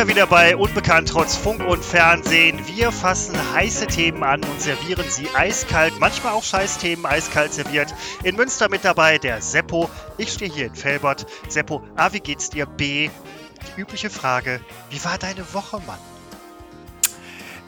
[0.00, 2.58] wir wieder bei Unbekannt trotz Funk und Fernsehen.
[2.66, 7.94] Wir fassen heiße Themen an und servieren sie eiskalt, manchmal auch Scheißthemen eiskalt serviert.
[8.22, 9.90] In Münster mit dabei der Seppo.
[10.16, 11.26] Ich stehe hier in Felbert.
[11.48, 12.64] Seppo, A, wie geht's dir?
[12.64, 13.10] B,
[13.76, 15.98] die übliche Frage, wie war deine Woche, Mann?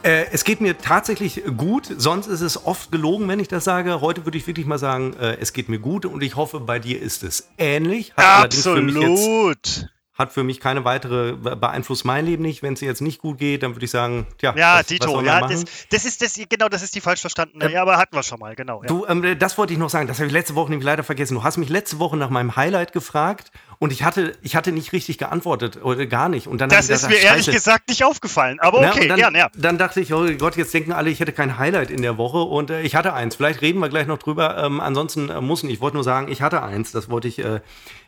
[0.02, 4.00] Äh, es geht mir tatsächlich gut, sonst ist es oft gelogen, wenn ich das sage.
[4.00, 6.78] Heute würde ich wirklich mal sagen, äh, es geht mir gut und ich hoffe, bei
[6.78, 8.14] dir ist es ähnlich.
[8.16, 9.90] Hat Absolut
[10.22, 12.62] hat für mich keine weitere, beeinflusst mein Leben nicht.
[12.62, 14.54] Wenn es jetzt nicht gut geht, dann würde ich sagen, tja.
[14.56, 17.66] Ja, was, Dito, was ja, das, das, ist das, genau, das ist die falsch verstandene.
[17.66, 18.82] Ähm, ja, aber hatten wir schon mal, genau.
[18.82, 18.88] Ja.
[18.88, 21.34] Du, ähm, das wollte ich noch sagen, das habe ich letzte Woche nämlich leider vergessen.
[21.34, 24.92] Du hast mich letzte Woche nach meinem Highlight gefragt und ich hatte, ich hatte nicht
[24.92, 26.46] richtig geantwortet oder gar nicht.
[26.46, 29.48] Und dann das ist gedacht, mir ehrlich gesagt nicht aufgefallen, aber okay, dann, ja, ja.
[29.56, 32.38] Dann dachte ich, oh Gott, jetzt denken alle, ich hätte kein Highlight in der Woche
[32.38, 33.34] und äh, ich hatte eins.
[33.34, 34.56] Vielleicht reden wir gleich noch drüber.
[34.58, 35.72] Ähm, ansonsten äh, muss nicht.
[35.72, 36.92] Ich wollte nur sagen, ich hatte eins.
[36.92, 37.38] Das wollte ich.
[37.38, 37.60] Äh,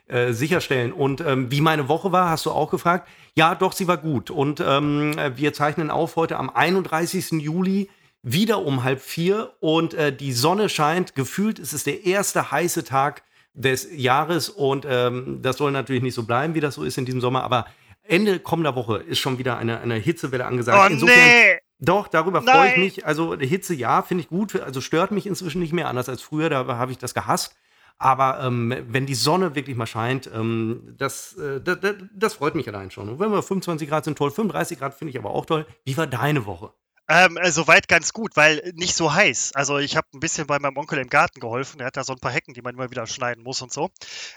[0.07, 0.93] äh, sicherstellen.
[0.93, 3.09] Und ähm, wie meine Woche war, hast du auch gefragt.
[3.37, 4.31] Ja, doch, sie war gut.
[4.31, 7.33] Und ähm, wir zeichnen auf heute am 31.
[7.33, 7.89] Juli
[8.23, 11.15] wieder um halb vier und äh, die Sonne scheint.
[11.15, 16.15] Gefühlt ist es der erste heiße Tag des Jahres und ähm, das soll natürlich nicht
[16.15, 17.67] so bleiben, wie das so ist in diesem Sommer, aber
[18.03, 20.79] Ende kommender Woche ist schon wieder eine, eine Hitzewelle angesagt.
[20.83, 21.59] Oh, Insofern, nee.
[21.79, 23.07] Doch, darüber freue ich mich.
[23.07, 24.61] Also Hitze, ja, finde ich gut.
[24.61, 27.57] Also stört mich inzwischen nicht mehr, anders als früher, da habe ich das gehasst.
[27.99, 31.79] Aber ähm, wenn die Sonne wirklich mal scheint, ähm, das, äh, das,
[32.15, 33.09] das, freut mich allein schon.
[33.09, 34.31] Und wenn wir 25 Grad sind, toll.
[34.31, 35.67] 35 Grad finde ich aber auch toll.
[35.85, 36.73] Wie war deine Woche?
[37.07, 39.53] Ähm, äh, soweit ganz gut, weil nicht so heiß.
[39.55, 41.79] Also ich habe ein bisschen bei meinem Onkel im Garten geholfen.
[41.79, 43.91] Der hat da so ein paar Hecken, die man immer wieder schneiden muss und so.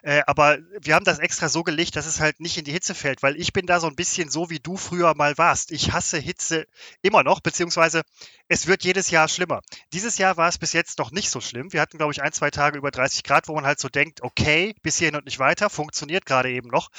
[0.04, 2.94] Äh, aber wir haben das extra so gelegt, dass es halt nicht in die Hitze
[2.94, 5.72] fällt, weil ich bin da so ein bisschen so, wie du früher mal warst.
[5.72, 6.68] Ich hasse Hitze
[7.02, 8.02] immer noch, beziehungsweise
[8.50, 9.62] es wird jedes Jahr schlimmer.
[9.94, 11.72] Dieses Jahr war es bis jetzt noch nicht so schlimm.
[11.72, 14.24] Wir hatten, glaube ich, ein, zwei Tage über 30 Grad, wo man halt so denkt,
[14.24, 16.90] okay, bis hierhin und nicht weiter, funktioniert gerade eben noch.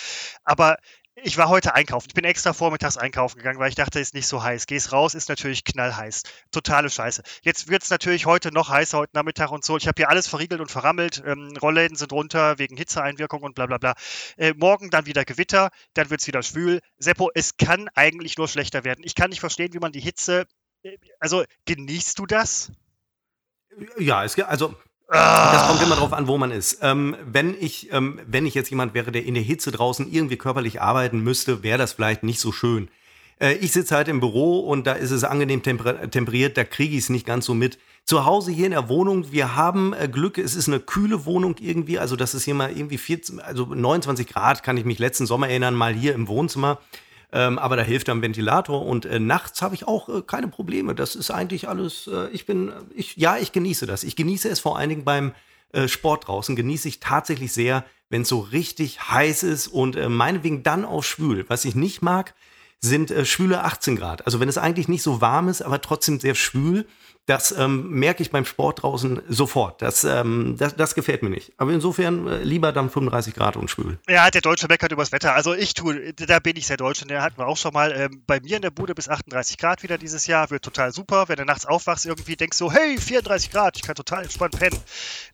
[0.45, 0.79] Aber
[1.23, 2.07] ich war heute einkaufen.
[2.09, 4.67] Ich bin extra vormittags einkaufen gegangen, weil ich dachte, es ist nicht so heiß.
[4.67, 6.23] Gehst raus, ist natürlich knallheiß.
[6.51, 7.23] Totale Scheiße.
[7.43, 9.77] Jetzt wird es natürlich heute noch heißer, heute Nachmittag und so.
[9.77, 11.23] Ich habe hier alles verriegelt und verrammelt.
[11.25, 13.95] Ähm, Rollläden sind runter wegen Hitzeeinwirkung und bla bla bla.
[14.37, 16.81] Äh, morgen dann wieder Gewitter, dann wird es wieder schwül.
[16.99, 19.03] Seppo, es kann eigentlich nur schlechter werden.
[19.05, 20.47] Ich kann nicht verstehen, wie man die Hitze.
[20.83, 22.73] Äh, also, genießt du das?
[23.99, 24.75] Ja, es, also
[25.17, 26.81] das kommt immer darauf an, wo man ist.
[26.83, 30.37] Ähm, wenn, ich, ähm, wenn ich jetzt jemand wäre, der in der Hitze draußen irgendwie
[30.37, 32.89] körperlich arbeiten müsste, wäre das vielleicht nicht so schön.
[33.41, 36.95] Äh, ich sitze halt im Büro und da ist es angenehm temper temperiert, da kriege
[36.95, 37.79] ich es nicht ganz so mit.
[38.05, 41.57] Zu Hause hier in der Wohnung, wir haben äh, Glück, es ist eine kühle Wohnung
[41.61, 45.27] irgendwie, also das ist hier mal irgendwie 14, also 29 Grad, kann ich mich letzten
[45.27, 46.79] Sommer erinnern, mal hier im Wohnzimmer.
[47.31, 50.95] Ähm, aber da hilft dann Ventilator und äh, nachts habe ich auch äh, keine Probleme.
[50.95, 54.03] Das ist eigentlich alles, äh, ich bin, ich, ja, ich genieße das.
[54.03, 55.33] Ich genieße es vor allen Dingen beim
[55.73, 60.09] äh, Sport draußen, genieße ich tatsächlich sehr, wenn es so richtig heiß ist und äh,
[60.09, 61.45] meinetwegen dann auch schwül.
[61.49, 62.35] Was ich nicht mag,
[62.81, 64.25] sind äh, schwüle 18 Grad.
[64.25, 66.87] Also wenn es eigentlich nicht so warm ist, aber trotzdem sehr schwül,
[67.29, 69.83] das ähm, merke ich beim Sport draußen sofort.
[69.83, 71.53] Das, ähm, das, das gefällt mir nicht.
[71.59, 73.99] Aber insofern äh, lieber dann 35 Grad und schwül.
[74.09, 75.35] Ja, der Deutsche meckert übers Wetter.
[75.35, 77.93] Also ich tue, da bin ich sehr deutsch und der hatten wir auch schon mal.
[77.93, 80.49] Ähm, bei mir in der Bude bis 38 Grad wieder dieses Jahr.
[80.49, 81.29] Wird total super.
[81.29, 84.81] Wenn du nachts aufwachst, irgendwie denkst du, hey, 34 Grad, ich kann total entspannt pennen.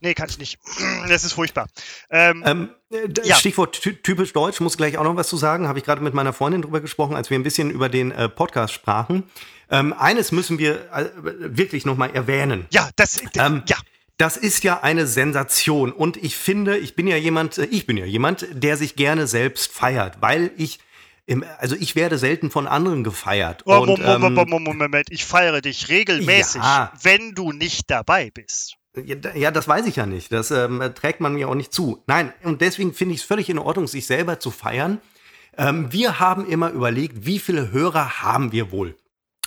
[0.00, 0.58] Nee, kann ich nicht.
[1.08, 1.68] Das ist furchtbar.
[2.10, 3.36] Ähm, ähm äh, ja.
[3.36, 5.68] Stichwort typisch deutsch, muss gleich auch noch was zu sagen.
[5.68, 8.28] Habe ich gerade mit meiner Freundin drüber gesprochen, als wir ein bisschen über den äh,
[8.28, 9.24] Podcast sprachen.
[9.70, 12.66] Ähm, eines müssen wir äh, wirklich noch mal erwähnen.
[12.70, 13.76] Ja, das, ähm, ja.
[14.16, 17.96] Das ist ja eine Sensation und ich finde, ich bin ja jemand, äh, ich bin
[17.96, 20.78] ja jemand, der sich gerne selbst feiert, weil ich
[21.58, 23.62] also ich werde selten von anderen gefeiert.
[23.64, 26.92] Oh, und, Moment, ähm, Moment, ich feiere dich regelmäßig, ja.
[27.02, 28.76] wenn du nicht dabei bist.
[28.94, 30.30] Ja, das weiß ich ja nicht.
[30.32, 32.02] Das ähm, trägt man mir auch nicht zu.
[32.06, 35.00] Nein, und deswegen finde ich es völlig in Ordnung, sich selber zu feiern.
[35.56, 38.94] Ähm, wir haben immer überlegt, wie viele Hörer haben wir wohl?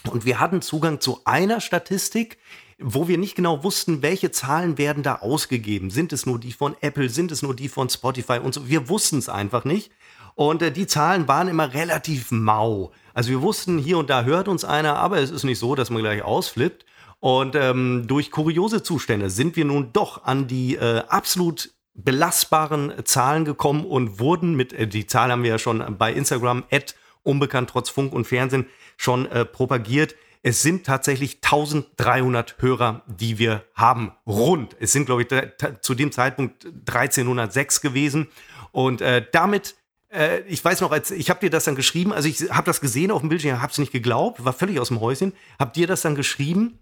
[0.10, 2.38] Und wir hatten Zugang zu einer Statistik,
[2.80, 5.90] wo wir nicht genau wussten, welche Zahlen werden da ausgegeben.
[5.90, 8.68] Sind es nur die von Apple, sind es nur die von Spotify und so.
[8.68, 9.92] Wir wussten es einfach nicht.
[10.36, 12.92] Und äh, die Zahlen waren immer relativ mau.
[13.14, 15.90] Also wir wussten, hier und da hört uns einer, aber es ist nicht so, dass
[15.90, 16.86] man gleich ausflippt.
[17.20, 23.44] Und ähm, durch kuriose Zustände sind wir nun doch an die äh, absolut belastbaren Zahlen
[23.44, 26.94] gekommen und wurden mit, äh, die Zahl haben wir ja schon bei Instagram, at
[27.24, 30.16] unbekannt trotz Funk und Fernsehen, schon äh, propagiert.
[30.44, 34.12] Es sind tatsächlich 1300 Hörer, die wir haben.
[34.26, 34.76] Rund.
[34.80, 38.28] Es sind, glaube ich, zu dem Zeitpunkt 1306 gewesen.
[38.72, 39.76] Und äh, damit,
[40.10, 42.82] äh, ich weiß noch, als ich habe dir das dann geschrieben, also ich habe das
[42.82, 45.88] gesehen auf dem Bildschirm, habe es nicht geglaubt, war völlig aus dem Häuschen, habe dir
[45.88, 46.80] das dann geschrieben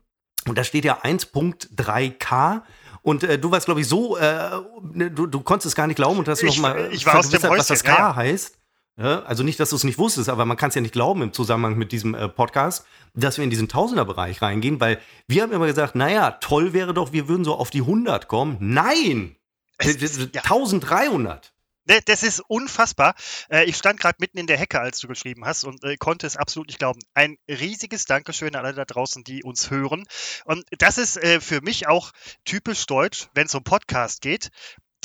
[0.47, 2.61] und da steht ja 1.3K.
[3.01, 4.49] Und äh, du warst, glaube ich, so, äh,
[4.93, 7.29] du, du konntest es gar nicht glauben und hast ich, noch mal ich war aus
[7.29, 8.15] dem Häuschen, was das K ja.
[8.15, 8.57] heißt.
[8.97, 11.21] Ja, also nicht, dass du es nicht wusstest, aber man kann es ja nicht glauben
[11.21, 15.51] im Zusammenhang mit diesem äh, Podcast, dass wir in diesen Tausender-Bereich reingehen, weil wir haben
[15.51, 18.57] immer gesagt, naja, toll wäre doch, wir würden so auf die 100 kommen.
[18.59, 19.35] Nein!
[19.77, 19.97] Es
[20.33, 20.41] ja.
[20.43, 21.51] 1300.
[21.87, 23.13] Ne, Das ist unfassbar.
[23.49, 26.25] Äh, Ich stand gerade mitten in der Hecke, als du geschrieben hast und äh, konnte
[26.25, 26.99] es absolut nicht glauben.
[27.13, 30.05] Ein riesiges Dankeschön an alle da draußen, die uns hören.
[30.45, 32.11] Und das ist äh, für mich auch
[32.43, 34.49] typisch deutsch, wenn es um Podcast geht.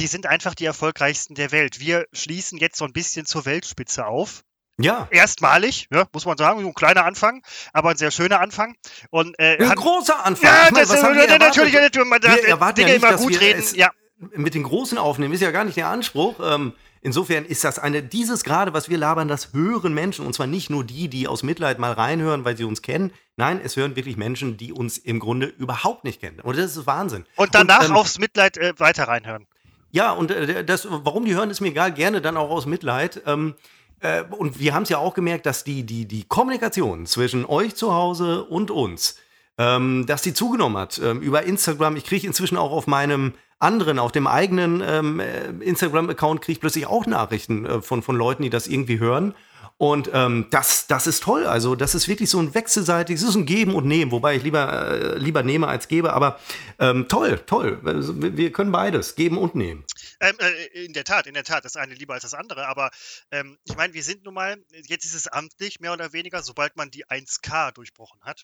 [0.00, 1.79] Die sind einfach die erfolgreichsten der Welt.
[1.79, 4.43] Wir schließen jetzt so ein bisschen zur Weltspitze auf.
[4.79, 5.06] Ja.
[5.11, 7.43] Erstmalig, ja, muss man sagen, ein kleiner Anfang,
[7.75, 8.76] aber ein sehr schöner Anfang.
[9.11, 10.47] Und äh, Ein hat- großer Anfang.
[10.49, 11.97] ja, Ich meine, das was ist haben wir natürlich, erwartet?
[11.97, 12.35] natürlich, man darf
[12.75, 13.62] Dinge ja nicht, immer gut reden.
[13.75, 13.91] Ja,
[14.35, 16.37] mit den Großen aufnehmen ist ja gar nicht der Anspruch.
[16.43, 16.73] Ähm,
[17.03, 20.25] insofern ist das eine, dieses gerade, was wir labern, das hören Menschen.
[20.25, 23.12] Und zwar nicht nur die, die aus Mitleid mal reinhören, weil sie uns kennen.
[23.37, 26.41] Nein, es hören wirklich Menschen, die uns im Grunde überhaupt nicht kennen.
[26.41, 27.26] Und das ist Wahnsinn.
[27.37, 29.46] und danach ähm, aufs Mitleid äh, weiter reinhören.
[29.90, 31.92] Ja, und äh, das, warum die hören, ist mir egal.
[31.92, 33.22] Gerne dann auch aus Mitleid.
[33.26, 33.54] Ähm,
[34.00, 37.75] äh, und wir haben es ja auch gemerkt, dass die, die, die Kommunikation zwischen euch
[37.75, 39.16] zu Hause und uns,
[39.58, 41.00] ähm, dass die zugenommen hat.
[41.02, 41.96] Ähm, über Instagram.
[41.96, 46.60] Ich kriege inzwischen auch auf meinem anderen, auf dem eigenen ähm, äh, Instagram-Account, kriege ich
[46.60, 49.34] plötzlich auch Nachrichten äh, von, von Leuten, die das irgendwie hören.
[49.81, 51.47] Und ähm, das, das ist toll.
[51.47, 54.43] Also, das ist wirklich so ein wechselseitiges, es ist ein Geben und Nehmen, wobei ich
[54.43, 56.12] lieber, äh, lieber nehme als gebe.
[56.12, 56.38] Aber
[56.79, 57.81] ähm, toll, toll.
[57.87, 59.87] Also, wir wir können beides, geben und nehmen.
[60.21, 62.67] Ähm, äh, in der Tat, in der Tat, das eine lieber als das andere.
[62.67, 62.91] Aber
[63.31, 66.77] ähm, ich meine, wir sind nun mal, jetzt ist es amtlich, mehr oder weniger, sobald
[66.77, 68.43] man die 1K durchbrochen hat,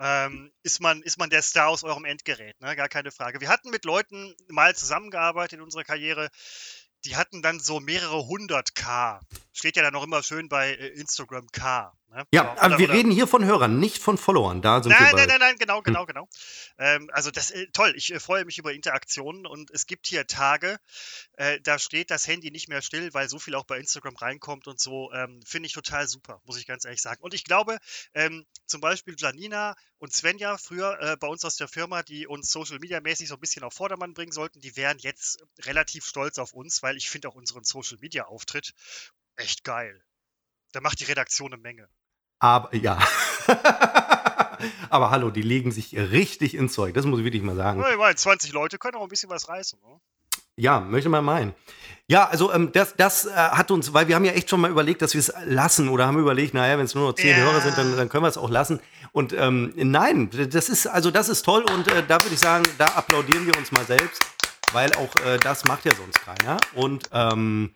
[0.00, 2.74] ähm, ist, man, ist man der Star aus eurem Endgerät, ne?
[2.76, 3.42] gar keine Frage.
[3.42, 6.30] Wir hatten mit Leuten mal zusammengearbeitet in unserer Karriere,
[7.04, 9.20] die hatten dann so mehrere hundert K.
[9.52, 11.92] Steht ja dann noch immer schön bei äh, Instagram K.
[12.12, 12.26] Ne?
[12.32, 14.60] Ja, Oder- aber wir oder- reden hier von Hörern, nicht von Followern.
[14.60, 15.18] Da sind wir Nein, bei.
[15.20, 16.28] nein, nein, nein, genau, genau, genau.
[16.78, 17.94] Ähm, also das äh, toll.
[17.96, 20.78] Ich äh, freue mich über Interaktionen und es gibt hier Tage,
[21.34, 24.66] äh, da steht das Handy nicht mehr still, weil so viel auch bei Instagram reinkommt
[24.68, 25.10] und so.
[25.12, 27.22] Ähm, Finde ich total super, muss ich ganz ehrlich sagen.
[27.22, 27.78] Und ich glaube,
[28.14, 32.50] ähm, zum Beispiel Janina und Svenja früher äh, bei uns aus der Firma, die uns
[32.50, 36.38] Social Media mäßig so ein bisschen auf Vordermann bringen sollten, die wären jetzt relativ stolz
[36.38, 38.74] auf uns, weil ich finde auch unseren Social Media Auftritt
[39.36, 40.04] echt geil.
[40.72, 41.88] Da macht die Redaktion eine Menge.
[42.42, 42.98] Aber ja.
[44.90, 46.92] aber hallo, die legen sich richtig ins Zeug.
[46.92, 47.80] Das muss ich wirklich mal sagen.
[47.80, 49.78] Ja, Ich meine, 20 Leute können auch ein bisschen was reißen.
[49.80, 50.00] Ne?
[50.56, 51.54] Ja, möchte man meinen.
[52.08, 54.72] Ja, also ähm, das, das äh, hat uns, weil wir haben ja echt schon mal
[54.72, 57.44] überlegt, dass wir es lassen oder haben überlegt, naja, wenn es nur noch zehn Ja.
[57.44, 58.80] Hörer sind, dann, dann können wir es auch lassen.
[59.12, 62.64] Und ähm, nein, das ist, also das ist toll und äh, da würde ich sagen,
[62.76, 64.20] da applaudieren wir uns mal selbst,
[64.72, 66.56] weil auch äh, das macht ja sonst keiner.
[66.74, 67.72] Und ähm,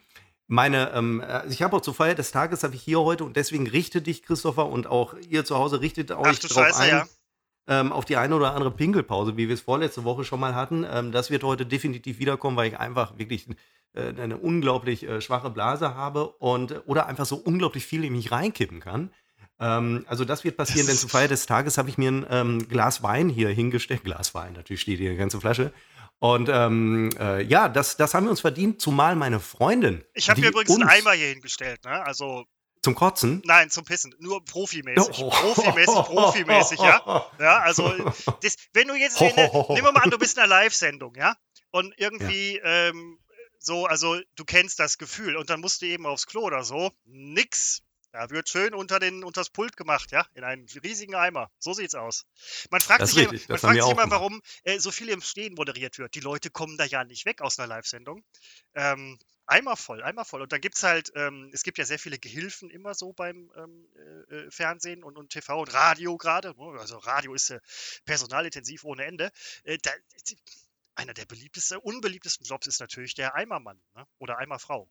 [0.46, 3.36] meine, ähm, also ich habe auch zur Feier des Tages, habe ich hier heute und
[3.36, 7.06] deswegen richte dich, Christopher, und auch ihr zu Hause richtet drauf Scheiße, ein ja.
[7.68, 10.86] ähm, auf die eine oder andere Pinkelpause, wie wir es vorletzte Woche schon mal hatten.
[10.88, 13.48] Ähm, das wird heute definitiv wiederkommen, weil ich einfach wirklich
[13.94, 18.30] äh, eine unglaublich äh, schwache Blase habe und oder einfach so unglaublich viel in mich
[18.30, 19.10] reinkippen kann.
[19.58, 22.68] Ähm, also das wird passieren, denn zur Feier des Tages habe ich mir ein ähm,
[22.68, 24.04] Glas Wein hier hingestellt.
[24.04, 25.72] Glas Wein, natürlich steht hier eine ganze Flasche.
[26.18, 30.04] Und ähm, äh, ja, das, das haben wir uns verdient, zumal meine Freundin.
[30.14, 32.02] Ich habe mir übrigens einen Eimer hier hingestellt, ne?
[32.06, 32.46] Also,
[32.82, 33.42] Zum Kotzen.
[33.44, 34.14] nein, zum Pissen.
[34.18, 35.18] Nur profimäßig.
[35.18, 35.28] Oh.
[35.30, 37.26] Profimäßig, profimäßig, ja?
[37.38, 37.92] Ja, also,
[38.40, 41.36] das, wenn du jetzt, in nehmen wir mal an, du bist in einer Live-Sendung, ja?
[41.70, 43.18] Und irgendwie, ähm,
[43.58, 46.92] so, also, du kennst das Gefühl und dann musst du eben aufs Klo oder so.
[47.04, 47.82] Nix.
[48.12, 50.26] Da wird schön unter den, unters Pult gemacht, ja?
[50.34, 51.50] In einen riesigen Eimer.
[51.58, 52.24] So sieht's aus.
[52.70, 55.20] Man fragt Das sich, immer- man das fragt sich immer, warum äh, so viel im
[55.20, 56.14] Stehen moderiert wird.
[56.14, 58.24] Die Leute kommen da ja nicht weg aus einer Live-Sendung.
[58.74, 60.42] Ähm, Eimer voll, Eimer voll.
[60.42, 63.52] Und dann gibt es halt, ähm, es gibt ja sehr viele Gehilfen immer so beim
[63.56, 63.86] ähm,
[64.30, 66.54] äh, äh, Fernsehen und, und TV und Radio gerade.
[66.56, 66.80] ne?
[66.80, 67.60] Also Radio ist äh,
[68.06, 69.30] personalintensiv ohne Ende.
[69.64, 69.90] Äh, da,
[70.94, 74.06] einer der beliebtesten, unbeliebtesten Jobs ist natürlich der Eimermann ne?
[74.18, 74.88] oder Eimerfrau.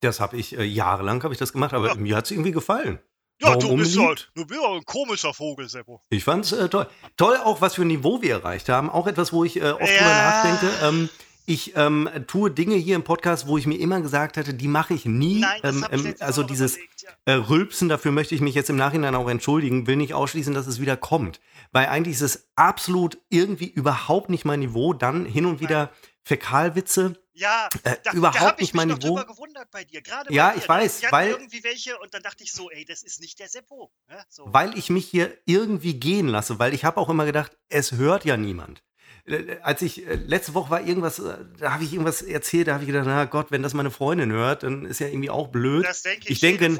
[0.00, 1.94] Das habe ich äh, jahrelang habe ich das gemacht, aber Ja.
[1.94, 2.98] mir hat es irgendwie gefallen.
[3.40, 4.06] Ja, Warum du bist, unbeliebt?
[4.08, 6.00] halt, du bist ja ein komischer Vogel, Seppo.
[6.08, 6.86] Ich fand's äh, toll.
[7.18, 8.88] Toll auch, was für ein Niveau wir erreicht haben.
[8.88, 9.86] Auch etwas, wo ich äh, oft Ja.
[9.98, 10.70] drüber nachdenke.
[10.82, 11.08] Ähm,
[11.48, 14.94] ich ähm, tue Dinge hier im Podcast, wo ich mir immer gesagt hatte, die mache
[14.94, 15.40] ich nie.
[15.40, 17.10] Nein, das ähm, ich ähm, also dieses überlegt, ja.
[17.26, 20.66] äh, Rülpsen, dafür möchte ich mich jetzt im Nachhinein auch entschuldigen, will nicht ausschließen, dass
[20.66, 21.40] es wieder kommt.
[21.72, 24.92] Weil eigentlich ist es absolut irgendwie überhaupt nicht mein Niveau.
[24.94, 25.90] Dann hin und wieder
[26.24, 27.14] Fäkalwitze.
[27.38, 29.16] Ja, Äh, da, überhaupt da habe ich nicht mich mein noch Niveau.
[29.16, 30.00] drüber gewundert bei dir.
[30.00, 32.84] Gerade Ja, dir, ich weiß, hatten weil- irgendwie welche und dann dachte ich so, ey,
[32.86, 33.90] das ist nicht der Seppo.
[34.08, 34.16] Ne?
[34.28, 34.44] So.
[34.48, 38.24] weil ich mich hier irgendwie gehen lasse, weil ich habe auch immer gedacht, es hört
[38.24, 38.82] ja niemand.
[39.26, 42.74] Äh, Als ich äh, letzte Woche war irgendwas, äh, da habe ich irgendwas erzählt, da
[42.74, 45.48] habe ich gedacht, na Gott, wenn das meine Freundin hört, dann ist ja irgendwie auch
[45.48, 45.84] blöd.
[45.84, 46.78] das denke ich, ich denke.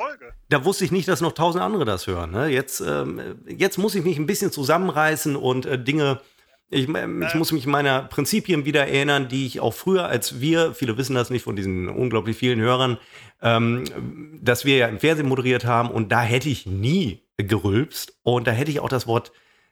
[0.48, 2.30] Da wusste ich nicht, dass noch tausend andere das hören.
[2.30, 2.46] Ne?
[2.48, 6.20] Jetzt, ähm, jetzt muss ich mich ein bisschen zusammenreißen und äh, Dinge
[6.68, 10.98] Ich, ich muss mich meiner Prinzipien wieder erinnern, die ich auch früher, als wir, viele
[10.98, 12.98] wissen das nicht von diesen unglaublich vielen Hörern,
[13.40, 13.84] ähm,
[14.42, 18.50] dass wir ja im Fernsehen moderiert haben und da hätte ich nie gerülpst und da
[18.50, 19.30] hätte ich auch das Wort,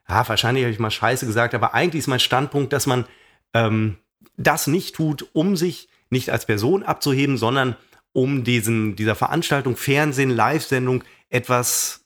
[0.08, 3.06] ja, wahrscheinlich habe ich mal Scheiße gesagt, aber eigentlich ist mein Standpunkt, dass man
[3.54, 3.96] ähm,
[4.36, 7.76] das nicht tut, um sich nicht als Person abzuheben, sondern
[8.12, 12.04] um diesen, dieser Veranstaltung, Fernsehen, Live-Sendung etwas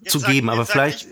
[0.00, 0.48] jetzt zu sag, geben.
[0.48, 1.06] Aber vielleicht.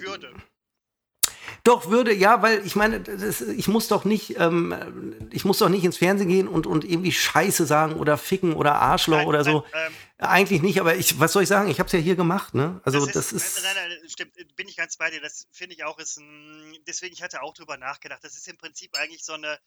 [1.69, 5.69] Doch, würde, ja, weil ich meine, das, ich muss doch nicht, ähm, ich muss doch
[5.69, 9.45] nicht ins Fernsehen gehen und, und irgendwie Scheiße sagen oder ficken oder Arschloch nein, oder
[9.45, 9.67] so.
[9.71, 11.69] Nein, ähm, Eigentlich nicht, aber ich, was soll ich sagen?
[11.69, 12.81] Ich habe es ja hier gemacht, ne?
[12.85, 13.63] Also das, das ist.
[13.63, 15.21] Nein, nein, nein, stimmt, bin ich ganz bei dir.
[15.21, 18.25] Das finde ich auch ist ein, deswegen, ich hatte auch drüber nachgedacht.
[18.25, 19.59] Das ist im Prinzip eigentlich so eine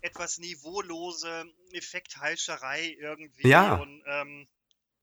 [0.00, 3.46] etwas niveaulose Effektheischerei irgendwie.
[3.46, 3.74] Ja.
[3.74, 4.46] Und, ähm,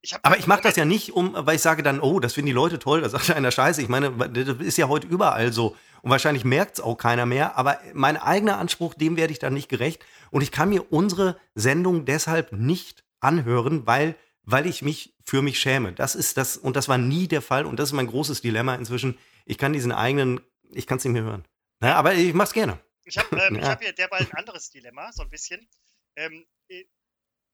[0.01, 2.47] ich aber ich mache das ja nicht, um, weil ich sage dann, oh, das finden
[2.47, 3.81] die Leute toll, das sagt einer Scheiße.
[3.81, 5.75] Ich meine, das ist ja heute überall so.
[6.01, 7.55] Und wahrscheinlich merkt es auch keiner mehr.
[7.57, 10.03] Aber mein eigener Anspruch, dem werde ich dann nicht gerecht.
[10.31, 15.59] Und ich kann mir unsere Sendung deshalb nicht anhören, weil, weil ich mich für mich
[15.59, 15.93] schäme.
[15.93, 17.65] Das ist das, und das war nie der Fall.
[17.65, 19.19] Und das ist mein großes Dilemma inzwischen.
[19.45, 20.41] Ich kann diesen eigenen,
[20.71, 21.45] ich kann es nicht mehr hören.
[21.79, 22.79] Na, aber ich mache es gerne.
[23.03, 23.69] Ich habe ähm, ja.
[23.69, 25.67] hab hier derweil ein anderes Dilemma, so ein bisschen.
[26.15, 26.85] Ähm, äh,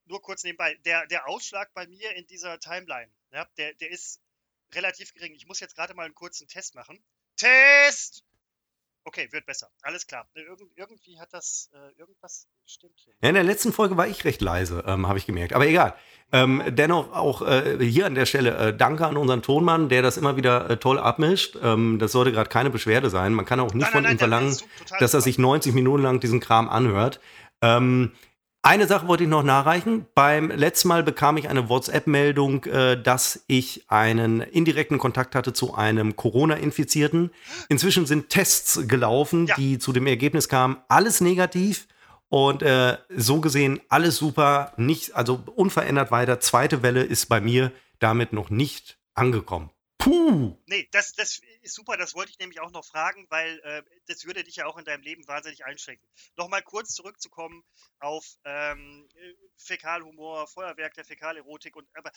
[0.07, 0.75] nur kurz nebenbei.
[0.85, 4.21] Der, der Ausschlag bei mir in dieser Timeline, ja, der, der ist
[4.73, 5.33] relativ gering.
[5.33, 6.99] Ich muss jetzt gerade mal einen kurzen Test machen.
[7.35, 8.23] Test!
[9.07, 9.69] Okay, wird besser.
[9.83, 10.27] Alles klar.
[10.33, 13.13] Äh, Irgend, irgendwie hat das, äh, irgendwas stimmt hier.
[13.21, 15.53] Ja, in der letzten Folge war ich recht leise, ähm, habe ich gemerkt.
[15.53, 15.95] Aber egal.
[16.33, 20.17] Ähm, dennoch auch äh, hier an der Stelle äh, danke an unseren Tonmann, der das
[20.17, 21.57] immer wieder äh, toll abmischt.
[21.63, 23.33] Ähm, das sollte gerade keine Beschwerde sein.
[23.33, 24.57] Man kann auch nicht nein, von nein, ihm verlangen,
[24.99, 27.21] dass er sich 90 Minuten lang diesen Kram anhört.
[27.61, 28.11] Ähm,
[28.67, 30.07] eine Sache wollte ich noch nachreichen.
[30.13, 35.73] Beim letzten Mal bekam ich eine WhatsApp-Meldung, äh, dass ich einen indirekten Kontakt hatte zu
[35.73, 37.31] einem Corona-Infizierten.
[37.69, 39.55] Inzwischen sind Tests gelaufen, ja.
[39.55, 41.87] die zu dem Ergebnis kamen, alles negativ.
[42.27, 46.41] Und äh, so gesehen alles super, nicht, also unverändert weiter.
[46.41, 49.69] Zweite Welle ist bei mir damit noch nicht angekommen.
[50.07, 50.57] Puh.
[50.67, 54.23] Nee, das, das ist super, das wollte ich nämlich auch noch fragen, weil äh, das
[54.25, 56.07] würde dich ja auch in deinem Leben wahnsinnig einschränken.
[56.37, 57.63] Nochmal kurz zurückzukommen
[57.99, 59.09] auf ähm,
[59.57, 62.11] Fäkalhumor, Feuerwerk der Fäkalerotik und aber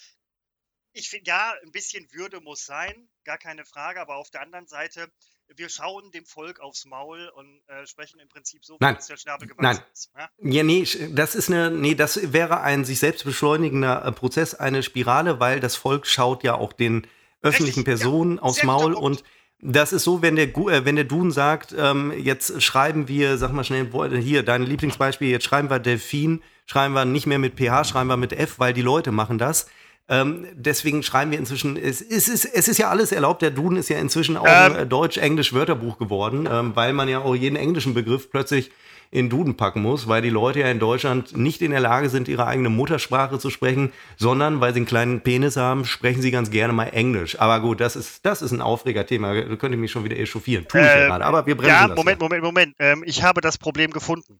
[0.92, 4.66] ich finde ja, ein bisschen Würde muss sein, gar keine Frage, aber auf der anderen
[4.66, 5.10] Seite,
[5.48, 9.48] wir schauen dem Volk aufs Maul und äh, sprechen im Prinzip so, wie der Schnabel
[9.48, 10.10] gewachsen ist.
[10.16, 10.30] Ja?
[10.38, 14.82] ja, nee, das ist eine, nee, das wäre ein sich selbst beschleunigender äh, Prozess, eine
[14.82, 17.06] Spirale, weil das Volk schaut ja auch den
[17.42, 18.42] öffentlichen Richtig, Personen ja.
[18.42, 19.24] aufs Maul und
[19.62, 23.52] das ist so, wenn der, äh, wenn der Duden sagt, ähm, jetzt schreiben wir, sag
[23.52, 23.88] mal schnell,
[24.20, 28.16] hier, dein Lieblingsbeispiel, jetzt schreiben wir Delfin, schreiben wir nicht mehr mit PH, schreiben wir
[28.16, 29.66] mit F, weil die Leute machen das.
[30.08, 33.76] Ähm, deswegen schreiben wir inzwischen, es, es, ist, es ist ja alles erlaubt, der Duden
[33.76, 37.94] ist ja inzwischen auch ähm, ein Deutsch-Englisch-Wörterbuch geworden, ähm, weil man ja auch jeden englischen
[37.94, 38.72] Begriff plötzlich
[39.12, 42.28] in Duden packen muss, weil die Leute ja in Deutschland nicht in der Lage sind,
[42.28, 46.50] ihre eigene Muttersprache zu sprechen, sondern weil sie einen kleinen Penis haben, sprechen sie ganz
[46.50, 47.40] gerne mal Englisch.
[47.40, 49.34] Aber gut, das ist, das ist ein Aufregerthema.
[49.34, 50.66] Da könnte ich mich schon wieder echauffieren.
[50.68, 51.24] Tue ich äh, ja gerade.
[51.24, 52.76] Aber wir bremsen Ja, das Moment, Moment, Moment.
[52.78, 54.38] Ähm, ich habe das Problem gefunden.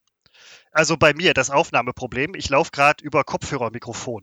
[0.70, 2.34] Also bei mir, das Aufnahmeproblem.
[2.36, 4.22] Ich laufe gerade über Kopfhörermikrofon.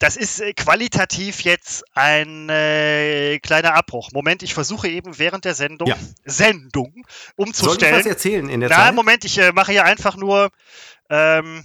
[0.00, 4.10] Das ist äh, qualitativ jetzt ein äh, kleiner Abbruch.
[4.12, 5.96] Moment, ich versuche eben während der Sendung, ja.
[6.24, 7.04] Sendung
[7.36, 7.92] umzustellen.
[7.92, 8.94] Soll ich was erzählen in der Na, Zeit?
[8.94, 10.48] Moment, ich äh, mache hier einfach nur.
[11.10, 11.62] Ähm,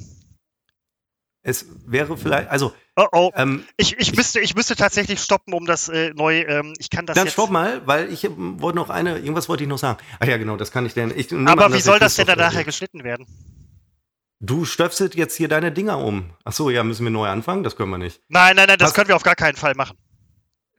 [1.44, 2.74] es wäre vielleicht, also.
[2.98, 3.32] Oh oh.
[3.36, 6.42] Ähm, ich, ich, müsste, ich müsste tatsächlich stoppen, um das äh, neu.
[6.42, 7.34] Ähm, ich kann das Dann jetzt.
[7.34, 10.00] stopp mal, weil ich wollte noch eine, irgendwas wollte ich noch sagen.
[10.20, 11.14] Ach ja, genau, das kann ich denn.
[11.16, 13.28] Ich, Aber wie soll das denn dann nachher geschnitten werden?
[14.40, 16.32] Du stöpselt jetzt hier deine Dinger um.
[16.44, 17.64] Ach so, ja, müssen wir neu anfangen?
[17.64, 18.22] Das können wir nicht.
[18.28, 19.98] Nein, nein, nein, das Was, können wir auf gar keinen Fall machen.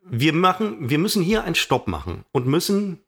[0.05, 3.03] Wir machen, wir müssen hier einen Stopp machen und müssen.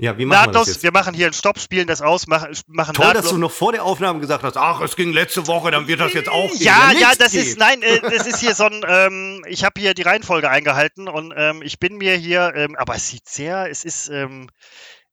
[0.00, 0.82] Ja, wie machen nahtlos, wir das jetzt?
[0.84, 3.24] Wir machen hier einen Stopp, spielen das aus, machen, machen Toll, nahtlos.
[3.24, 5.98] dass du noch vor der Aufnahme gesagt hast, ach, es ging letzte Woche, dann wird
[6.00, 6.62] das jetzt auch gehen.
[6.62, 7.44] Ja, ja, das geht.
[7.44, 11.08] ist, nein, äh, das ist hier so ein, ähm, ich habe hier die Reihenfolge eingehalten
[11.08, 14.48] und ähm, ich bin mir hier, ähm, aber es sieht sehr, es ist, ähm,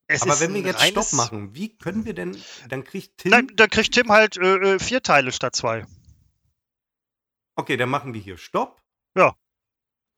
[0.08, 2.38] es Aber wenn wir jetzt Stopp machen, wie können wir denn,
[2.70, 3.32] dann kriegt Tim...
[3.32, 5.86] Dann, dann kriegt Tim halt äh, äh, vier Teile statt zwei.
[7.56, 8.82] Okay, dann machen wir hier Stopp.
[9.18, 9.36] Ja.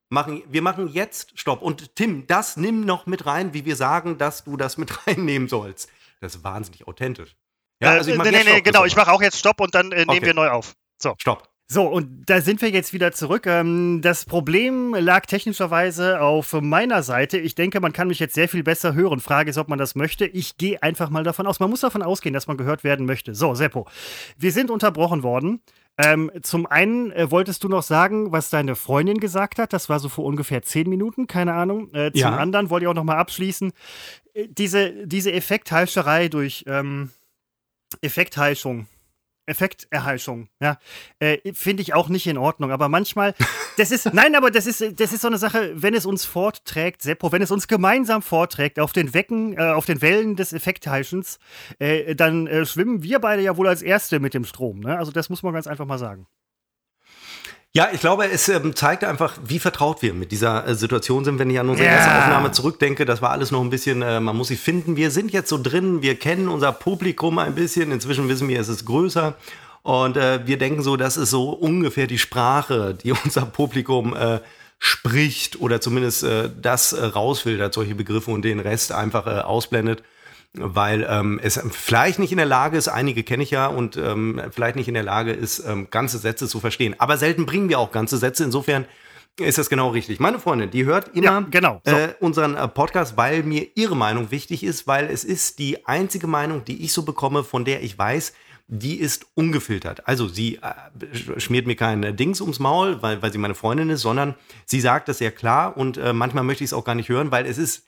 [0.09, 1.61] Machen, wir machen jetzt Stopp.
[1.61, 5.47] Und Tim, das nimm noch mit rein, wie wir sagen, dass du das mit reinnehmen
[5.47, 5.89] sollst.
[6.19, 7.35] Das ist wahnsinnig authentisch.
[7.81, 8.85] Ja, also ich äh, nee, nee, nee, genau.
[8.85, 10.25] Ich mache auch jetzt Stopp und dann äh, nehmen okay.
[10.25, 10.75] wir neu auf.
[11.01, 11.15] So.
[11.19, 11.47] Stopp.
[11.69, 13.45] So, und da sind wir jetzt wieder zurück.
[13.45, 17.37] Ähm, das Problem lag technischerweise auf meiner Seite.
[17.37, 19.19] Ich denke, man kann mich jetzt sehr viel besser hören.
[19.19, 20.25] Frage ist, ob man das möchte.
[20.25, 21.59] Ich gehe einfach mal davon aus.
[21.59, 23.35] Man muss davon ausgehen, dass man gehört werden möchte.
[23.35, 23.85] So, Seppo.
[24.37, 25.59] Wir sind unterbrochen worden.
[25.97, 29.73] Ähm, zum einen äh, wolltest du noch sagen, was deine Freundin gesagt hat.
[29.73, 31.93] Das war so vor ungefähr zehn Minuten, keine Ahnung.
[31.93, 32.37] Äh, zum ja.
[32.37, 33.73] anderen wollte ich auch noch mal abschließen.
[34.33, 37.09] äh, diese, diese Effektheischerei durch ähm,
[38.01, 38.87] Effektheischung,
[39.47, 40.77] Effekterheischung, ja,
[41.19, 42.71] äh, finde ich auch nicht in Ordnung.
[42.71, 43.33] Aber manchmal,
[43.77, 47.01] das ist, nein, aber das ist, das ist so eine Sache, wenn es uns fortträgt,
[47.01, 51.39] Seppo, wenn es uns gemeinsam vorträgt auf den Wecken, äh, auf den Wellen des Effektheischens,
[51.79, 54.81] äh, dann äh, schwimmen wir beide ja wohl als Erste mit dem Strom.
[54.81, 54.97] Ne?
[54.97, 56.27] Also das muss man ganz einfach mal sagen.
[57.73, 61.37] Ja, ich glaube, es ähm, zeigt einfach, wie vertraut wir mit dieser äh, Situation sind.
[61.37, 61.97] Wenn ich an unsere yeah.
[61.97, 64.95] erste Aufnahme zurückdenke, das war alles noch ein bisschen, äh, man muss sie finden.
[64.95, 67.91] Wir sind jetzt so drin, wir kennen unser Publikum ein bisschen.
[67.91, 69.35] Inzwischen wissen wir, es ist größer.
[69.83, 74.39] Und äh, wir denken so, das ist so ungefähr die Sprache, die unser Publikum äh,
[74.79, 80.03] spricht oder zumindest äh, das äh, rausfiltert, solche Begriffe und den Rest einfach ausblendet
[80.59, 84.41] weil ähm, es vielleicht nicht in der Lage ist, einige kenne ich ja, und ähm,
[84.51, 86.95] vielleicht nicht in der Lage ist, ähm, ganze Sätze zu verstehen.
[86.99, 88.43] Aber selten bringen wir auch ganze Sätze.
[88.43, 88.85] Insofern
[89.39, 90.19] ist das genau richtig.
[90.19, 91.81] Meine Freundin, die hört immer ja, genau.
[91.85, 91.95] so.
[91.95, 96.27] äh, unseren äh, Podcast, weil mir ihre Meinung wichtig ist, weil es ist die einzige
[96.27, 98.33] Meinung, die ich so bekomme, von der ich weiß,
[98.67, 100.07] die ist ungefiltert.
[100.07, 104.01] Also sie äh, schmiert mir kein Dings ums Maul, weil, weil sie meine Freundin ist,
[104.01, 104.35] sondern
[104.65, 107.31] sie sagt das sehr klar und äh, manchmal möchte ich es auch gar nicht hören,
[107.31, 107.86] weil es ist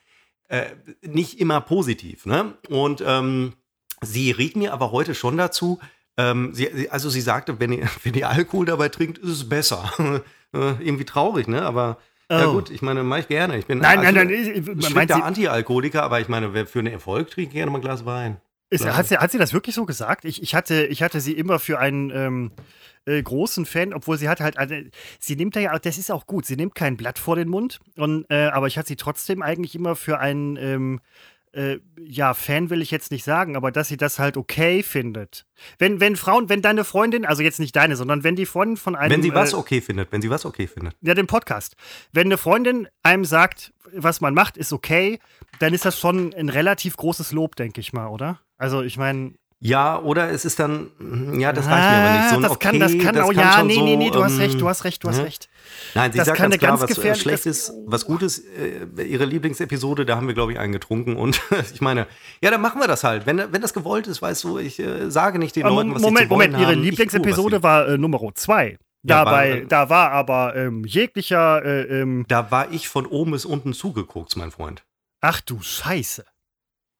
[0.50, 0.66] äh,
[1.02, 2.26] nicht immer positiv.
[2.26, 2.54] Ne?
[2.70, 3.54] Und ähm,
[4.02, 5.80] sie riet mir aber heute schon dazu,
[6.18, 9.92] ähm, sie, also sie sagte, wenn ihr, wenn ihr Alkohol dabei trinkt, ist es besser.
[10.54, 11.62] äh, irgendwie traurig, ne?
[11.62, 11.98] Aber
[12.30, 12.34] oh.
[12.34, 13.58] ja gut, ich meine, mache ich gerne.
[13.58, 17.30] Ich bin nein, nein, nein, ich, ich Anti-Alkoholiker, aber ich meine, wer für einen Erfolg
[17.30, 18.38] trinkt gerne mal ein Glas Wein.
[18.72, 20.26] Ist, hat, sie, hat sie das wirklich so gesagt?
[20.26, 22.52] Ich, ich, hatte, ich hatte sie immer für einen ähm,
[23.10, 24.76] äh, großen Fan, obwohl sie hat halt, also,
[25.20, 27.80] sie nimmt da ja, das ist auch gut, sie nimmt kein Blatt vor den Mund,
[27.96, 31.02] und, äh, aber ich hatte sie trotzdem eigentlich immer für einen, ähm,
[31.52, 35.46] äh, ja, Fan will ich jetzt nicht sagen, aber dass sie das halt okay findet.
[35.80, 38.96] Wenn, wenn Frauen, wenn deine Freundin, also jetzt nicht deine, sondern wenn die Freundin von
[38.96, 39.12] einem.
[39.12, 40.96] Wenn sie was äh, okay findet, wenn sie was okay findet.
[41.02, 41.76] Ja, den Podcast.
[42.12, 45.20] Wenn eine Freundin einem sagt, was man macht, ist okay,
[45.58, 48.40] dann ist das schon ein relativ großes Lob, denke ich mal, oder?
[48.58, 49.34] Also, ich meine.
[49.62, 50.90] Ja, oder es ist dann,
[51.38, 52.30] ja, das reicht ah, mir aber nicht.
[52.30, 54.20] So ein das okay, kann, das kann das auch, kann ja, nee, nee, nee, du
[54.20, 55.26] ähm, hast recht, du hast recht, du hast ne?
[55.26, 55.50] recht.
[55.96, 60.06] Nein, sie das sagt ganz klar, ganz was äh, Schlechtes, was Gutes, äh, ihre Lieblingsepisode,
[60.06, 61.42] da haben wir, glaube ich, einen getrunken und
[61.74, 62.08] ich meine,
[62.42, 63.26] ja, dann machen wir das halt.
[63.26, 66.02] Wenn, wenn das gewollt ist, weißt du, ich äh, sage nicht den aber Leuten, was
[66.04, 66.82] Moment, sie zu Moment, ihre haben.
[66.82, 68.78] Lieblingsepisode war äh, Nummer zwei.
[69.04, 71.64] Dabei, ja, war, da war aber ähm, jeglicher.
[71.66, 74.84] Äh, ähm, da war ich von oben bis unten zugeguckt, mein Freund.
[75.22, 76.26] Ach du Scheiße.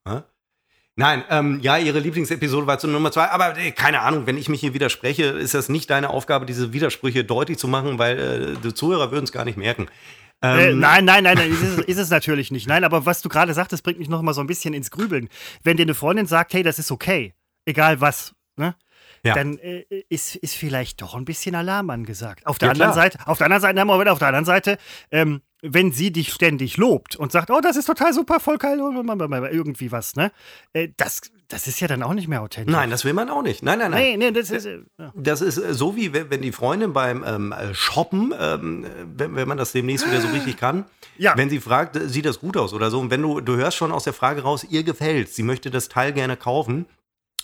[0.06, 0.22] Hä?
[1.00, 4.50] Nein, ähm, ja, ihre Lieblingsepisode war zu Nummer zwei, aber äh, keine Ahnung, wenn ich
[4.50, 8.60] mich hier widerspreche, ist das nicht deine Aufgabe, diese Widersprüche deutlich zu machen, weil äh,
[8.62, 9.86] die Zuhörer würden es gar nicht merken.
[10.44, 12.68] Äh, ähm, nein, nein, nein, nein ist, es, ist, es, natürlich nicht.
[12.68, 15.30] Nein, aber was du gerade sagtest, bringt mich noch mal so ein bisschen ins Grübeln.
[15.64, 17.32] Wenn dir eine Freundin sagt, hey, das ist okay,
[17.64, 18.74] egal was, ne?
[19.24, 19.34] Ja.
[19.34, 22.46] dann äh, ist, ist vielleicht doch ein bisschen Alarm angesagt.
[22.46, 24.44] Auf der ja, anderen Seite, auf der anderen Seite haben wir wieder auf der anderen
[24.44, 24.76] Seite,
[25.10, 28.78] ähm, wenn sie dich ständig lobt und sagt, oh, das ist total super, voll geil,
[28.78, 30.32] irgendwie was, ne?
[30.72, 32.72] Äh, das, das ist ja dann auch nicht mehr authentisch.
[32.72, 33.62] Nein, das will man auch nicht.
[33.62, 34.02] Nein, nein, nein.
[34.02, 35.12] Nee, nee, das ist, äh, ja.
[35.14, 39.58] das ist äh, so wie wenn die Freundin beim ähm, Shoppen, ähm, wenn, wenn man
[39.58, 40.84] das demnächst wieder so richtig kann,
[41.18, 41.36] ja.
[41.36, 43.00] wenn sie fragt, sieht das gut aus oder so.
[43.00, 45.88] Und wenn du, du hörst schon aus der Frage raus, ihr gefällt, sie möchte das
[45.88, 46.86] Teil gerne kaufen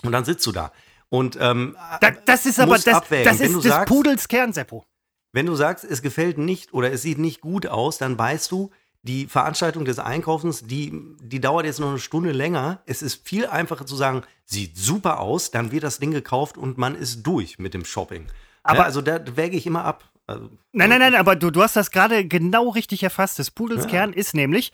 [0.03, 0.73] und dann sitzt du da.
[1.09, 4.85] Und ähm, da, das ist aber das, das ist des sagst, Pudels Kern, Seppo.
[5.33, 8.71] Wenn du sagst, es gefällt nicht oder es sieht nicht gut aus, dann weißt du,
[9.03, 12.83] die Veranstaltung des Einkaufens, die, die dauert jetzt noch eine Stunde länger.
[12.87, 16.77] Es ist viel einfacher zu sagen, sieht super aus, dann wird das Ding gekauft und
[16.77, 18.27] man ist durch mit dem Shopping.
[18.63, 20.11] Aber ja, also da wäge ich immer ab.
[20.27, 23.39] Also, nein, nein, nein, aber du, du hast das gerade genau richtig erfasst.
[23.39, 23.91] Das Pudels ja.
[23.91, 24.73] Kern ist nämlich,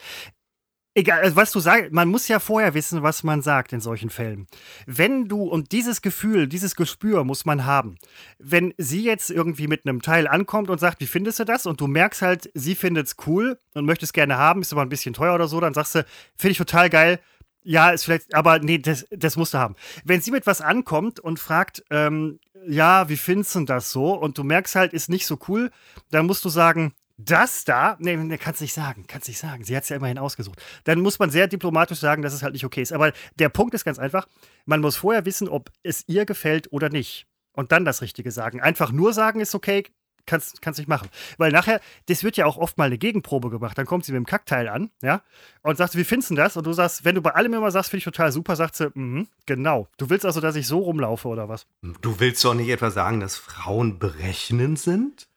[0.95, 4.11] Egal, also was du sagst, man muss ja vorher wissen, was man sagt in solchen
[4.11, 4.47] Fällen.
[4.85, 7.97] Wenn du, und dieses Gefühl, dieses Gespür muss man haben.
[8.39, 11.65] Wenn sie jetzt irgendwie mit einem Teil ankommt und sagt, wie findest du das?
[11.65, 14.83] Und du merkst halt, sie findet es cool und möchte es gerne haben, ist aber
[14.83, 16.05] ein bisschen teuer oder so, dann sagst du,
[16.37, 17.21] finde ich total geil.
[17.65, 19.77] Ja, ist vielleicht, aber nee, das, das musst du haben.
[20.05, 24.13] Wenn sie mit was ankommt und fragt, ähm, ja, wie findest du das so?
[24.13, 25.71] Und du merkst halt, ist nicht so cool,
[26.11, 26.93] dann musst du sagen,
[27.25, 29.65] das da, nee, nee kannst nicht sagen, kannst nicht sagen.
[29.65, 30.63] Sie hat es ja immerhin ausgesucht.
[30.85, 32.93] Dann muss man sehr diplomatisch sagen, dass es halt nicht okay ist.
[32.93, 34.27] Aber der Punkt ist ganz einfach,
[34.67, 37.27] man muss vorher wissen, ob es ihr gefällt oder nicht.
[37.55, 38.61] Und dann das Richtige sagen.
[38.61, 39.85] Einfach nur sagen ist okay,
[40.27, 41.09] kannst, kannst nicht machen.
[41.39, 43.77] Weil nachher, das wird ja auch oft mal eine Gegenprobe gemacht.
[43.77, 45.23] Dann kommt sie mit dem Kackteil an, ja,
[45.63, 46.57] und sagt, wie findest du das?
[46.57, 48.91] Und du sagst, wenn du bei allem immer sagst, finde ich total super, sagt sie,
[48.95, 49.89] mm, genau.
[49.97, 51.67] Du willst also, dass ich so rumlaufe oder was?
[52.01, 55.29] Du willst doch nicht etwa sagen, dass Frauen berechnend sind?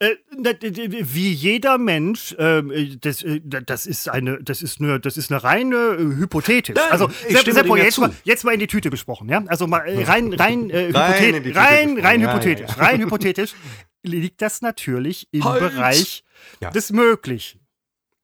[0.00, 5.16] Äh, wie jeder Mensch, ähm, äh, das, äh, das ist eine, das ist eine, das
[5.16, 6.74] ist eine reine hypothetisch.
[6.74, 9.44] Nein, also Seppo, jetzt, mal, jetzt mal in die Tüte gesprochen, ja?
[9.46, 13.54] Also mal rein, rein, äh, hypothetisch, rein, rein hypothetisch, rein hypothetisch
[14.02, 15.60] liegt das natürlich im halt.
[15.60, 16.24] Bereich
[16.60, 16.70] ja.
[16.70, 17.60] des Möglichen,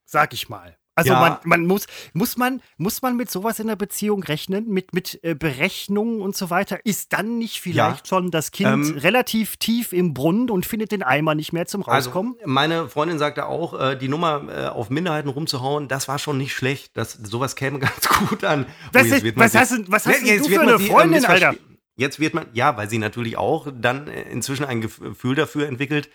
[0.04, 0.76] sag ich mal.
[0.96, 1.20] Also Ja.
[1.20, 5.18] man, man muss, muss man, muss man mit sowas in der Beziehung rechnen, mit, mit
[5.22, 6.79] äh, Berechnungen und so weiter?
[6.85, 11.03] Ist dann nicht vielleicht schon das Kind Ähm, relativ tief im Brunnen und findet den
[11.03, 12.35] Eimer nicht mehr zum Rauskommen?
[12.38, 16.37] Also, meine Freundin sagte auch, äh, die Nummer äh, auf Minderheiten rumzuhauen, das war schon
[16.38, 16.96] nicht schlecht.
[16.96, 18.66] Das, sowas käme ganz gut an.
[18.92, 20.85] Was Oh, ist- was hast du- was hast denn jetzt du wird für man eine
[20.85, 21.55] äh, Freundin, Alter?
[21.96, 26.09] Jetzt wird man, ja, weil sie natürlich auch dann äh, inzwischen ein Gefühl dafür entwickelt,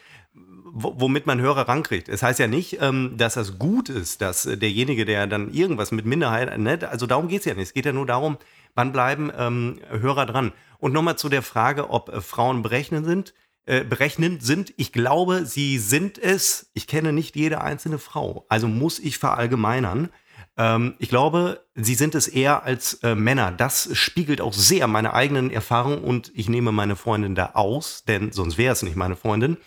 [0.77, 2.09] womit man Hörer rankriegt.
[2.09, 5.91] Es heißt ja nicht, ähm, dass das gut ist, dass äh, derjenige, der dann irgendwas
[5.91, 7.63] mit Minderheit, ne, also darum geht es ja nicht.
[7.63, 8.37] Es geht ja nur darum,
[8.75, 10.51] wann bleiben ähm, Hörer dran.
[10.77, 13.33] Und nochmal zu der Frage, ob äh, Frauen berechnen sind.
[13.67, 14.75] Äh, berechnend sind.
[14.77, 16.69] Ich glaube, sie sind es.
[16.73, 18.45] Ich kenne nicht jede einzelne Frau.
[18.47, 20.09] Also muss ich verallgemeinern.
[20.55, 23.51] Ähm, ich glaube, sie sind es eher als äh, Männer.
[23.51, 28.31] Das spiegelt auch sehr meine eigenen Erfahrungen und ich nehme meine Freundin da aus, denn
[28.31, 29.57] sonst wäre es nicht meine Freundin.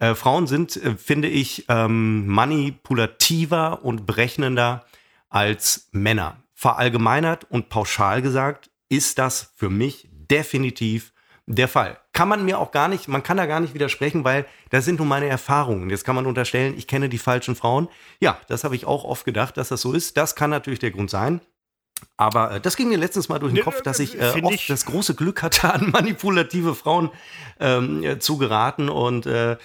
[0.00, 4.84] Äh, Frauen sind, äh, finde ich, ähm, manipulativer und berechnender
[5.28, 6.36] als Männer.
[6.54, 11.12] Verallgemeinert und pauschal gesagt ist das für mich definitiv
[11.46, 11.98] der Fall.
[12.12, 14.98] Kann man mir auch gar nicht, man kann da gar nicht widersprechen, weil das sind
[14.98, 15.88] nun meine Erfahrungen.
[15.90, 17.88] Jetzt kann man unterstellen, ich kenne die falschen Frauen.
[18.20, 20.16] Ja, das habe ich auch oft gedacht, dass das so ist.
[20.16, 21.40] Das kann natürlich der Grund sein.
[22.16, 24.66] Aber äh, das ging mir letztens mal durch den Kopf, dass ich äh, oft ich-
[24.66, 27.10] das große Glück hatte, an manipulative Frauen
[27.60, 28.88] ähm, äh, zu geraten.
[28.88, 29.56] Und äh,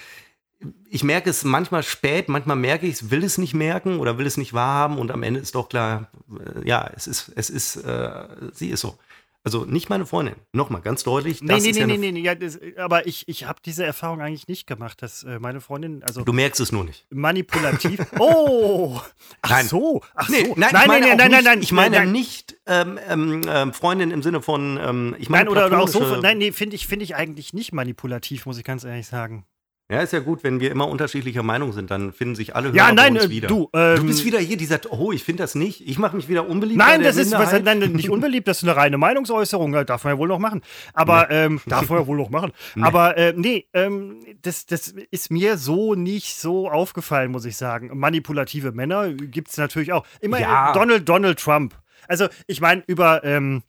[0.88, 4.26] ich merke es manchmal spät, manchmal merke ich es, will es nicht merken oder will
[4.26, 4.98] es nicht wahrhaben.
[4.98, 8.80] Und am Ende ist doch klar, äh, ja, es ist, es ist, äh, sie ist
[8.80, 8.98] so.
[9.46, 10.36] Also nicht meine Freundin.
[10.54, 11.42] Nochmal ganz deutlich.
[11.42, 13.58] Nee, das nee, ist nee, ja nee, nee, nee, ja, das, aber ich, ich habe
[13.62, 17.04] diese Erfahrung eigentlich nicht gemacht, dass äh, meine Freundin, also Du merkst es nur nicht.
[17.10, 18.00] manipulativ.
[18.18, 18.98] Oh!
[19.42, 19.68] Ach Nein.
[19.68, 20.54] so, ach Nee, so.
[20.56, 23.72] nein, nein, nein, auch nein, nicht, nein, nein, Ich meine nein, nicht ähm, ähm, ähm,
[23.74, 26.00] Freundin im Sinne von, ähm, ich meine Nein, oder, oder auch so.
[26.00, 29.44] von- Nein, nee, finde ich, finde ich eigentlich nicht manipulativ, muss ich ganz ehrlich sagen.
[29.90, 32.76] Ja, ist ja gut, wenn wir immer unterschiedlicher Meinung sind, dann finden sich alle Hörer
[32.76, 33.48] Ja, nein, uns äh, wieder.
[33.48, 35.86] du, ähm, du bist wieder hier, die sagt, oh, ich finde das nicht.
[35.86, 36.78] Ich mache mich wieder unbeliebt.
[36.78, 40.14] Nein, das ist was, nein, nicht unbeliebt, das ist eine reine Meinungsäußerung, äh, darf man
[40.14, 40.62] ja wohl noch machen.
[40.94, 42.52] Aber, ähm, darf man ja wohl noch machen.
[42.80, 47.90] Aber, äh, nee, ähm, das, das ist mir so nicht so aufgefallen, muss ich sagen.
[47.92, 50.06] Manipulative Männer gibt es natürlich auch.
[50.22, 50.72] Immer Ja.
[50.72, 51.74] Donald, Donald Trump.
[52.08, 53.62] Also, ich meine, über, ähm,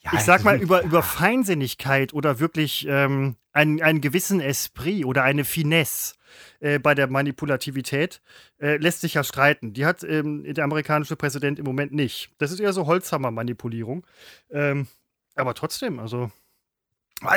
[0.00, 5.04] Ja, ich sag mal, also, über, über Feinsinnigkeit oder wirklich ähm, einen, einen gewissen Esprit
[5.04, 6.14] oder eine Finesse
[6.60, 8.20] äh, bei der Manipulativität
[8.60, 9.72] äh, lässt sich ja streiten.
[9.72, 12.30] Die hat ähm, der amerikanische Präsident im Moment nicht.
[12.38, 14.06] Das ist eher so Holzhammer-Manipulierung.
[14.50, 14.86] Ähm,
[15.34, 16.30] aber trotzdem, also.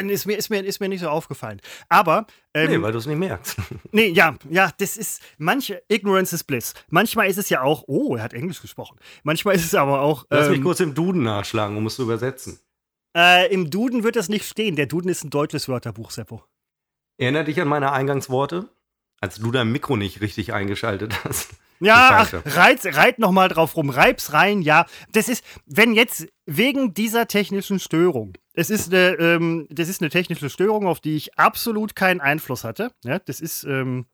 [0.08, 1.60] Ist mir, ist, mir, ist mir nicht so aufgefallen.
[1.90, 3.58] Aber, ähm, Nee, weil du es nicht merkst.
[3.92, 6.74] Nee, ja, ja, das ist manche Ignorance is bliss.
[6.88, 8.98] Manchmal ist es ja auch, oh, er hat Englisch gesprochen.
[9.24, 12.04] Manchmal ist es aber auch Lass mich ähm, kurz im Duden nachschlagen, um es zu
[12.04, 12.60] übersetzen.
[13.16, 14.76] Äh, im Duden wird das nicht stehen.
[14.76, 16.44] Der Duden ist ein deutsches Wörterbuch, Seppo.
[17.18, 18.70] Erinnert dich an meine Eingangsworte?
[19.22, 21.52] Als du dein Mikro nicht richtig eingeschaltet hast.
[21.80, 24.86] Ja, ach, reiz, reit noch mal drauf rum, reib's rein, ja.
[25.12, 30.10] Das ist, wenn jetzt wegen dieser technischen Störung, es ist eine, ähm, das ist eine
[30.10, 32.92] technische Störung, auf die ich absolut keinen Einfluss hatte.
[33.04, 34.06] Ja, das ist, ähm,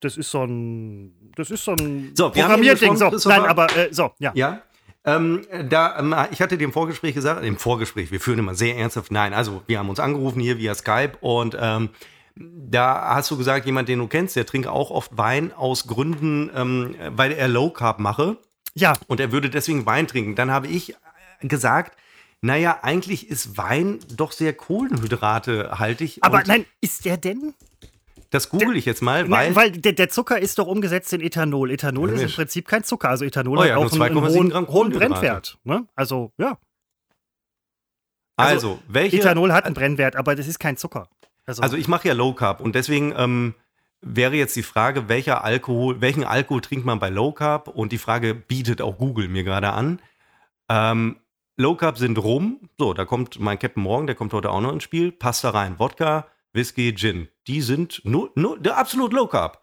[0.00, 2.96] das ist so ein, das ist so ein So, Programmierding.
[2.96, 4.32] So, nein, aber äh, so, ja.
[4.34, 4.62] Ja.
[5.04, 8.76] Ähm, da, ähm, ich hatte dir im Vorgespräch gesagt, im Vorgespräch, wir führen immer sehr
[8.76, 9.10] ernsthaft.
[9.10, 11.90] Nein, also wir haben uns angerufen hier via Skype und ähm,
[12.36, 16.50] da hast du gesagt, jemand, den du kennst, der trinkt auch oft Wein aus Gründen,
[16.54, 18.38] ähm, weil er Low Carb mache
[18.74, 20.34] Ja, und er würde deswegen Wein trinken.
[20.34, 21.96] Dann habe ich äh, gesagt,
[22.40, 26.18] naja, eigentlich ist Wein doch sehr kohlenhydratehaltig.
[26.22, 27.54] aber nein, ist der denn?
[28.32, 31.20] Das google ich jetzt mal, weil, Nein, weil der, der Zucker ist doch umgesetzt in
[31.20, 31.70] Ethanol.
[31.70, 32.30] Ethanol Ja, ist im.
[32.30, 33.10] Prinzip kein Zucker.
[33.10, 34.90] Also Ethanol Oh hat ja, nur auch einen, einen 2,7 hohen, hohen.
[34.90, 35.58] Brennwert.
[35.64, 35.86] Ne?
[35.94, 36.58] Also, ja.
[38.36, 41.10] also, welche, Ethanol hat einen Brennwert, aber das ist kein Zucker.
[41.44, 43.54] Also, Also ich mache ja Low Carb und deswegen ähm,
[44.00, 47.68] wäre jetzt die Frage, welcher Alkohol, welchen Alkohol trinkt man bei Low Carb?
[47.68, 50.00] Und die Frage bietet auch Google mir gerade an.
[50.70, 51.16] Ähm,
[51.58, 52.70] Low Carb sind Rum.
[52.78, 55.12] So, da kommt mein Captain Morgan, der kommt heute auch noch ins Spiel.
[55.12, 55.78] Passt da rein.
[55.78, 57.28] Wodka, Whisky, Gin.
[57.48, 59.60] Die sind nur, nur der absolut Low Carb.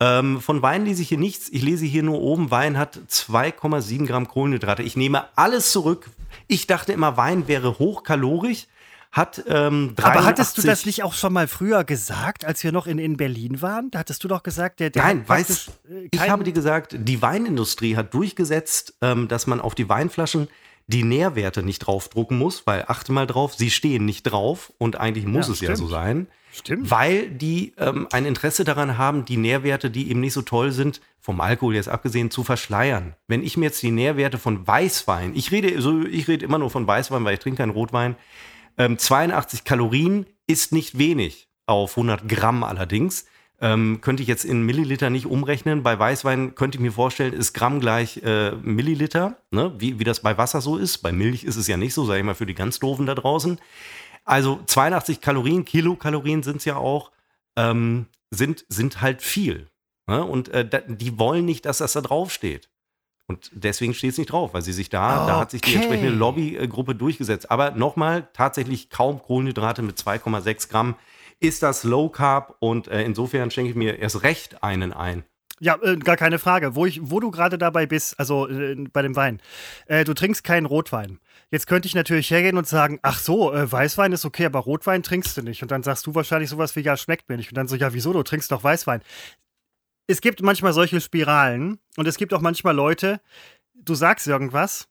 [0.00, 1.48] Ähm, von Wein lese ich hier nichts.
[1.50, 4.82] Ich lese hier nur oben, Wein hat 2,7 Gramm Kohlenhydrate.
[4.82, 6.10] Ich nehme alles zurück.
[6.48, 8.66] Ich dachte immer, Wein wäre hochkalorisch.
[9.12, 12.72] Hat ähm, 83, aber hattest du das nicht auch schon mal früher gesagt, als wir
[12.72, 13.92] noch in, in Berlin waren?
[13.92, 16.52] Da hattest du doch gesagt, der, der Nein, hat weiß, praktisch, äh, ich habe dir
[16.52, 20.48] gesagt, die Weinindustrie hat durchgesetzt, ähm, dass man auf die Weinflaschen
[20.88, 25.26] die Nährwerte nicht draufdrucken muss, weil achte mal drauf, sie stehen nicht drauf und eigentlich
[25.26, 25.78] muss Ja, es ja stimmt.
[25.78, 26.90] so sein, Stimmt.
[26.90, 31.00] weil die ähm, ein Interesse daran haben, die Nährwerte, die eben nicht so toll sind,
[31.20, 33.14] vom Alkohol jetzt abgesehen, zu verschleiern.
[33.26, 36.70] Wenn ich mir jetzt die Nährwerte von Weißwein, ich rede, so, ich rede immer nur
[36.70, 38.16] von Weißwein, weil ich trinke keinen Rotwein,
[38.78, 43.26] ähm, 82 Kalorien ist nicht wenig auf 100 Gramm allerdings.
[43.60, 45.82] Ähm, könnte ich jetzt in Milliliter nicht umrechnen.
[45.82, 49.72] Bei Weißwein könnte ich mir vorstellen, ist Gramm gleich äh, Milliliter, ne?
[49.78, 50.98] wie, wie das bei Wasser so ist.
[50.98, 53.14] Bei Milch ist es ja nicht so, sage ich mal für die ganz Doofen da
[53.14, 53.58] draußen.
[54.24, 57.12] Also 82 Kalorien, Kilokalorien sind es ja auch,
[57.56, 59.68] ähm, sind, sind halt viel.
[60.06, 60.24] Ne?
[60.24, 62.70] Und äh, die wollen nicht, dass das da draufsteht.
[63.26, 65.26] Und deswegen steht es nicht drauf, weil sie sich da, okay.
[65.28, 67.50] da hat sich die entsprechende Lobbygruppe durchgesetzt.
[67.50, 70.96] Aber nochmal, tatsächlich kaum Kohlenhydrate mit 2,6 Gramm
[71.40, 75.24] ist das Low Carb und äh, insofern schenke ich mir erst recht einen ein.
[75.60, 76.74] Ja, äh, gar keine Frage.
[76.74, 79.40] Wo, ich, wo du gerade dabei bist, also äh, bei dem Wein,
[79.86, 81.18] äh, du trinkst keinen Rotwein.
[81.54, 85.02] Jetzt könnte ich natürlich hergehen und sagen, ach so, äh, Weißwein ist okay, aber Rotwein
[85.02, 85.62] trinkst du nicht.
[85.62, 87.50] Und dann sagst du wahrscheinlich sowas wie, ja, schmeckt mir nicht.
[87.50, 89.00] Und dann so, ja, wieso, du trinkst doch Weißwein
[90.06, 93.20] es gibt manchmal solche Spiralen und es gibt auch manchmal Leute,
[93.74, 94.88] du sagst irgendwas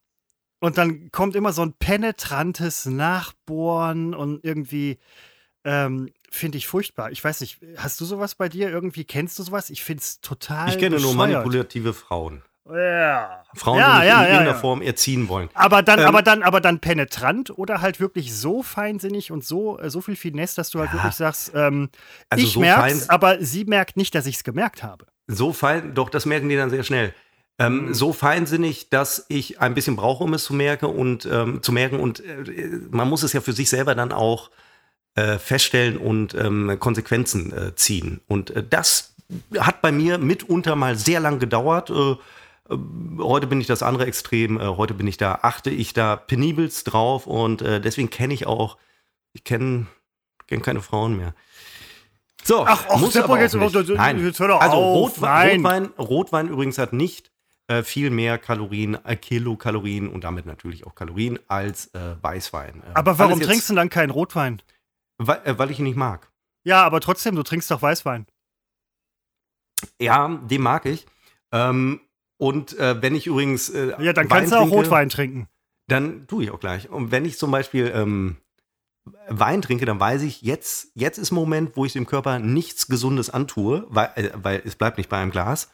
[0.59, 4.99] und dann kommt immer so ein penetrantes Nachbohren und irgendwie
[5.65, 7.11] ähm, finde ich furchtbar.
[7.11, 9.05] Ich weiß nicht, hast du sowas bei dir irgendwie?
[9.05, 9.69] Kennst du sowas?
[9.69, 10.69] Ich finde es total.
[10.69, 12.41] Ich kenne nur manipulative Frauen.
[12.65, 13.43] Ja.
[13.55, 14.55] Frauen, ja, die ja, in irgendeiner.
[14.57, 15.49] Form erziehen wollen.
[15.53, 19.79] Aber dann, ähm, aber dann, aber dann penetrant oder halt wirklich so feinsinnig und so,
[19.79, 21.89] äh, so viel Finesse, dass du halt wirklich sagst, ähm,
[22.29, 25.05] also ich so merk's, aber sie merkt nicht, dass ich es gemerkt habe.
[25.27, 27.13] So fein, doch, das merken die dann sehr schnell.
[27.59, 27.93] Ähm, mhm.
[27.93, 31.99] So feinsinnig, dass ich ein bisschen brauche, um es zu merken und ähm, zu merken.
[31.99, 34.49] Und äh, man muss es ja für sich selber dann auch
[35.15, 38.21] äh, feststellen und ähm, Konsequenzen äh, ziehen.
[38.27, 39.15] Und äh, das
[39.59, 41.91] hat bei mir mitunter mal sehr lang gedauert.
[42.73, 46.15] Äh, heute bin ich das andere Extrem, äh, heute bin ich da, achte ich da
[46.15, 48.77] penibelst drauf und äh, deswegen kenne ich auch,
[49.33, 49.87] ich kenne
[50.47, 51.33] kenn keine Frauen mehr.
[52.43, 53.89] So, ach, ach muss aber jetzt, nicht.
[53.89, 54.23] Nein.
[54.23, 55.17] Jetzt also auf.
[55.17, 57.31] Rotwein, Rotwein, Rotwein übrigens hat nicht
[57.67, 62.83] äh, viel mehr Kalorien, äh, Kilokalorien und damit natürlich auch Kalorien als äh, Weißwein.
[62.93, 64.61] aber warum jetzt, trinkst du dann keinen Rotwein?
[65.17, 66.29] Weil, weil ich ihn nicht mag.
[66.65, 68.25] Ja, aber trotzdem, du trinkst doch Weißwein.
[69.99, 71.05] Ja, den mag ich.
[71.51, 72.01] Ähm,
[72.37, 73.69] und äh, wenn ich übrigens.
[73.69, 75.47] Äh, ja, dann Wein kannst du auch Rotwein trinken.
[75.87, 76.89] Dann tue ich auch gleich.
[76.89, 78.37] Und wenn ich zum Beispiel ähm,
[79.27, 82.87] Wein trinke, dann weiß ich, jetzt, jetzt ist ein Moment, wo ich dem Körper nichts
[82.87, 85.69] Gesundes antue, weil, äh, weil es bleibt nicht bei einem Glas.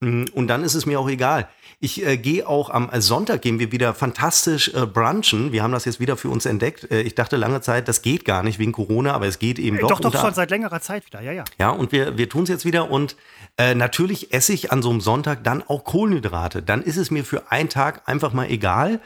[0.00, 1.48] Mm, und dann ist es mir auch egal.
[1.80, 5.52] Ich äh, gehe auch am Sonntag gehen wir wieder fantastisch äh, brunchen.
[5.52, 6.90] Wir haben das jetzt wieder für uns entdeckt.
[6.90, 9.78] Äh, ich dachte lange Zeit, das geht gar nicht wegen Corona, aber es geht eben
[9.78, 10.00] äh, doch.
[10.00, 11.44] Doch, doch, schon seit längerer Zeit wieder, ja, ja.
[11.58, 12.90] Ja, und wir, wir tun es jetzt wieder.
[12.90, 13.16] Und
[13.58, 16.62] äh, natürlich esse ich an so einem Sonntag dann auch Kohlenhydrate.
[16.62, 19.00] Dann ist es mir für einen Tag einfach mal egal.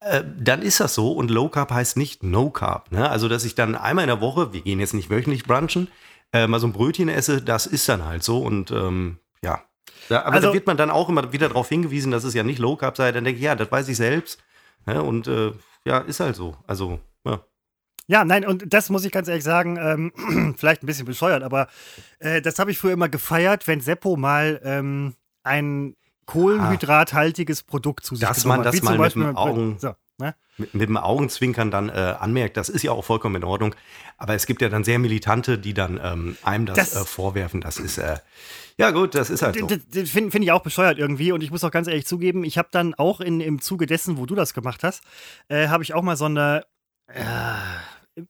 [0.00, 2.92] Äh, dann ist das so und Low Carb heißt nicht No Carb.
[2.92, 3.08] Ne?
[3.10, 5.88] Also, dass ich dann einmal in der Woche, wir gehen jetzt nicht wöchentlich brunchen,
[6.32, 9.62] äh, mal so ein Brötchen esse, das ist dann halt so und ähm, ja,
[10.08, 12.42] ja, aber also, da wird man dann auch immer wieder darauf hingewiesen, dass es ja
[12.42, 13.12] nicht Low Carb sei.
[13.12, 14.42] Dann denke ich, ja, das weiß ich selbst.
[14.86, 15.52] Ja, und äh,
[15.84, 16.56] ja, ist halt so.
[16.66, 17.40] Also, ja.
[18.10, 21.68] Ja, nein, und das muss ich ganz ehrlich sagen, ähm, vielleicht ein bisschen bescheuert, aber
[22.20, 25.94] äh, das habe ich früher immer gefeiert, wenn Seppo mal ähm, ein
[26.24, 30.34] kohlenhydrathaltiges Produkt zu sich Dass man das mal mit dem Augen, so, ne?
[30.56, 33.74] mit, mit, dem Augenzwinkern dann äh, anmerkt, das ist ja auch vollkommen in Ordnung.
[34.16, 37.60] Aber es gibt ja dann sehr Militante, die dann ähm, einem das, das äh, vorwerfen.
[37.60, 38.16] Das ist äh,
[38.78, 39.66] ja, gut, das ist halt so.
[39.66, 41.32] Finde find ich auch bescheuert irgendwie.
[41.32, 44.18] Und ich muss auch ganz ehrlich zugeben, ich habe dann auch in, im Zuge dessen,
[44.18, 45.02] wo du das gemacht hast,
[45.48, 46.64] äh, habe ich auch mal so eine.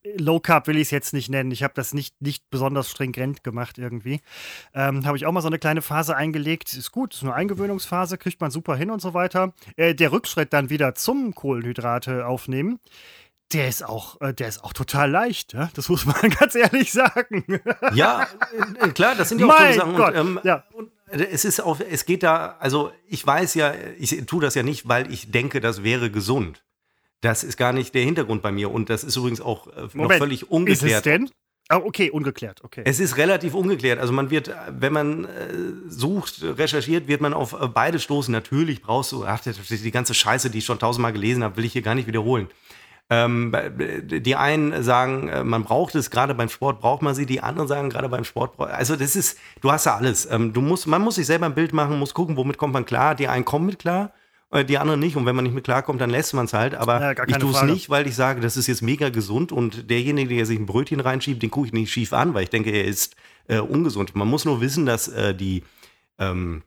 [0.03, 1.51] Äh, Low Carb will ich es jetzt nicht nennen.
[1.51, 4.21] Ich habe das nicht, nicht besonders stringent gemacht irgendwie.
[4.75, 6.75] Ähm, habe ich auch mal so eine kleine Phase eingelegt.
[6.75, 9.53] Ist gut, ist eine Eingewöhnungsphase, kriegt man super hin und so weiter.
[9.77, 12.81] Äh, der Rückschritt dann wieder zum Kohlenhydrate aufnehmen
[13.53, 15.71] der ist auch, äh, der ist auch total leicht, ja?
[15.75, 17.45] das muss man ganz ehrlich sagen.
[17.95, 18.27] Ja,
[18.81, 19.95] äh, klar, das sind ja auch tolle Sachen.
[19.95, 20.65] Und, ähm, ja.
[20.73, 24.63] und es ist auch, es geht da, also ich weiß ja, ich tue das ja
[24.63, 26.63] nicht, weil ich denke, das wäre gesund.
[27.21, 30.13] Das ist gar nicht der Hintergrund bei mir und das ist übrigens auch äh, noch
[30.13, 30.91] völlig ungeklärt.
[30.91, 31.31] Ist es denn?
[31.71, 32.83] Oh, okay, ungeklärt, okay.
[32.87, 33.99] Es ist relativ ungeklärt.
[33.99, 35.29] Also man wird, wenn man äh,
[35.89, 38.33] sucht, recherchiert, wird man auf äh, beide stoßen.
[38.33, 41.75] Natürlich brauchst du, ach, die ganze Scheiße, die ich schon tausendmal gelesen habe, will ich
[41.75, 42.49] hier gar nicht wiederholen.
[43.11, 43.55] Ähm,
[44.07, 47.69] die einen sagen, äh, man braucht es, gerade beim Sport braucht man sie, die anderen
[47.69, 50.31] sagen, gerade beim Sport, also das ist, du hast ja alles.
[50.31, 52.87] Ähm, du musst, man muss sich selber ein Bild machen, muss gucken, womit kommt man
[52.87, 53.15] klar.
[53.15, 54.18] Die einen kommen mit klar, äh,
[54.69, 55.17] die anderen nicht.
[55.17, 56.75] Und wenn man nicht mit klarkommt, dann lässt man es halt.
[56.75, 59.91] Aber ja, ich tue es nicht, weil ich sage, das ist jetzt mega gesund und
[59.91, 62.71] derjenige, der sich ein Brötchen reinschiebt, den gucke ich nicht schief an, weil ich denke,
[62.71, 63.17] er ist
[63.49, 64.15] äh, ungesund.
[64.15, 65.65] Man muss nur wissen, dass äh, die
[66.19, 66.63] ähm,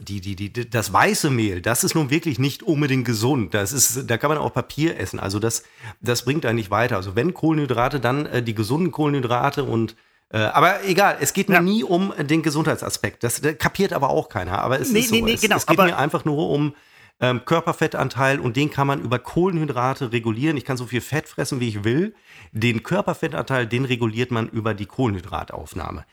[0.00, 3.52] die, die, die, das weiße Mehl, das ist nun wirklich nicht unbedingt gesund.
[3.52, 5.20] Das ist, da kann man auch Papier essen.
[5.20, 5.62] Also das,
[6.00, 6.96] das bringt einen nicht weiter.
[6.96, 9.94] Also wenn Kohlenhydrate, dann äh, die gesunden Kohlenhydrate und
[10.30, 11.60] äh, aber egal, es geht mir ja.
[11.60, 13.22] nie um den Gesundheitsaspekt.
[13.22, 14.62] Das, das, kapiert aber auch keiner.
[14.62, 15.14] Aber es nee, ist so.
[15.14, 16.74] Nee, nee, es, genau, es geht mir einfach nur um
[17.20, 20.56] ähm, Körperfettanteil und den kann man über Kohlenhydrate regulieren.
[20.56, 22.14] Ich kann so viel Fett fressen, wie ich will.
[22.52, 26.04] Den Körperfettanteil, den reguliert man über die Kohlenhydrataufnahme.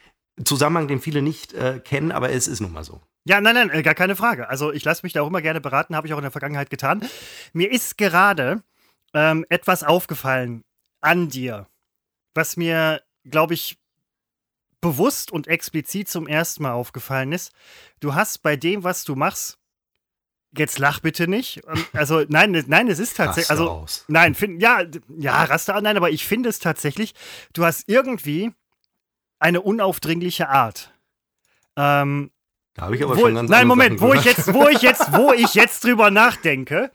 [0.44, 3.02] Zusammenhang, den viele nicht äh, kennen, aber es ist nun mal so.
[3.24, 4.50] Ja, nein, nein, äh, gar keine Frage.
[4.50, 6.70] Also ich lasse mich da auch immer gerne beraten, habe ich auch in der Vergangenheit
[6.70, 7.08] getan.
[7.54, 8.64] Mir ist gerade
[9.14, 10.64] ähm, etwas aufgefallen
[11.02, 11.68] an dir,
[12.34, 13.78] was mir, glaube ich,
[14.82, 17.52] bewusst und explizit zum ersten Mal aufgefallen ist.
[18.00, 19.60] Du hast bei dem, was du machst,
[20.58, 21.62] jetzt lach bitte nicht.
[21.68, 24.06] Ähm, also nein, nein, es ist tatsächlich, also aus.
[24.08, 24.84] nein, find, ja,
[25.18, 27.14] ja, raste an, nein, aber ich finde es tatsächlich.
[27.54, 28.52] Du hast irgendwie
[29.40, 30.94] eine unaufdringliche Art.
[31.78, 32.32] Ähm,
[32.76, 34.38] Da habe ich aber wo, schon ganz nein, Moment, Sachen wo ich gehört.
[34.38, 36.92] jetzt, wo ich jetzt, wo ich jetzt drüber nachdenke.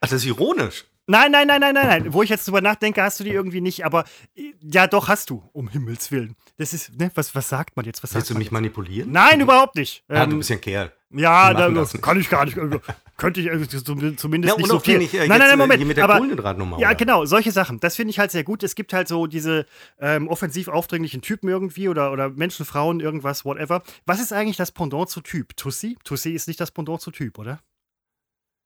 [0.00, 0.84] Ach, das ist ironisch.
[1.08, 2.12] Nein, nein, nein, nein, nein, nein.
[2.12, 4.04] Wo ich jetzt drüber nachdenke, hast du die irgendwie nicht, aber
[4.36, 6.36] äh, ja, doch hast du, um Himmels Willen.
[6.58, 8.02] Das ist, ne, was, was sagt man jetzt?
[8.04, 8.52] Was Willst du mich jetzt?
[8.52, 9.10] manipulieren?
[9.10, 10.04] Nein, überhaupt nicht.
[10.08, 10.92] Ah, du Ähm, bist ja ein Kerl.
[11.10, 12.56] ja, da, das kann ich gar nicht.
[12.56, 12.80] also,
[13.16, 14.96] Könnte ich also zum- zumindest Ja, nicht so viel.
[14.96, 15.86] unauffällig, äh, nein, nein, nein, äh, Moment.
[15.86, 16.94] mit der aber, Kohlenhydratnummer, ja, oder?
[16.96, 17.78] genau, solche Sachen.
[17.80, 18.62] Das finde ich halt sehr gut.
[18.62, 19.66] Es gibt halt so diese
[20.00, 23.82] ähm, offensiv aufdringlichen Typen irgendwie oder, oder Menschen, Frauen, irgendwas, whatever.
[24.06, 25.56] Was ist eigentlich das Pendant zu Typ?
[25.56, 25.98] Tussi?
[26.04, 27.60] Tussi ist nicht das Pendant zu Typ, oder?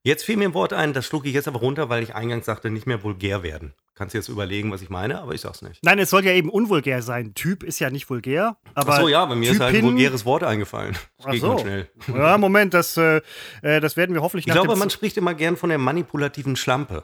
[0.07, 2.47] Jetzt fiel mir ein Wort ein, das schlucke ich jetzt aber runter, weil ich eingangs
[2.47, 3.75] sagte, nicht mehr vulgär werden.
[3.97, 5.83] Kannst jetzt überlegen, was ich meine, aber ich sag's nicht.
[5.83, 7.35] Nein, es soll ja eben unvulgär sein.
[7.35, 8.57] Typ ist ja nicht vulgär.
[8.75, 10.92] Aber Ach so, ja, bei mir ist halt ein Typin- vulgäres Wort eingefallen.
[11.16, 11.59] Das Ach geht so.
[11.59, 11.90] schnell.
[12.14, 13.21] Ja, Moment, das, äh,
[13.62, 17.03] äh, das werden wir hoffentlich Ich glaube, man spricht immer gern von der manipulativen Schlampe.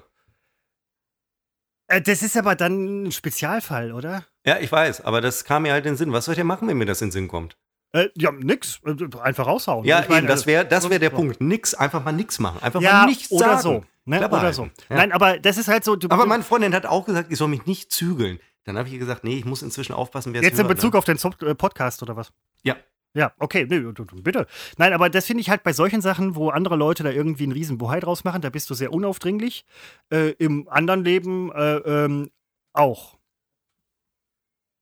[1.88, 4.24] Äh, das ist aber dann ein Spezialfall, oder?
[4.46, 6.12] Ja, ich weiß, aber das kam mir halt in den Sinn.
[6.12, 7.56] Was soll ich denn machen, wenn mir das in den Sinn kommt?
[7.92, 8.80] Äh, ja, nix.
[8.84, 9.84] Äh, Einfach raushauen.
[9.84, 11.16] Ja, Ich meine, eben, das wäre das wär der so.
[11.16, 11.40] Punkt.
[11.40, 12.62] Nix, einfach mal nix machen.
[12.62, 13.60] Einfach Ja, mal nichts oder sagen.
[13.60, 13.84] so.
[14.04, 14.26] Ne?
[14.28, 14.64] Oder so.
[14.88, 14.96] Ja.
[14.96, 15.94] Nein, aber das ist halt so.
[15.96, 18.40] Du, Aber meine Freundin hat auch gesagt, ich soll mich nicht zügeln.
[18.64, 20.76] Dann habe ich ihr gesagt, nee, ich muss inzwischen aufpassen, wer es Jetzt in hört,
[20.76, 20.98] Bezug ne?
[20.98, 22.32] auf den äh, Podcast oder was?
[22.62, 22.76] Ja.
[23.14, 23.80] Ja, okay, nee,
[24.22, 24.46] bitte.
[24.78, 27.52] Nein, aber das finde ich halt bei solchen Sachen, wo andere Leute da irgendwie einen
[27.52, 29.66] riesen Bohai draus machen, da bist du sehr unaufdringlich.
[30.10, 32.30] Äh, Im anderen Leben äh, ähm,
[32.72, 33.18] auch.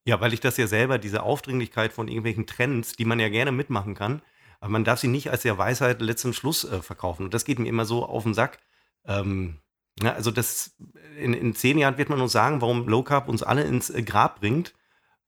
[0.05, 3.53] Ja, weil ich das ja selber, diese Aufdringlichkeit von irgendwelchen Trends, die man ja gerne
[3.53, 4.23] mitmachen kann,
[4.61, 7.25] aber man darf sie nicht als der Weisheit letzten Schluss äh, verkaufen.
[7.25, 8.59] Und das geht mir immer so auf den Sack.
[9.07, 9.59] Ähm,
[10.03, 10.77] ja, also das,
[11.19, 14.03] in, in zehn Jahren wird man uns sagen, warum Low Carb uns alle ins äh,
[14.03, 14.75] Grab bringt.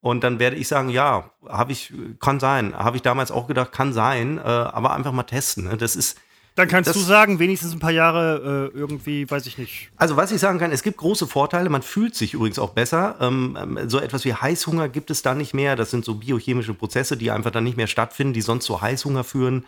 [0.01, 2.75] Und dann werde ich sagen, ja, habe ich, kann sein.
[2.75, 5.65] Habe ich damals auch gedacht, kann sein, äh, aber einfach mal testen.
[5.65, 5.77] Ne?
[5.77, 6.19] Das ist,
[6.55, 9.91] Dann kannst Das- du sagen, wenigstens ein paar Jahre äh, irgendwie, weiß ich nicht.
[9.97, 11.71] Also was ich sagen kann, es gibt große Vorteile.
[11.71, 13.17] Man fühlt sich übrigens auch besser.
[13.21, 15.77] Ähm, ähm, so etwas wie Heißhunger gibt es da nicht mehr.
[15.77, 19.25] Das sind so biochemische Prozesse, die einfach dann nicht mehr stattfinden, die sonst zu Heißhunger
[19.25, 19.65] führen.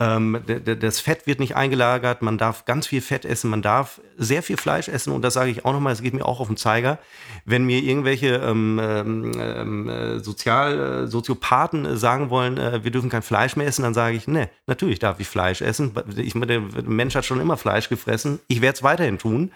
[0.00, 2.22] Ähm, das Fett wird nicht eingelagert.
[2.22, 3.50] Man darf ganz viel Fett essen.
[3.50, 5.12] Man darf sehr viel Fleisch essen.
[5.12, 6.98] Und das sage ich auch nochmal, das geht mir auch auf den Zeiger.
[7.44, 12.92] Wenn mir irgendwelche ähm, ähm, ähm, äh, Sozial, äh, Soziopathen äh, sagen wollen, äh, wir
[12.92, 15.92] dürfen kein Fleisch mehr essen, dann sage ich, ne, natürlich darf ich Fleisch essen.
[16.16, 18.38] Ich, der Mensch hat schon immer Fleisch gefressen.
[18.46, 19.50] Ich werde es weiterhin tun.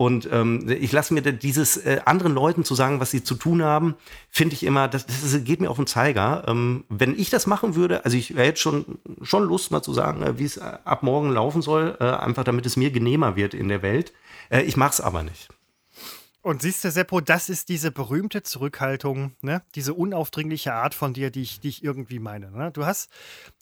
[0.00, 3.62] Und ähm, ich lasse mir dieses äh, anderen Leuten zu sagen, was sie zu tun
[3.62, 3.96] haben,
[4.30, 6.44] finde ich immer, das, das geht mir auf den Zeiger.
[6.48, 10.22] Ähm, wenn ich das machen würde, also ich hätte schon, schon Lust mal zu sagen,
[10.22, 13.52] äh, wie es äh, ab morgen laufen soll, äh, einfach damit es mir genehmer wird
[13.52, 14.14] in der Welt.
[14.48, 15.50] Äh, ich mache es aber nicht.
[16.42, 19.62] Und siehst du, Seppo, das ist diese berühmte Zurückhaltung, ne?
[19.74, 22.50] diese unaufdringliche Art von dir, die ich, die ich irgendwie meine.
[22.50, 22.70] Ne?
[22.72, 23.10] Du, hast,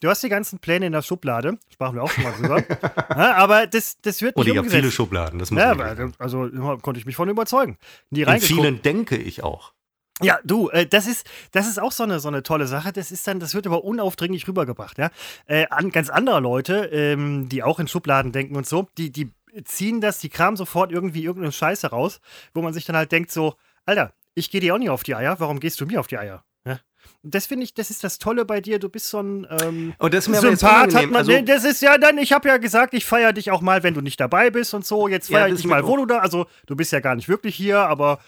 [0.01, 2.57] du hast die ganzen Pläne in der Schublade, sprachen wir auch schon mal drüber,
[3.17, 3.35] ne?
[3.35, 6.13] aber das, das wird Und nicht ich habe viele Schubladen, das muss ja, aber, sagen.
[6.19, 7.79] also immer konnte ich mich von überzeugen.
[8.11, 9.73] Die In vielen denke ich auch.
[10.21, 12.93] Ja, du, äh, das ist, das ist auch so eine, so eine tolle Sache.
[12.93, 15.11] Das ist dann, das wird aber unaufdringlich rübergebracht, ja.
[15.47, 19.31] Äh, an ganz andere Leute, ähm, die auch in Schubladen denken und so, die, die
[19.65, 22.21] ziehen das, die kramen sofort irgendwie irgendeine Scheiße raus,
[22.55, 23.55] wo man sich dann halt denkt, so,
[23.87, 26.19] Alter, ich gehe dir auch nicht auf die Eier, warum gehst du mir auf die
[26.19, 26.45] Eier?
[26.65, 26.79] Ja?
[27.23, 28.79] Das finde ich, das ist das Tolle bei dir.
[28.79, 31.17] Du bist so ein ähm, Und das ist mir Sympath, hat man.
[31.17, 33.83] Also- nee, das ist ja dann, ich habe ja gesagt, ich feiere dich auch mal,
[33.83, 35.09] wenn du nicht dabei bist und so.
[35.09, 36.93] Jetzt Ja, feiere das ich ist dich mir mal, wo du da, also du bist
[36.93, 38.21] ja gar nicht wirklich hier, aber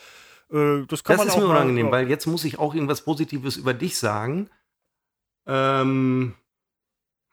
[0.53, 1.93] äh, das kann Das man ist auch mir mal, unangenehm, ja.
[1.93, 4.49] weil jetzt muss ich auch irgendwas Positives über dich sagen.
[5.47, 6.35] Ähm,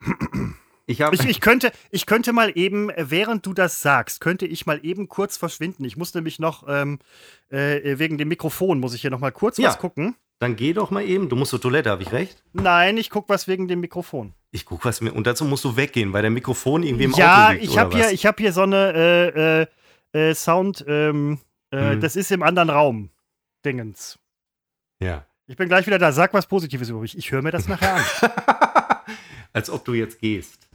[0.88, 4.66] ich Ich, ich, könnte, ich könnte mal eben, äh, während du das sagst, könnte ich
[4.66, 5.84] mal eben kurz verschwinden.
[5.84, 6.98] Ich muss nämlich noch, ähm,
[7.50, 9.68] äh, wegen dem Mikrofon, muss ich hier noch mal kurz Ja.
[9.68, 10.16] was gucken.
[10.40, 11.28] Dann geh doch mal eben.
[11.28, 12.42] Du musst zur Toilette, habe ich recht?
[12.52, 14.34] Nein, ich gucke was wegen dem Mikrofon.
[14.52, 15.12] Ich guck was mir.
[15.12, 17.64] Und dazu musst du weggehen, weil der Mikrofon irgendwie im ja, Auto liegt.
[17.64, 19.66] ich oder habe hier, ich hab hier so eine
[20.14, 21.38] äh, äh, äh, Sound, ähm,
[21.72, 22.00] äh, Mhm.
[22.00, 23.10] das ist im anderen Raum.
[23.64, 24.18] Dingens.
[25.02, 25.26] Ja.
[25.48, 26.12] Ich bin gleich wieder da.
[26.12, 27.18] Sag was Positives über mich.
[27.18, 28.04] Ich höre mir das nachher an.
[29.52, 30.67] Als ob du jetzt gehst.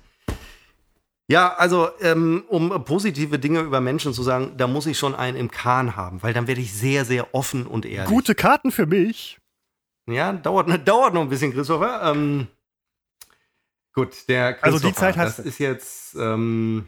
[1.28, 5.38] Ja, also ähm, um positive Dinge über Menschen zu sagen, da muss ich schon einen
[5.38, 8.09] im Kahn haben, weil dann werde ich sehr, sehr offen und ehrlich.
[8.09, 9.39] Gute Karten für mich.
[10.05, 12.01] Ja, dauert, dauert noch ein bisschen, Christopher.
[12.03, 12.47] Ähm,
[13.93, 16.88] gut, der Christopher, Also die Zeit hast das ist jetzt, ähm,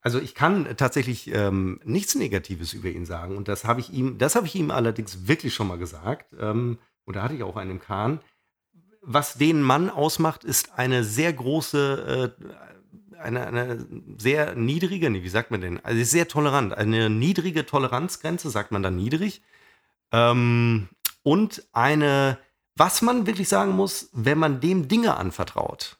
[0.00, 4.16] also ich kann tatsächlich ähm, nichts Negatives über ihn sagen und das habe ich ihm,
[4.16, 7.56] das habe ich ihm allerdings wirklich schon mal gesagt ähm, und da hatte ich auch
[7.56, 8.20] einen im Kahn.
[9.02, 12.44] was den Mann ausmacht, ist eine sehr große, äh,
[13.22, 13.86] eine, eine
[14.18, 15.84] sehr niedrige, nee, wie sagt man denn?
[15.84, 19.42] Also sehr tolerant, eine niedrige Toleranzgrenze, sagt man dann niedrig.
[20.12, 20.88] Ähm,
[21.22, 22.38] und eine,
[22.76, 25.98] was man wirklich sagen muss, wenn man dem Dinge anvertraut,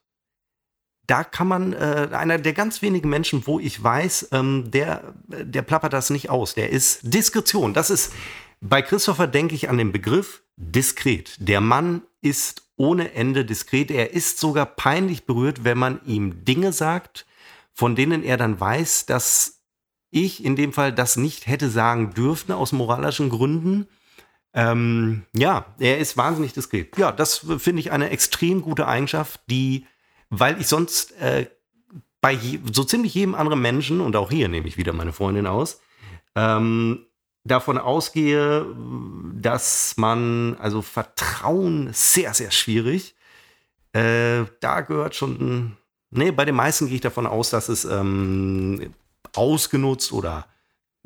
[1.07, 5.63] da kann man, äh, einer der ganz wenigen Menschen, wo ich weiß, ähm, der, der
[5.63, 6.55] plappert das nicht aus.
[6.55, 7.75] Der ist Diskretion.
[7.75, 8.13] Das ist,
[8.61, 11.37] bei Christopher denke ich an den Begriff diskret.
[11.39, 13.91] Der Mann ist ohne Ende diskret.
[13.91, 17.27] Er ist sogar peinlich berührt, wenn man ihm Dinge sagt,
[17.73, 19.63] von denen er dann weiß, dass
[20.11, 23.89] ich in dem Fall das nicht hätte sagen dürfen aus moralischen Gründen.
[24.55, 26.99] Ähm, ja, er ist wahnsinnig diskret.
[26.99, 29.87] Ja, das finde ich eine extrem gute Eigenschaft, die
[30.35, 31.47] weil ich sonst äh,
[32.23, 35.47] bei je, so ziemlich jedem anderen Menschen, und auch hier nehme ich wieder meine Freundin
[35.47, 35.81] aus,
[36.35, 37.05] ähm,
[37.45, 38.67] davon ausgehe,
[39.35, 43.15] dass man, also Vertrauen sehr, sehr schwierig.
[43.93, 45.77] Äh, da gehört schon,
[46.11, 48.95] nee, bei den meisten gehe ich davon aus, dass es ähm,
[49.35, 50.47] ausgenutzt oder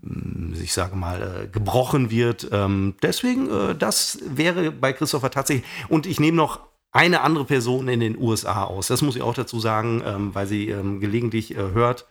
[0.02, 2.48] hm, ich sage mal, äh, gebrochen wird.
[2.52, 5.66] Ähm, deswegen, äh, das wäre bei Christopher tatsächlich.
[5.88, 6.60] Und ich nehme noch
[6.92, 8.86] eine andere Person in den USA aus.
[8.88, 12.06] Das muss ich auch dazu sagen, ähm, weil sie ähm, gelegentlich äh, hört.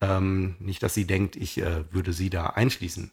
[0.00, 1.60] Nicht, dass sie denkt, ich
[1.90, 3.10] würde sie da einschließen.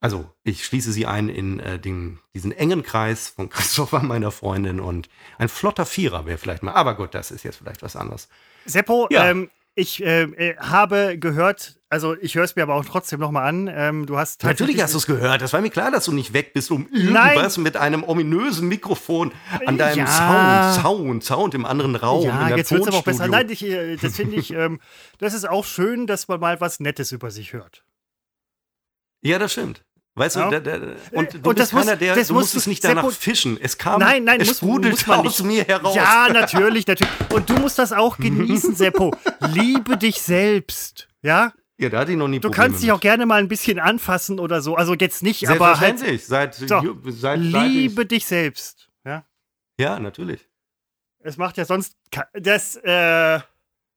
[0.00, 4.80] Also, ich schließe sie ein in äh, den, diesen engen Kreis von Christopher, meiner Freundin,
[4.80, 6.72] und ein flotter Vierer wäre vielleicht mal.
[6.72, 8.28] Aber gut, das ist jetzt vielleicht was anderes.
[8.64, 9.30] Seppo, ja.
[9.30, 13.48] ähm, ich äh, äh, habe gehört, also ich höre es mir aber auch trotzdem nochmal
[13.48, 13.70] an.
[13.72, 15.42] Ähm, du hast Natürlich hast du es gehört.
[15.42, 17.62] Das war mir klar, dass du nicht weg bist, um irgendwas Nein.
[17.62, 19.32] mit einem ominösen Mikrofon
[19.64, 20.72] an deinem ja.
[20.74, 22.26] Sound, Sound, Sound im anderen Raum.
[22.26, 23.28] Ja, in jetzt wird es aber auch besser.
[23.28, 24.80] Nein, ich, äh, das finde ich, ähm,
[25.18, 27.84] das ist auch schön, dass man mal was Nettes über sich hört.
[29.22, 29.84] Ja, das stimmt.
[30.14, 30.50] Weißt ja.
[30.50, 33.10] du, der, der, und du und bist keiner, der, das du musst es nicht danach
[33.12, 33.58] fischen.
[33.60, 35.46] Es kam, nein, nein, es muss, sprudelt muss aus nicht.
[35.46, 35.94] mir heraus.
[35.94, 37.12] Ja, natürlich, natürlich.
[37.32, 39.14] Und du musst das auch genießen, Seppo.
[39.52, 41.52] Liebe dich selbst, ja?
[41.78, 43.78] Ja, da hatte ich noch nie Du Probleme kannst dich auch gerne mal ein bisschen
[43.78, 44.74] anfassen oder so.
[44.74, 46.00] Also jetzt nicht, aber halt.
[46.20, 49.24] Seit, so, seit, liebe dich selbst, ja?
[49.78, 50.46] Ja, natürlich.
[51.20, 51.96] Es macht ja sonst
[52.34, 53.40] das, äh,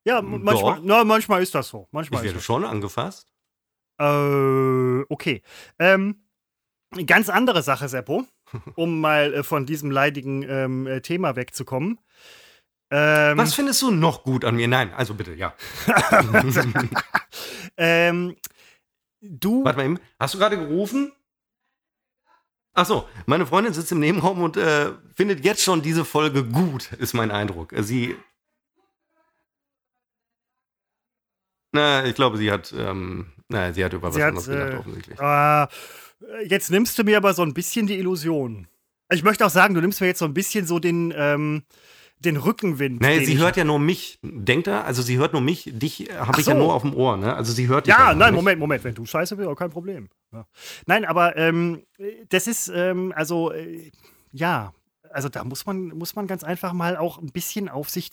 [0.04, 1.88] ja, manchmal, na, manchmal ist das so.
[1.90, 3.33] Manchmal ich werde schon angefasst.
[3.98, 5.42] Äh, okay.
[5.78, 6.16] Ähm,
[7.06, 8.26] ganz andere Sache, Seppo,
[8.74, 11.98] um mal äh, von diesem leidigen ähm, äh, Thema wegzukommen.
[12.90, 14.68] Ähm, Was findest du noch gut an mir?
[14.68, 15.54] Nein, also bitte, ja.
[17.76, 18.36] ähm,
[19.20, 19.64] du.
[19.64, 19.98] Warte mal eben.
[20.20, 21.12] Hast du gerade gerufen?
[22.74, 26.92] Ach so, meine Freundin sitzt im Nebenraum und äh, findet jetzt schon diese Folge gut,
[26.94, 27.72] ist mein Eindruck.
[27.78, 28.16] Sie.
[31.72, 35.18] Na, ich glaube, sie hat ähm, Nein, sie hat über was anderes gedacht, äh, offensichtlich.
[35.20, 35.66] Äh,
[36.46, 38.66] jetzt nimmst du mir aber so ein bisschen die Illusion.
[39.12, 41.62] Ich möchte auch sagen, du nimmst mir jetzt so ein bisschen so den, ähm,
[42.18, 43.00] den Rückenwind.
[43.00, 44.18] Nee, sie hört ja nur mich.
[44.22, 44.84] Denkt er?
[44.84, 45.70] Also sie hört nur mich.
[45.72, 46.52] Dich habe ich so.
[46.52, 47.16] ja nur auf dem Ohr.
[47.16, 47.34] Ne?
[47.34, 48.34] Also sie hört dich Ja, nein.
[48.34, 48.82] Moment, Moment.
[48.82, 50.08] Wenn du scheiße bist, auch kein Problem.
[50.32, 50.46] Ja.
[50.86, 51.82] Nein, aber ähm,
[52.30, 53.90] das ist, ähm, also, äh,
[54.32, 54.72] ja,
[55.14, 58.10] also da muss man, muss man ganz einfach mal auch ein bisschen auf sich,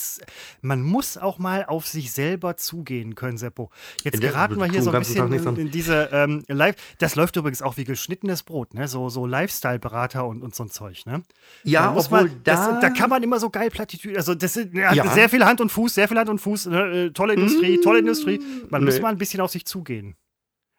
[0.61, 3.71] man muss auch mal auf sich selber zugehen können, Seppo.
[4.03, 7.61] Jetzt geraten wir hier so ein bisschen in, in, diese ähm, Live, das läuft übrigens
[7.61, 8.87] auch wie geschnittenes Brot, ne?
[8.87, 11.23] so, so Lifestyle-Berater und, und so ein Zeug, ne?
[11.63, 14.55] Ja, da obwohl man, das, da, da kann man immer so geil Plattitüden, also das
[14.55, 15.07] ist ja.
[15.13, 17.05] sehr viel Hand und Fuß, sehr viel Hand und Fuß, ne?
[17.05, 18.39] Äh, tolle Industrie, tolle Industrie,
[18.69, 18.91] man nee.
[18.91, 20.15] muss mal ein bisschen auf sich zugehen.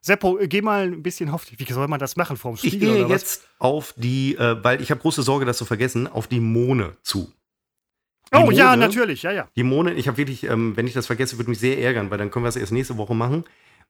[0.04, 1.46] Seppo, geh mal ein bisschen auf.
[1.56, 2.88] Wie soll man das machen vorm Spiegel?
[2.88, 6.26] Ich gehe jetzt auf die, äh, weil ich habe große Sorge, das zu vergessen, auf
[6.26, 7.32] die Mone zu.
[8.32, 9.48] Die oh Mone, ja, natürlich, ja, ja.
[9.54, 12.18] Die Mone, ich habe wirklich, ähm, wenn ich das vergesse, würde mich sehr ärgern, weil
[12.18, 13.44] dann können wir es erst nächste Woche machen.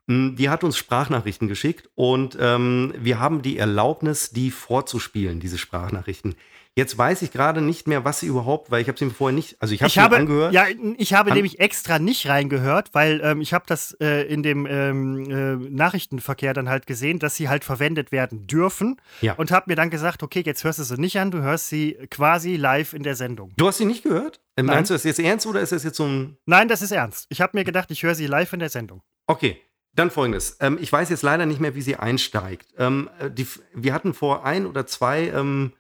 [0.07, 5.57] Mm, die hat uns Sprachnachrichten geschickt und ähm, wir haben die Erlaubnis, die vorzuspielen, diese
[5.57, 6.35] Sprachnachrichten.
[6.75, 9.35] Jetzt weiß ich gerade nicht mehr, was sie überhaupt, weil ich habe sie mir vorher
[9.35, 10.55] nicht, also ich, ich habe angehört.
[10.55, 10.65] Ja,
[10.97, 14.65] ich habe An nämlich extra nicht reingehört, weil ähm, ich habe das äh, in dem
[14.65, 19.35] ähm, äh, Nachrichtenverkehr dann halt gesehen, dass sie halt verwendet werden dürfen ja.
[19.35, 21.99] und habe mir dann gesagt, okay, jetzt hörst du sie nicht an, du hörst sie
[22.11, 23.53] quasi live in der Sendung.
[23.59, 24.41] Du hast sie nicht gehört?
[24.57, 24.67] Nein.
[24.67, 26.39] Meinst du das jetzt ernst oder ist das jetzt so ein...
[26.47, 27.27] Nein, das ist ernst.
[27.29, 29.03] Ich habe mir gedacht, ich höre sie live in der Sendung.
[29.27, 29.61] Okay,
[29.95, 30.57] dann folgendes.
[30.61, 32.69] Ähm, ich weiß jetzt leider nicht mehr, wie sie einsteigt.
[32.79, 35.73] Ähm, äh, die, wir hatten vor ein oder zwei ähm,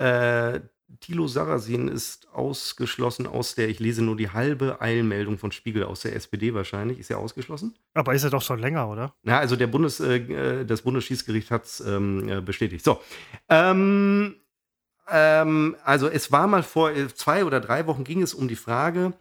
[0.00, 0.60] äh,
[0.98, 6.00] Thilo Sarrazin ist ausgeschlossen aus der, ich lese nur die halbe Eilmeldung von Spiegel aus
[6.00, 6.98] der SPD wahrscheinlich.
[6.98, 7.76] Ist er ausgeschlossen?
[7.94, 9.14] Aber ist er doch schon länger, oder?
[9.22, 12.84] Na, also der Bundes, äh, äh das Bundesschießgericht hat es ähm, äh, bestätigt.
[12.84, 13.00] So.
[13.48, 14.36] Ähm,
[15.08, 18.56] ähm, also es war mal vor äh, zwei oder drei Wochen ging es um die
[18.56, 19.12] Frage,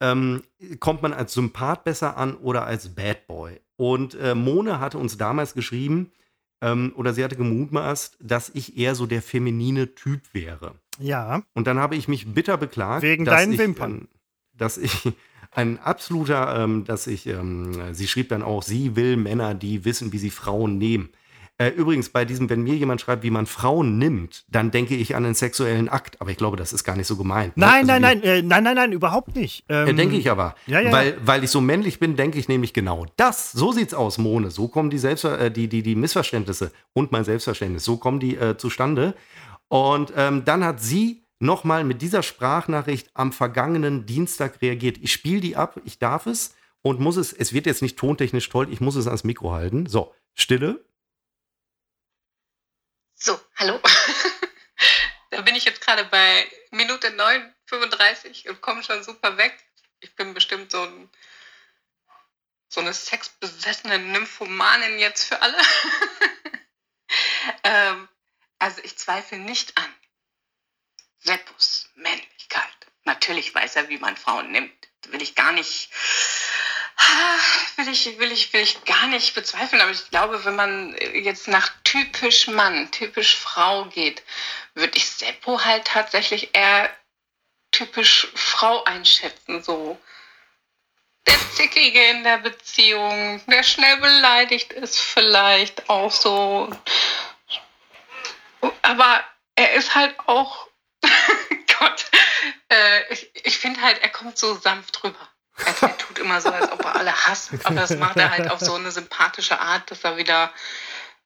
[0.00, 0.42] ähm,
[0.80, 3.60] kommt man als Sympath besser an oder als Bad Boy?
[3.76, 6.12] Und äh, Mone hatte uns damals geschrieben,
[6.60, 10.74] ähm, oder sie hatte gemutmaßt, dass ich eher so der feminine Typ wäre.
[10.98, 11.42] Ja.
[11.54, 13.02] Und dann habe ich mich bitter beklagt.
[13.02, 13.92] Wegen dass deinen ich, Wimpern.
[13.92, 14.08] ähm,
[14.54, 15.12] Dass ich
[15.52, 20.12] ein absoluter, ähm, dass ich, ähm, sie schrieb dann auch, sie will Männer, die wissen,
[20.12, 21.10] wie sie Frauen nehmen.
[21.58, 25.16] Äh, übrigens, bei diesem, wenn mir jemand schreibt, wie man Frauen nimmt, dann denke ich
[25.16, 26.20] an den sexuellen Akt.
[26.20, 27.56] Aber ich glaube, das ist gar nicht so gemeint.
[27.56, 27.64] ne?
[27.64, 29.64] Nein, Also nein, nein, äh, nein, nein, nein, überhaupt nicht.
[29.70, 30.54] Äh, Ähm, denke ich aber.
[30.66, 33.52] ja, ja, weil, weil ich so männlich bin, denke ich nämlich genau das.
[33.52, 34.50] So sieht's aus, Mone.
[34.50, 37.84] So kommen die, Selbstver äh, die, die, die Missverständnisse und mein Selbstverständnis.
[37.84, 39.14] So kommen die äh, zustande.
[39.68, 44.98] Und ähm, dann hat sie nochmal mit dieser Sprachnachricht am vergangenen Dienstag reagiert.
[45.00, 48.48] Ich spiele die ab, ich darf es und muss es, es wird jetzt nicht tontechnisch
[48.48, 49.86] toll, ich muss es ans Mikro halten.
[49.86, 50.84] So, Stille.
[53.18, 53.80] So, hallo.
[55.30, 59.58] da bin ich jetzt gerade bei Minute 9,35 und komme schon super weg.
[60.00, 61.10] Ich bin bestimmt so, ein,
[62.68, 65.56] so eine sexbesessene Nymphomanin jetzt für alle.
[67.64, 68.06] ähm,
[68.58, 69.94] also ich zweifle nicht an
[71.20, 72.76] Seppus Männlichkeit.
[73.04, 74.88] Natürlich weiß er, wie man Frauen nimmt.
[75.06, 75.90] Will ich gar nicht
[77.76, 81.48] will ich, will ich, will ich gar nicht bezweifeln, aber ich glaube, wenn man jetzt
[81.48, 84.22] nach typisch Mann, typisch Frau geht,
[84.74, 86.90] würde ich Seppo halt tatsächlich eher
[87.70, 90.00] typisch Frau einschätzen, so.
[91.26, 96.70] Der Zickige in der Beziehung, der schnell beleidigt ist vielleicht auch so.
[98.82, 99.24] Aber
[99.56, 100.68] er ist halt auch,
[101.78, 102.06] Gott,
[102.68, 105.28] äh, ich, ich finde halt, er kommt so sanft rüber.
[105.64, 108.50] Er, er tut immer so, als ob er alle hasst, aber das macht er halt
[108.50, 110.50] auf so eine sympathische Art, dass er wieder,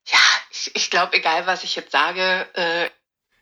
[0.05, 0.19] ja,
[0.51, 2.89] ich, ich glaube, egal was ich jetzt sage, äh,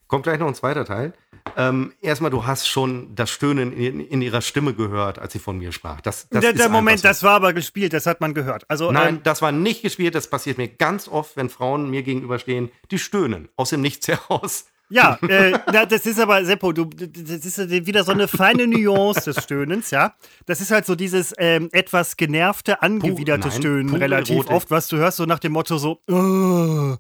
[0.10, 1.14] Kommt gleich noch ein zweiter Teil.
[1.56, 5.60] Ähm, erstmal, du hast schon das Stöhnen in, in ihrer Stimme gehört, als sie von
[5.60, 6.02] mir sprach.
[6.02, 7.08] Das, das der ist der Moment, so.
[7.08, 8.64] das war aber gespielt, das hat man gehört.
[8.70, 10.16] Also, Nein, ähm, das war nicht gespielt.
[10.16, 14.66] Das passiert mir ganz oft, wenn Frauen mir gegenüberstehen, die stöhnen aus dem Nichts heraus.
[14.90, 19.44] Ja, äh, das ist aber, Seppo, du, das ist wieder so eine feine Nuance des
[19.44, 20.14] Stöhnens, ja.
[20.46, 24.52] Das ist halt so dieses ähm, etwas genervte, angewiderte nein, Stöhnen relativ Erotik.
[24.52, 26.98] oft, was du hörst, so nach dem Motto so, "Ugh."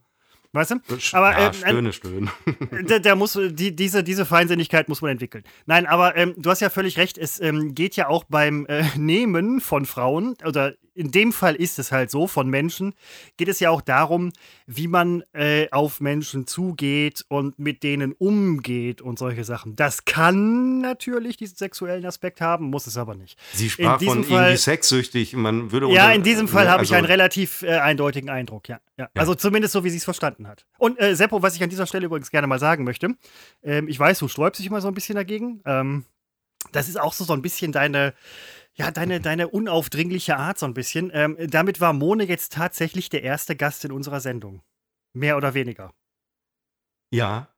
[0.51, 0.75] weißt du?
[1.13, 2.31] Aber ja, ähm, stöhne, stöhne.
[2.89, 5.43] der, der muss, die, diese, diese Feinsinnigkeit muss man entwickeln.
[5.65, 8.83] Nein, aber ähm, du hast ja völlig recht, es ähm, geht ja auch beim äh,
[8.97, 12.93] Nehmen von Frauen, oder in dem Fall ist es halt so, von Menschen,
[13.37, 14.33] geht es ja auch darum,
[14.67, 19.75] wie man äh, auf Menschen zugeht und mit denen umgeht und solche Sachen.
[19.77, 23.39] Das kann natürlich diesen sexuellen Aspekt haben, muss es aber nicht.
[23.53, 25.33] Sie sprach von Fall- irgendwie sexsüchtig.
[25.35, 28.67] Man würde Ja, unter- in diesem Fall habe ich also- einen relativ äh, eindeutigen Eindruck,
[28.67, 28.79] ja.
[28.97, 29.09] ja.
[29.15, 30.65] Also zumindest so, wie sie es verstanden hat.
[30.77, 33.15] Und äh, Seppo, was ich an dieser Stelle übrigens gerne mal sagen möchte,
[33.63, 35.61] ähm, ich weiß, du sträubst dich immer so ein bisschen dagegen.
[35.65, 36.03] Ähm,
[36.73, 38.13] das ist auch so, so ein bisschen deine,
[38.79, 41.11] ja, deine, deine unaufdringliche Art so ein bisschen.
[41.13, 44.61] Ähm, damit war Mone jetzt tatsächlich der erste Gast in unserer Sendung.
[45.13, 45.93] Mehr oder weniger.
[47.11, 47.49] Ja.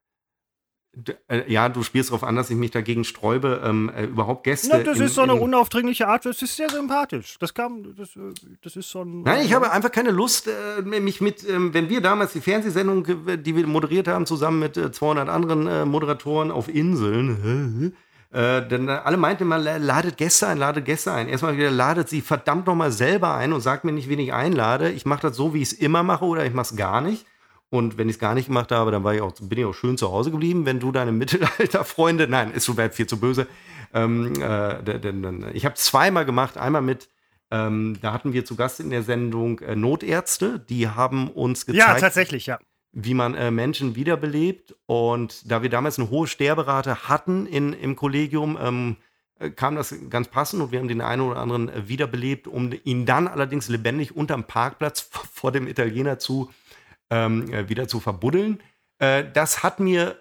[0.93, 4.43] D äh, ja, du spielst darauf an, dass ich mich dagegen sträube, ähm, äh, überhaupt
[4.43, 4.67] Gäste.
[4.72, 7.38] Na, das in- ist so eine in- unaufdringliche Art, das ist sehr sympathisch.
[7.39, 9.22] Das kam, das, äh, das ist so ein.
[9.22, 13.05] Nein, ich habe einfach keine Lust, äh, mich mit, ähm, wenn wir damals die Fernsehsendung,
[13.41, 17.95] die wir moderiert haben, zusammen mit äh, 200 anderen äh, Moderatoren auf Inseln,
[18.32, 21.28] äh, denn alle meinten immer, la- ladet Gäste ein, ladet Gäste ein.
[21.28, 24.90] Erstmal wieder ladet sie verdammt nochmal selber ein und sagt mir nicht, wen ich einlade.
[24.92, 27.26] Ich mache das so, wie ich es immer mache oder ich mache es gar nicht.
[27.70, 29.74] Und wenn ich es gar nicht gemacht habe, dann war ich auch, bin ich auch
[29.74, 30.66] schön zu Hause geblieben.
[30.66, 31.12] Wenn du deine
[31.62, 33.48] Mittelalterfreunde, nein, ist schon weit viel zu böse.
[33.94, 37.10] Ähm, äh, ich habe zweimal gemacht, einmal mit
[37.54, 41.74] ähm, da hatten wir zu Gast in der Sendung äh, Notärzte, die haben uns ja,
[41.74, 42.60] gezeigt, tatsächlich, ja.
[42.94, 44.76] Wie man äh, Menschen wiederbelebt.
[44.86, 48.98] Und da wir damals eine hohe Sterberate hatten in, im Kollegium, ähm,
[49.39, 52.74] äh, kam das ganz passend und wir haben den einen oder anderen äh, wiederbelebt, um
[52.84, 55.02] ihn dann allerdings lebendig unterm Parkplatz
[55.34, 56.52] vor dem Italiener zu
[57.10, 58.62] ähm, äh, wieder zu verbuddeln.
[59.00, 60.18] Äh, das hat mir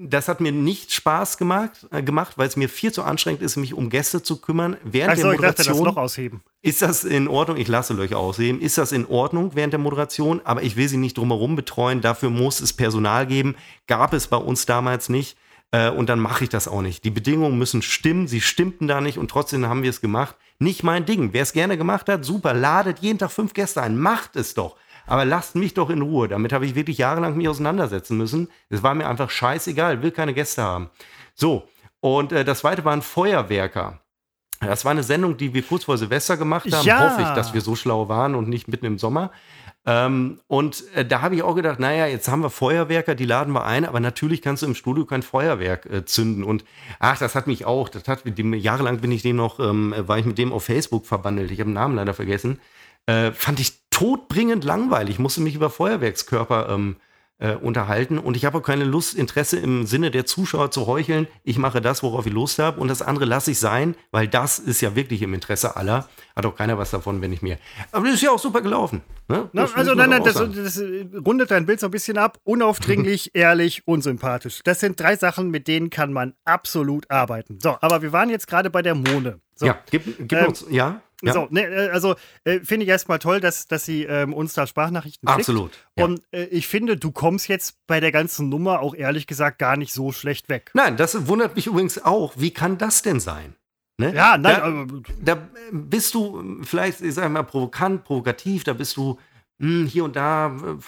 [0.00, 3.56] das hat mir nicht Spaß gemacht, äh, gemacht weil es mir viel zu anstrengend ist,
[3.56, 4.76] mich um Gäste zu kümmern.
[4.84, 6.40] Während Achso, der ich dachte, das Moderation Loch ausheben.
[6.62, 7.56] ist das in Ordnung?
[7.56, 8.60] Ich lasse Löcher ausheben.
[8.60, 10.40] Ist das in Ordnung während der Moderation?
[10.44, 12.00] Aber ich will sie nicht drumherum betreuen.
[12.00, 13.56] Dafür muss es Personal geben.
[13.88, 15.36] Gab es bei uns damals nicht.
[15.72, 17.02] Äh, und dann mache ich das auch nicht.
[17.04, 18.28] Die Bedingungen müssen stimmen.
[18.28, 20.36] Sie stimmten da nicht und trotzdem haben wir es gemacht.
[20.60, 21.32] Nicht mein Ding.
[21.32, 22.54] Wer es gerne gemacht hat, super.
[22.54, 23.98] Ladet jeden Tag fünf Gäste ein.
[23.98, 24.76] Macht es doch.
[25.08, 26.28] Aber lasst mich doch in Ruhe.
[26.28, 28.48] Damit habe ich wirklich jahrelang mich auseinandersetzen müssen.
[28.68, 30.02] Es war mir einfach scheißegal.
[30.02, 30.90] Will keine Gäste haben.
[31.34, 31.68] So.
[32.00, 34.00] Und äh, das zweite waren Feuerwerker.
[34.60, 36.86] Das war eine Sendung, die wir kurz vor Silvester gemacht haben.
[36.86, 37.10] Ja.
[37.10, 39.30] Hoffe ich, dass wir so schlau waren und nicht mitten im Sommer.
[39.86, 43.54] Ähm, und äh, da habe ich auch gedacht, naja, jetzt haben wir Feuerwerker, die laden
[43.54, 46.44] wir ein, aber natürlich kannst du im Studio kein Feuerwerk äh, zünden.
[46.44, 46.64] Und
[46.98, 50.18] ach, das hat mich auch, das hat dem, jahrelang bin ich dem noch, ähm, war
[50.18, 51.50] ich mit dem auf Facebook verbandelt.
[51.50, 52.60] Ich habe den Namen leider vergessen.
[53.08, 55.14] Äh, fand ich todbringend langweilig.
[55.14, 56.96] Ich musste mich über Feuerwerkskörper ähm,
[57.38, 58.18] äh, unterhalten.
[58.18, 61.26] Und ich habe auch keine Lust, Interesse im Sinne der Zuschauer zu heucheln.
[61.42, 62.78] Ich mache das, worauf ich Lust habe.
[62.80, 66.06] Und das andere lasse ich sein, weil das ist ja wirklich im Interesse aller.
[66.36, 67.56] Hat auch keiner was davon, wenn ich mir.
[67.92, 69.00] Aber das ist ja auch super gelaufen.
[69.28, 69.48] Ne?
[69.54, 70.82] Na, also nein, nein, das, das,
[71.24, 72.38] rundet dein Bild so ein bisschen ab.
[72.44, 74.60] Unaufdringlich, ehrlich, unsympathisch.
[74.64, 77.58] Das sind drei Sachen, mit denen kann man absolut arbeiten.
[77.62, 79.40] So, aber wir waren jetzt gerade bei der Mone.
[79.54, 81.00] So, ja, gib, gib ähm, uns, ja.
[81.22, 81.32] Ja.
[81.32, 82.14] So, ne, äh, also
[82.44, 85.40] äh, finde ich erstmal toll, dass, dass sie ähm, uns da Sprachnachrichten schickt.
[85.40, 85.72] Absolut.
[85.96, 86.04] Ja.
[86.04, 89.76] Und äh, ich finde, du kommst jetzt bei der ganzen Nummer auch ehrlich gesagt gar
[89.76, 90.70] nicht so schlecht weg.
[90.74, 92.34] Nein, das wundert mich übrigens auch.
[92.36, 93.56] Wie kann das denn sein?
[94.00, 94.14] Ne?
[94.14, 95.04] Ja, nein.
[95.20, 99.18] Da, äh, da, bist du vielleicht, ich sag mal, provokant, provokativ, da bist du
[99.58, 100.78] mh, hm, hier und da,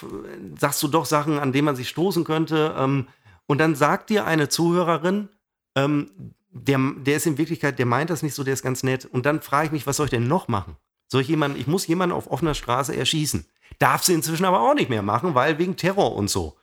[0.59, 2.75] sagst du doch Sachen, an denen man sich stoßen könnte.
[2.79, 3.09] Ähm,
[3.47, 5.29] und dann sagt dir eine Zuhörerin,
[5.77, 9.05] ähm, der, der ist in Wirklichkeit, der meint das nicht so, der ist ganz nett.
[9.05, 10.77] Und dann frage ich mich, was soll ich denn noch machen?
[11.07, 13.47] Soll ich jemanden, ich muss jemanden auf offener Straße erschießen.
[13.79, 16.57] Darf sie inzwischen aber auch nicht mehr machen, weil wegen Terror und so.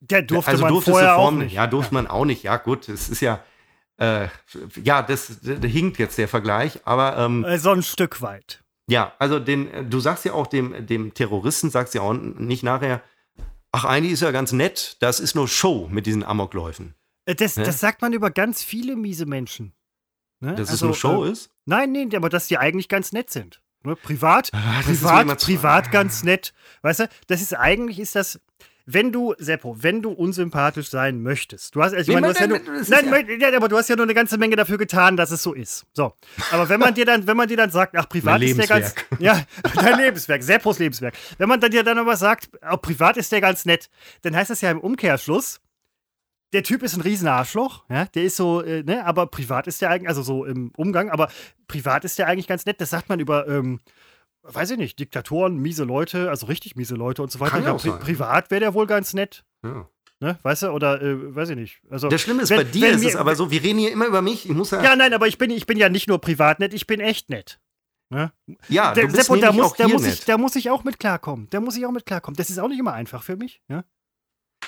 [0.00, 1.52] Der durfte also man vorher Form, auch nicht.
[1.52, 2.42] Ja, durfte man auch nicht.
[2.42, 3.42] Ja, gut, es ist ja,
[3.98, 4.28] äh,
[4.82, 8.62] ja, das, das, hinkt jetzt der Vergleich, aber ähm, äh, so ein Stück weit.
[8.88, 13.02] Ja, also den, du sagst ja auch dem, dem Terroristen, sagst ja auch nicht nachher,
[13.72, 16.94] ach, eigentlich ist ja ganz nett, das ist nur Show mit diesen Amokläufen.
[17.30, 17.64] Äh, das, ne?
[17.64, 19.72] das sagt man über ganz viele miese Menschen.
[20.40, 20.54] Ne?
[20.54, 21.50] Dass also, es eine Show äh, ist?
[21.66, 23.62] Nein, nee, aber dass die eigentlich ganz nett sind.
[23.84, 23.96] Ne?
[23.96, 26.52] Privat, ah, privat, privat ganz nett.
[26.82, 28.40] Weißt du, das ist eigentlich ist das,
[28.86, 32.40] wenn du, Seppo, wenn du unsympathisch sein möchtest, du hast, also, ich meine, du hast
[32.40, 33.56] ja nur, nein, ja.
[33.56, 35.86] aber du hast ja nur eine ganze Menge dafür getan, dass es so ist.
[35.92, 36.14] So,
[36.50, 38.94] aber wenn man dir dann, wenn man dir dann sagt, ach, privat ist der ganz,
[39.20, 41.14] ja, dein Lebenswerk, Seppos Lebenswerk.
[41.38, 43.90] Wenn man dann dir dann aber sagt, auch privat ist der ganz nett,
[44.22, 45.60] dann heißt das ja im Umkehrschluss,
[46.52, 49.90] der Typ ist ein Riesenarschloch, ja, der ist so, äh, ne, aber privat ist der
[49.90, 51.30] eigentlich, also so im Umgang, aber
[51.68, 52.80] privat ist der eigentlich ganz nett.
[52.80, 53.80] Das sagt man über, ähm,
[54.42, 57.60] weiß ich nicht, Diktatoren, miese Leute, also richtig miese Leute und so weiter.
[57.60, 59.44] Ja, pri privat wäre der wohl ganz nett.
[59.64, 59.88] Ja.
[60.22, 61.80] Ne, weißt du, oder äh, weiß ich nicht.
[61.88, 63.90] Also, das Schlimme ist, wenn, bei dir ist wir, es aber so, wir reden hier
[63.90, 64.44] immer über mich.
[64.44, 64.82] Ich muss ja.
[64.82, 67.30] Ja, nein, aber ich bin, ich bin ja nicht nur privat nett, ich bin echt
[67.30, 67.58] nett.
[68.10, 68.32] Ne?
[68.68, 70.84] Ja, der, du bist Sepp, da muss, auch da muss ich, da muss ich auch
[70.84, 71.46] mit klarkommen.
[71.50, 72.36] Da muss ich auch mit klarkommen.
[72.36, 73.62] Das ist auch nicht immer einfach für mich.
[73.68, 73.84] Ja?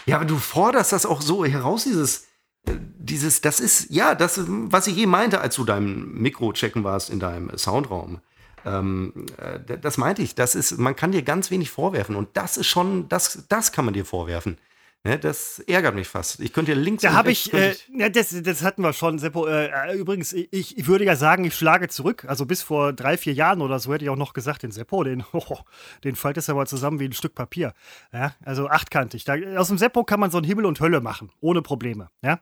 [0.07, 2.27] Ja, aber du forderst das auch so heraus, dieses,
[2.67, 6.85] äh, dieses, das ist, ja, das, was ich je meinte, als du deinem Mikro checken
[6.85, 8.21] warst in deinem Soundraum.
[8.65, 12.57] Ähm, äh, das meinte ich, das ist, man kann dir ganz wenig vorwerfen und das
[12.57, 14.59] ist schon, das, das kann man dir vorwerfen.
[15.05, 16.39] Ne, das ärgert mich fast.
[16.39, 17.03] Ich könnte ja links.
[17.03, 19.49] Da habe ich, äh, ja, das, das hatten wir schon, Seppo.
[19.49, 22.25] Äh, äh, übrigens, ich, ich, würde ja sagen, ich schlage zurück.
[22.29, 25.03] Also bis vor drei, vier Jahren oder so hätte ich auch noch gesagt, den Seppo,
[25.03, 25.59] den, oh,
[26.05, 27.75] den faltest du aber zusammen wie ein Stück Papier.
[28.13, 29.25] Ja, also achtkantig.
[29.25, 32.09] Da, aus dem Seppo kann man so ein Himmel und Hölle machen, ohne Probleme.
[32.23, 32.39] Ja.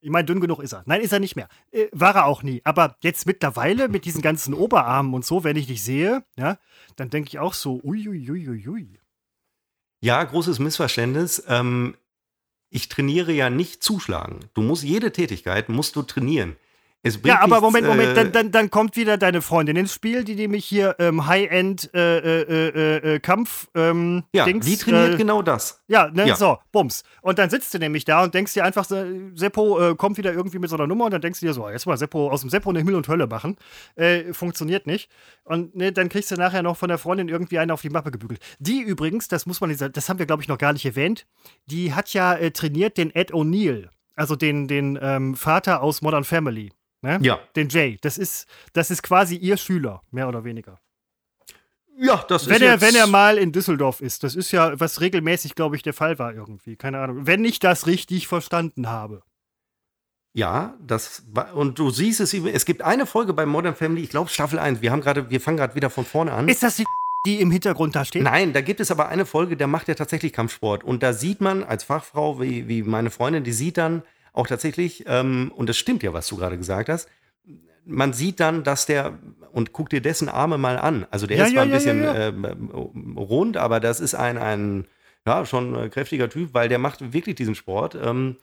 [0.00, 0.84] Ich meine, dünn genug ist er.
[0.86, 1.48] Nein, ist er nicht mehr.
[1.72, 2.60] Äh, war er auch nie.
[2.62, 6.58] Aber jetzt mittlerweile mit diesen ganzen Oberarmen und so, wenn ich dich sehe, ja,
[6.94, 8.30] dann denke ich auch so, uiuiuiui.
[8.30, 9.00] Ui, ui, ui.
[10.04, 11.42] Ja, großes Missverständnis.
[11.48, 11.96] Ähm,
[12.74, 14.40] ich trainiere ja nicht zuschlagen.
[14.52, 16.56] Du musst jede Tätigkeit musst du trainieren
[17.24, 20.34] ja, aber Moment, Moment, äh, dann, dann, dann kommt wieder deine Freundin ins Spiel, die
[20.34, 25.42] nämlich hier ähm, High-End äh, äh, äh, äh Kampf ähm, Ja, Dings, die trainiert genau
[25.42, 25.82] das.
[25.86, 27.02] Ja, ne, ja, so, bums.
[27.20, 30.70] Und dann sitzt du nämlich da und denkst dir einfach, Seppo kommt wieder irgendwie mit
[30.70, 32.70] so einer Nummer und dann denkst du dir so, jetzt mal Seppo aus dem Seppo
[32.70, 33.56] eine Himmel und Hölle machen.
[34.32, 35.10] funktioniert nicht.
[35.44, 38.10] Und ne, dann kriegst du nachher noch von der Freundin irgendwie einen auf die Mappe
[38.10, 38.40] gebügelt.
[38.58, 41.26] Die übrigens, das muss man, das haben wir glaube ich noch gar nicht erwähnt,
[41.66, 46.72] die hat ja trainiert den Ed O'Neill, also den, den ähm, Vater aus Modern Family.
[47.04, 47.18] Ne?
[47.20, 47.38] Ja.
[47.54, 47.98] Den Jay.
[48.00, 50.80] Das ist, das ist quasi ihr Schüler, mehr oder weniger.
[51.98, 52.62] Ja, das wenn ist.
[52.62, 54.24] Er, wenn er mal in Düsseldorf ist.
[54.24, 56.76] Das ist ja, was regelmäßig, glaube ich, der Fall war irgendwie.
[56.76, 57.26] Keine Ahnung.
[57.26, 59.22] Wenn ich das richtig verstanden habe.
[60.32, 64.10] Ja, das war, und du siehst es, es gibt eine Folge bei Modern Family, ich
[64.10, 66.48] glaube Staffel 1, wir haben gerade, wir fangen gerade wieder von vorne an.
[66.48, 66.84] Ist das die,
[67.26, 68.22] die im Hintergrund da steht?
[68.22, 70.82] Nein, da gibt es aber eine Folge, da macht er tatsächlich Kampfsport.
[70.82, 74.02] Und da sieht man als Fachfrau, wie, wie meine Freundin, die sieht dann,
[74.34, 77.08] auch tatsächlich, ähm, und das stimmt ja, was du gerade gesagt hast,
[77.86, 79.18] man sieht dann, dass der,
[79.52, 81.06] und guck dir dessen Arme mal an.
[81.10, 82.32] Also der ja, ist zwar ja, ein bisschen ja, äh,
[83.16, 84.86] rund, aber das ist ein, ein
[85.26, 87.94] ja, schon kräftiger Typ, weil der macht wirklich diesen Sport.
[87.94, 88.36] Ähm,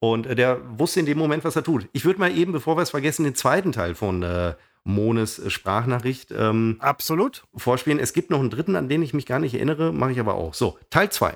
[0.00, 1.88] und der wusste in dem Moment, was er tut.
[1.92, 6.30] Ich würde mal eben, bevor wir es vergessen, den zweiten Teil von äh, Mones Sprachnachricht
[6.30, 7.44] ähm, Absolut.
[7.56, 7.98] vorspielen.
[7.98, 10.34] Es gibt noch einen dritten, an den ich mich gar nicht erinnere, mache ich aber
[10.34, 10.54] auch.
[10.54, 11.34] So, Teil 2.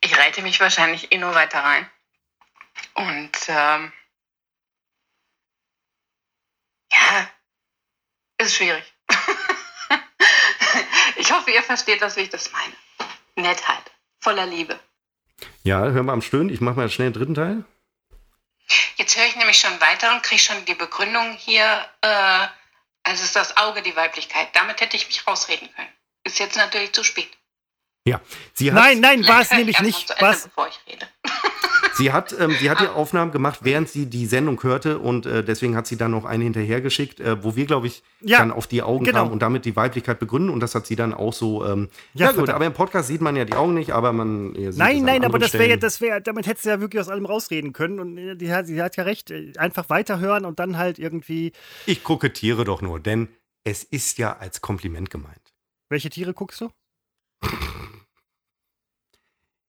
[0.00, 1.86] Ich reite mich wahrscheinlich eh nur weiter rein.
[2.94, 3.92] Und ähm,
[6.90, 7.30] ja,
[8.38, 8.84] ist schwierig.
[11.16, 12.74] ich hoffe, ihr versteht das, wie ich das meine.
[13.36, 14.78] Nettheit, voller Liebe.
[15.62, 16.48] Ja, hören wir am Stöhnen.
[16.48, 17.64] Ich mache mal schnell den dritten Teil.
[18.96, 22.46] Jetzt höre ich nämlich schon weiter und kriege schon die Begründung hier, äh,
[23.02, 24.48] also ist das Auge die Weiblichkeit.
[24.54, 25.88] Damit hätte ich mich rausreden können.
[26.24, 27.28] Ist jetzt natürlich zu spät.
[28.04, 28.20] Ja,
[28.54, 30.08] sie hat, nein, nein, war es nämlich nicht.
[30.20, 30.44] Was?
[30.44, 31.08] Bevor ich rede.
[31.96, 35.42] Sie hat, ähm, sie hat die Aufnahmen gemacht, während sie die Sendung hörte und äh,
[35.42, 38.66] deswegen hat sie dann noch eine hinterhergeschickt, äh, wo wir, glaube ich, ja, dann auf
[38.66, 39.20] die Augen genau.
[39.20, 41.64] kamen und damit die Weiblichkeit begründen und das hat sie dann auch so.
[41.64, 44.54] Ähm, ja, gut, aber im Podcast sieht man ja die Augen nicht, aber man.
[44.54, 47.08] Ja, nein, nein, aber das wäre ja, das wäre, damit hätte sie ja wirklich aus
[47.08, 50.76] allem rausreden können und äh, die, sie hat ja recht, äh, einfach weiterhören und dann
[50.76, 51.52] halt irgendwie.
[51.86, 53.28] Ich kokettiere doch nur, denn
[53.64, 55.54] es ist ja als Kompliment gemeint.
[55.88, 56.70] Welche Tiere guckst du?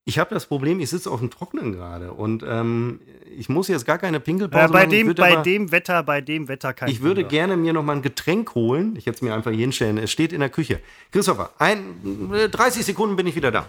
[0.07, 3.01] Ich habe das Problem, ich sitze auf dem Trocknen gerade und ähm,
[3.37, 4.89] ich muss jetzt gar keine Pinkelpause ja, bei machen.
[4.91, 7.97] Dem, bei aber, dem Wetter, bei dem Wetter kein Ich würde gerne mir noch mal
[7.97, 8.95] ein Getränk holen.
[8.95, 9.97] Ich hätte es mir einfach hier hinstellen.
[9.97, 10.79] Es steht in der Küche.
[11.11, 11.81] Christopher, ein,
[12.49, 13.65] 30 Sekunden bin ich wieder da.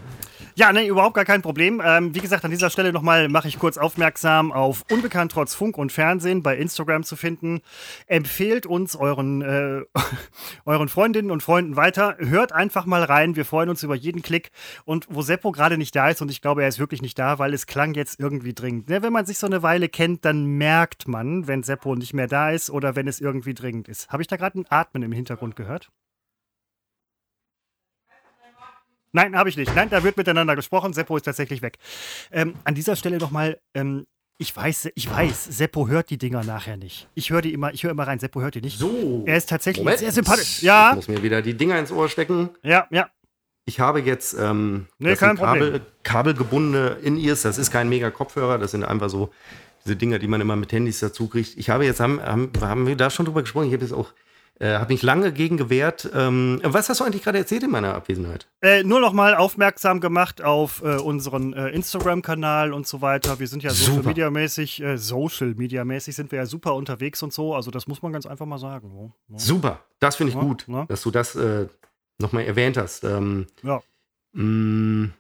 [0.58, 1.80] Ja, ne, überhaupt gar kein Problem.
[1.84, 5.78] Ähm, wie gesagt, an dieser Stelle nochmal mache ich kurz aufmerksam auf Unbekannt trotz Funk
[5.78, 7.60] und Fernsehen bei Instagram zu finden.
[8.08, 9.82] Empfehlt uns euren, äh,
[10.64, 12.16] euren Freundinnen und Freunden weiter.
[12.18, 13.36] Hört einfach mal rein.
[13.36, 14.50] Wir freuen uns über jeden Klick.
[14.84, 17.38] Und wo Seppo gerade nicht da ist, und ich glaube, er ist wirklich nicht da,
[17.38, 18.88] weil es klang jetzt irgendwie dringend.
[18.88, 22.26] Ne, wenn man sich so eine Weile kennt, dann merkt man, wenn Seppo nicht mehr
[22.26, 24.08] da ist oder wenn es irgendwie dringend ist.
[24.08, 25.92] Habe ich da gerade ein Atmen im Hintergrund gehört?
[29.12, 29.74] Nein, habe ich nicht.
[29.74, 30.92] Nein, da wird miteinander gesprochen.
[30.92, 31.78] Seppo ist tatsächlich weg.
[32.30, 34.06] Ähm, an dieser Stelle nochmal, ähm,
[34.38, 37.08] ich weiß, ich weiß, Seppo hört die Dinger nachher nicht.
[37.14, 38.78] Ich höre die immer, ich höre immer rein, Seppo hört die nicht.
[38.78, 39.24] So.
[39.26, 39.98] Er ist tatsächlich Moment.
[39.98, 40.62] sehr sympathisch.
[40.62, 40.90] Ja.
[40.90, 42.50] Ich muss mir wieder die Dinger ins Ohr stecken.
[42.62, 43.08] Ja, ja.
[43.64, 47.42] Ich habe jetzt ähm, nee, kein Kabel, kabelgebundene In-Ears.
[47.42, 48.58] Das ist kein mega Kopfhörer.
[48.58, 49.30] Das sind einfach so
[49.84, 51.58] diese Dinger, die man immer mit Handys dazu kriegt.
[51.58, 53.66] Ich habe jetzt, haben, haben, haben wir da schon drüber gesprochen?
[53.66, 54.14] Ich habe jetzt auch
[54.60, 56.10] äh, habe mich lange gegen gewehrt.
[56.14, 58.48] Ähm, was hast du eigentlich gerade erzählt in meiner Abwesenheit?
[58.60, 63.38] Äh, nur noch mal aufmerksam gemacht auf äh, unseren äh, Instagram-Kanal und so weiter.
[63.38, 67.22] Wir sind ja Social Media mäßig, äh, Social Media mäßig sind wir ja super unterwegs
[67.22, 67.54] und so.
[67.54, 69.12] Also das muss man ganz einfach mal sagen.
[69.28, 69.38] Ja.
[69.38, 71.66] Super, das finde ich ja, gut, dass du das äh,
[72.18, 73.04] noch mal erwähnt hast.
[73.04, 73.80] Ähm, ja.
[74.32, 75.12] Mh, mm,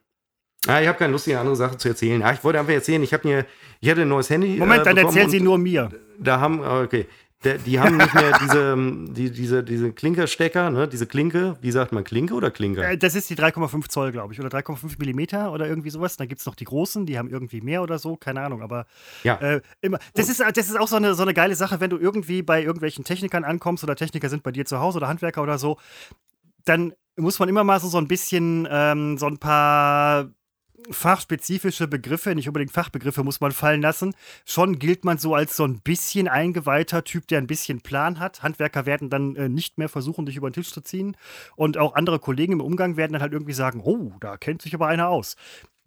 [0.66, 2.22] Ah, ich habe keine Lust, eine andere Sache zu erzählen.
[2.22, 3.46] Ah, ich wollte einfach erzählen, ich habe mir,
[3.80, 4.56] ich hatte ein neues Handy.
[4.56, 5.88] Moment, dann erzählen Sie nur mir.
[6.18, 7.06] Da haben, ah, okay,
[7.44, 8.76] der, die haben nicht mehr diese,
[9.12, 10.88] die, diese, diese Klinkerstecker, ne?
[10.88, 11.56] diese Klinke.
[11.60, 12.90] Wie sagt man, Klinke oder Klinker?
[12.90, 16.16] Äh, das ist die 3,5 Zoll, glaube ich, oder 3,5 Millimeter oder irgendwie sowas.
[16.16, 18.60] Da gibt es noch die großen, die haben irgendwie mehr oder so, keine Ahnung.
[18.60, 18.86] Aber
[19.22, 19.36] ja.
[19.36, 21.98] Äh, immer, das, ist, das ist auch so eine, so eine geile Sache, wenn du
[21.98, 25.58] irgendwie bei irgendwelchen Technikern ankommst oder Techniker sind bei dir zu Hause oder Handwerker oder
[25.58, 25.78] so,
[26.64, 30.28] dann muss man immer mal so, so ein bisschen ähm, so ein paar
[30.90, 34.14] fachspezifische Begriffe, nicht unbedingt Fachbegriffe muss man fallen lassen.
[34.44, 38.42] Schon gilt man so als so ein bisschen eingeweihter Typ, der ein bisschen Plan hat.
[38.42, 41.16] Handwerker werden dann äh, nicht mehr versuchen, dich über den Tisch zu ziehen.
[41.56, 44.74] Und auch andere Kollegen im Umgang werden dann halt irgendwie sagen, oh, da kennt sich
[44.74, 45.36] aber einer aus.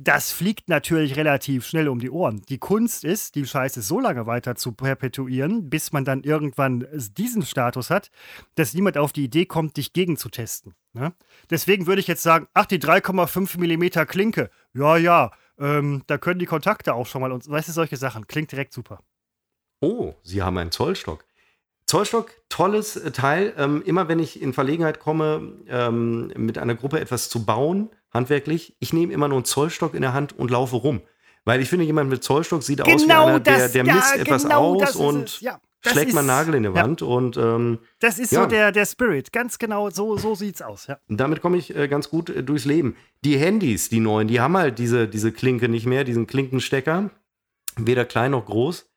[0.03, 2.41] Das fliegt natürlich relativ schnell um die Ohren.
[2.49, 6.87] Die Kunst ist, die Scheiße so lange weiter zu perpetuieren, bis man dann irgendwann
[7.17, 8.09] diesen Status hat,
[8.55, 10.73] dass niemand auf die Idee kommt, dich gegenzutesten.
[10.93, 11.13] Ne?
[11.51, 15.29] Deswegen würde ich jetzt sagen, ach, die 3,5 mm Klinke, ja, ja,
[15.59, 18.25] ähm, da können die Kontakte auch schon mal und weißt du, solche Sachen.
[18.25, 19.03] Klingt direkt super.
[19.81, 21.25] Oh, Sie haben einen Zollstock.
[21.85, 23.53] Zollstock, tolles äh, Teil.
[23.55, 28.75] Ähm, immer wenn ich in Verlegenheit komme, ähm, mit einer Gruppe etwas zu bauen, handwerklich,
[28.79, 31.01] ich nehme immer nur einen Zollstock in der Hand und laufe rum.
[31.43, 33.95] Weil ich finde, jemand mit Zollstock sieht genau aus wie genau einer, der, der ja,
[33.95, 37.01] misst etwas genau aus und ja, schlägt mal Nagel in die Wand.
[37.01, 37.07] Ja.
[37.07, 39.31] Und, ähm, das ist so der, der Spirit.
[39.33, 40.87] Ganz genau, so, so es aus.
[40.87, 40.99] Ja.
[41.07, 42.95] Damit komme ich äh, ganz gut äh, durchs Leben.
[43.23, 47.09] Die Handys, die neuen, die haben halt diese, diese Klinke nicht mehr, diesen Klinkenstecker.
[47.77, 48.90] Weder klein noch groß.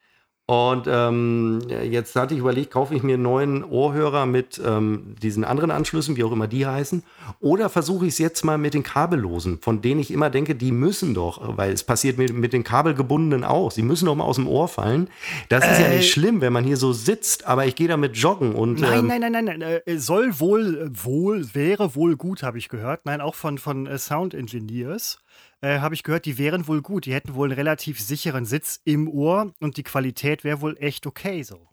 [0.46, 5.42] Und ähm, jetzt hatte ich überlegt, kaufe ich mir einen neuen Ohrhörer mit ähm, diesen
[5.42, 7.02] anderen Anschlüssen, wie auch immer die heißen,
[7.40, 10.70] oder versuche ich es jetzt mal mit den kabellosen, von denen ich immer denke, die
[10.70, 14.36] müssen doch, weil es passiert mit, mit den kabelgebundenen auch, sie müssen doch mal aus
[14.36, 15.08] dem Ohr fallen.
[15.48, 16.02] Das ist ja nicht äh.
[16.02, 18.80] schlimm, wenn man hier so sitzt, aber ich gehe damit joggen und.
[18.80, 22.68] Nein, ähm, nein, nein, nein, nein, äh, soll wohl, wohl, wäre wohl gut, habe ich
[22.68, 23.06] gehört.
[23.06, 25.20] Nein, auch von, von äh, Sound Engineers
[25.64, 27.06] äh, habe ich gehört, die wären wohl gut.
[27.06, 31.06] Die hätten wohl einen relativ sicheren Sitz im Ohr und die Qualität wäre wohl echt
[31.06, 31.68] okay so.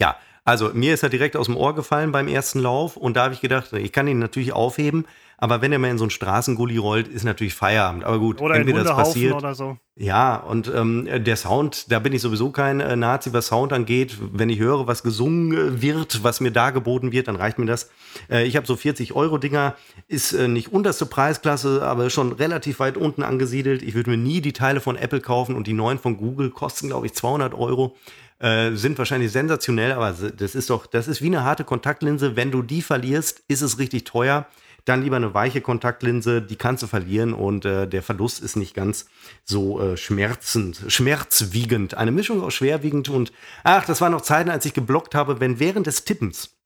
[0.00, 3.24] Ja, also mir ist er direkt aus dem Ohr gefallen beim ersten Lauf und da
[3.24, 6.10] habe ich gedacht, ich kann ihn natürlich aufheben, aber wenn er mal in so einen
[6.10, 8.04] Straßengully rollt, ist natürlich Feierabend.
[8.04, 9.34] Aber gut, oder entweder das passiert.
[9.34, 9.76] Oder so.
[9.96, 14.16] Ja, und ähm, der Sound, da bin ich sowieso kein äh, Nazi, was Sound angeht.
[14.32, 17.66] Wenn ich höre, was gesungen äh, wird, was mir da geboten wird, dann reicht mir
[17.66, 17.90] das.
[18.30, 19.74] Äh, ich habe so 40 Euro Dinger,
[20.08, 23.82] ist äh, nicht unterste Preisklasse, aber schon relativ weit unten angesiedelt.
[23.82, 26.88] Ich würde mir nie die Teile von Apple kaufen und die neuen von Google kosten,
[26.88, 27.96] glaube ich, 200 Euro.
[28.40, 32.36] Äh, sind wahrscheinlich sensationell, aber das ist doch, das ist wie eine harte Kontaktlinse.
[32.36, 34.46] Wenn du die verlierst, ist es richtig teuer
[34.84, 38.74] dann lieber eine weiche Kontaktlinse, die kannst du verlieren und äh, der Verlust ist nicht
[38.74, 39.06] ganz
[39.44, 41.94] so äh, schmerzend, schmerzwiegend.
[41.94, 43.32] Eine Mischung aus schwerwiegend und,
[43.62, 46.56] ach, das waren noch Zeiten, als ich geblockt habe, wenn während des Tippens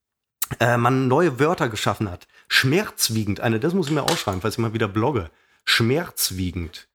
[0.59, 2.27] äh, man neue Wörter geschaffen hat.
[2.49, 5.31] Schmerzwiegend, eine, das muss ich mir ausschreiben, falls ich mal wieder blogge.
[5.65, 6.88] schmerzwiegend.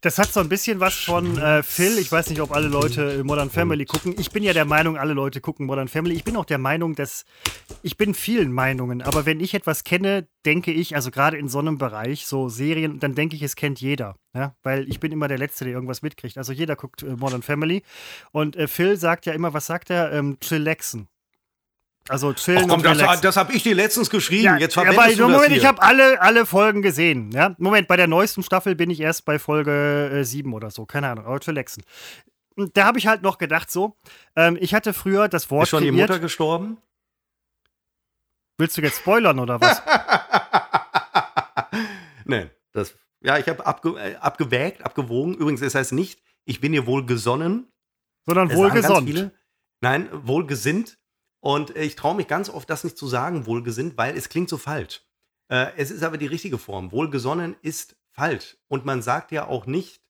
[0.00, 1.98] Das hat so ein bisschen was von äh, Phil.
[1.98, 4.14] Ich weiß nicht, ob alle Leute Modern Family gucken.
[4.18, 6.14] Ich bin ja der Meinung, alle Leute gucken Modern Family.
[6.14, 7.24] Ich bin auch der Meinung, dass
[7.82, 11.58] ich bin vielen Meinungen, aber wenn ich etwas kenne, denke ich, also gerade in so
[11.58, 14.16] einem Bereich, so Serien, dann denke ich, es kennt jeder.
[14.34, 14.54] Ja?
[14.62, 16.38] Weil ich bin immer der Letzte, der irgendwas mitkriegt.
[16.38, 17.82] Also jeder guckt äh, Modern Family.
[18.32, 20.12] Und äh, Phil sagt ja immer, was sagt er?
[20.12, 21.08] Ähm, chillaxen.
[22.08, 23.22] Also chillen Ach komm, und das, relaxen.
[23.22, 24.44] das habe ich dir letztens geschrieben.
[24.44, 25.68] Ja, Jetzt aber verwendest du Moment, das ich hier.
[25.68, 27.30] habe alle, alle Folgen gesehen.
[27.32, 27.54] Ja?
[27.58, 30.84] Moment, bei der neuesten Staffel bin ich erst bei Folge äh, 7 oder so.
[30.84, 31.84] Keine Ahnung, aber chillaxen.
[32.74, 33.96] Da habe ich halt noch gedacht, so,
[34.36, 36.10] ähm, ich hatte früher das Wort Ist schon die kreiert.
[36.10, 36.78] Mutter gestorben?
[38.58, 39.80] Willst du jetzt spoilern oder was?
[42.24, 45.34] Nein, das, ja, ich habe abge, äh, abgewägt, abgewogen.
[45.34, 47.68] Übrigens, das heißt nicht, ich bin dir wohl gesonnen.
[48.26, 49.08] Sondern ganz wohlgesonnt.
[49.08, 49.32] viele.
[51.42, 54.48] Und äh, ich traue mich ganz oft, das nicht zu sagen, wohlgesinnt, weil es klingt
[54.48, 55.02] so falsch.
[55.48, 56.92] Äh, es ist aber die richtige Form.
[56.92, 58.56] Wohlgesonnen ist falsch.
[58.68, 60.00] Und man sagt ja auch nicht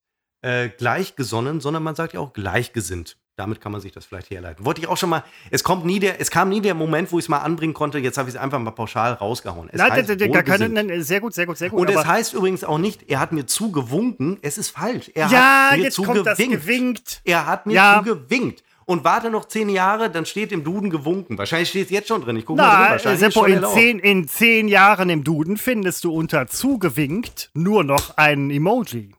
[0.42, 3.16] äh, gleichgesonnen, sondern man sagt ja auch gleichgesinnt.
[3.36, 4.66] Damit kann man sich das vielleicht herleiten.
[4.66, 7.18] Wollte ich auch schon mal, es kommt nie der, es kam nie der Moment, wo
[7.18, 9.70] ich es mal anbringen konnte, jetzt habe ich es einfach mal pauschal rausgehauen.
[9.72, 11.80] Es Nein, heißt gar keine, nein, sehr gut, sehr gut, sehr gut.
[11.80, 15.10] Und es heißt übrigens auch nicht, er hat mir zugewunken, es ist falsch.
[15.14, 16.66] Er ja, hat mir jetzt kommt das zugewinkt.
[16.66, 17.20] gewinkt.
[17.24, 18.02] Er hat mir Ja.
[18.04, 18.62] zugewinkt.
[18.84, 21.38] Und warte noch zehn Jahre, dann steht im Duden gewunken.
[21.38, 22.36] Wahrscheinlich steht es jetzt schon drin.
[22.36, 22.90] Ich gucke mal.
[22.90, 27.84] Wahrscheinlich Seppo, schon in zehn, in zehn Jahren im Duden findest du unter zugewinkt nur
[27.84, 29.14] noch ein Emoji.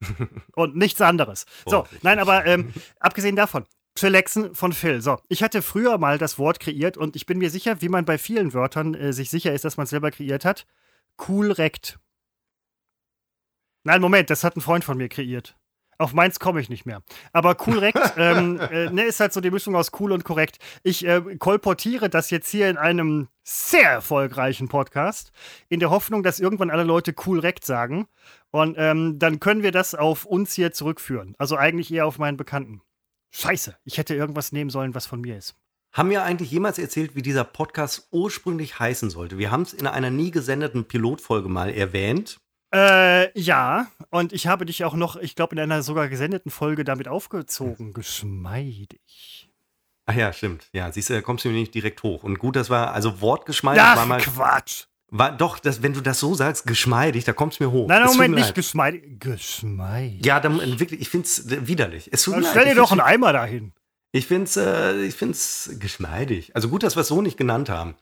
[0.54, 1.44] Und nichts anderes.
[1.64, 3.64] So, Boah, nein, aber ähm, abgesehen davon,
[3.98, 5.00] Chillaxen von Phil.
[5.00, 8.04] So, ich hatte früher mal das Wort kreiert und ich bin mir sicher, wie man
[8.04, 10.66] bei vielen Wörtern äh, sich sicher ist, dass man es selber kreiert hat.
[11.28, 11.98] Cool rekt.
[13.82, 15.57] Nein, Moment, das hat ein Freund von mir kreiert.
[15.98, 17.02] Auf meins komme ich nicht mehr.
[17.32, 20.58] Aber cool rekt, ähm, äh, ne, ist halt so die Mischung aus cool und korrekt.
[20.84, 25.32] Ich äh, kolportiere das jetzt hier in einem sehr erfolgreichen Podcast,
[25.68, 28.06] in der Hoffnung, dass irgendwann alle Leute cool rekt sagen.
[28.50, 31.34] Und ähm, dann können wir das auf uns hier zurückführen.
[31.36, 32.80] Also eigentlich eher auf meinen Bekannten.
[33.30, 35.56] Scheiße, ich hätte irgendwas nehmen sollen, was von mir ist.
[35.92, 39.38] Haben wir eigentlich jemals erzählt, wie dieser Podcast ursprünglich heißen sollte?
[39.38, 42.40] Wir haben es in einer nie gesendeten Pilotfolge mal erwähnt.
[42.74, 46.84] Äh, ja, und ich habe dich auch noch, ich glaube, in einer sogar gesendeten Folge
[46.84, 47.92] damit aufgezogen.
[47.94, 49.48] Geschmeidig.
[50.06, 50.68] Ach ja, stimmt.
[50.72, 52.22] Ja, siehst du, da kommst du mir nicht direkt hoch.
[52.24, 54.84] Und gut, das war, also wortgeschmeidig war Ach, mal, Quatsch.
[55.08, 57.88] war doch, das, wenn du das so sagst, geschmeidig, da kommst du mir hoch.
[57.88, 58.54] Nein, nein, Moment, nicht leid.
[58.54, 59.20] geschmeidig.
[59.20, 60.24] Geschmeidig.
[60.24, 62.08] Ja, dann, äh, wirklich, ich finde es widerlich.
[62.12, 63.72] Es tut Dann stell dir doch einen find's- Eimer dahin.
[64.12, 66.56] Ich finde es äh, ich find's geschmeidig.
[66.56, 67.94] Also gut, dass wir es so nicht genannt haben.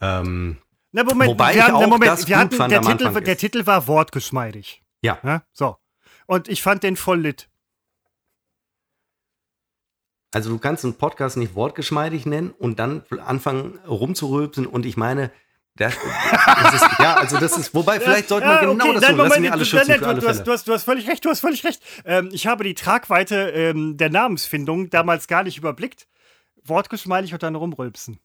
[0.00, 0.58] Ähm,
[0.92, 3.36] Na, Moment, Wobei wir hatten, na, Moment, wir hatten, der, Titel, der.
[3.38, 4.82] Titel war wortgeschmeidig.
[5.02, 5.18] ja.
[5.24, 5.76] Ja, so.
[6.26, 7.48] Und ich fand den voll lit.
[10.34, 15.30] Also du kannst einen Podcast nicht wortgeschmeidig nennen und dann anfangen rumzurülpsen und ich meine,
[15.76, 15.94] das,
[16.46, 19.18] das ist, ja, also das ist, wobei vielleicht sollte man genau okay, das nein, tun.
[19.18, 20.84] Lassen Moment, wir alle du- schützen nein, du, alle du, hast, du, hast, du hast
[20.84, 21.82] völlig recht, du hast völlig recht.
[22.04, 26.06] Ähm, ich habe die Tragweite ähm, der Namensfindung damals gar nicht überblickt.
[26.64, 28.18] Wortgeschmeidig und dann rumrülpsen.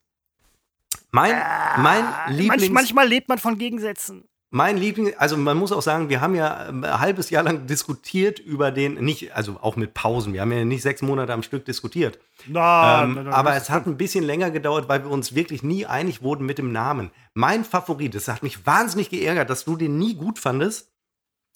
[1.12, 1.32] Mein,
[1.78, 4.26] mein Manch, Lieblings, manchmal lebt man von Gegensätzen.
[4.50, 7.66] mein Liebling, also man muss auch sagen, wir haben ja ähm, ein halbes Jahr lang
[7.68, 11.44] diskutiert über den, nicht, also auch mit Pausen, wir haben ja nicht sechs Monate am
[11.44, 12.20] Stück diskutiert.
[12.46, 15.64] Na, Ähm, na, na, aber es hat ein bisschen länger gedauert, weil wir uns wirklich
[15.64, 17.12] nie einig wurden mit dem Namen.
[17.34, 20.92] Mein Favorit, das hat mich wahnsinnig geärgert, dass du den nie gut fandest.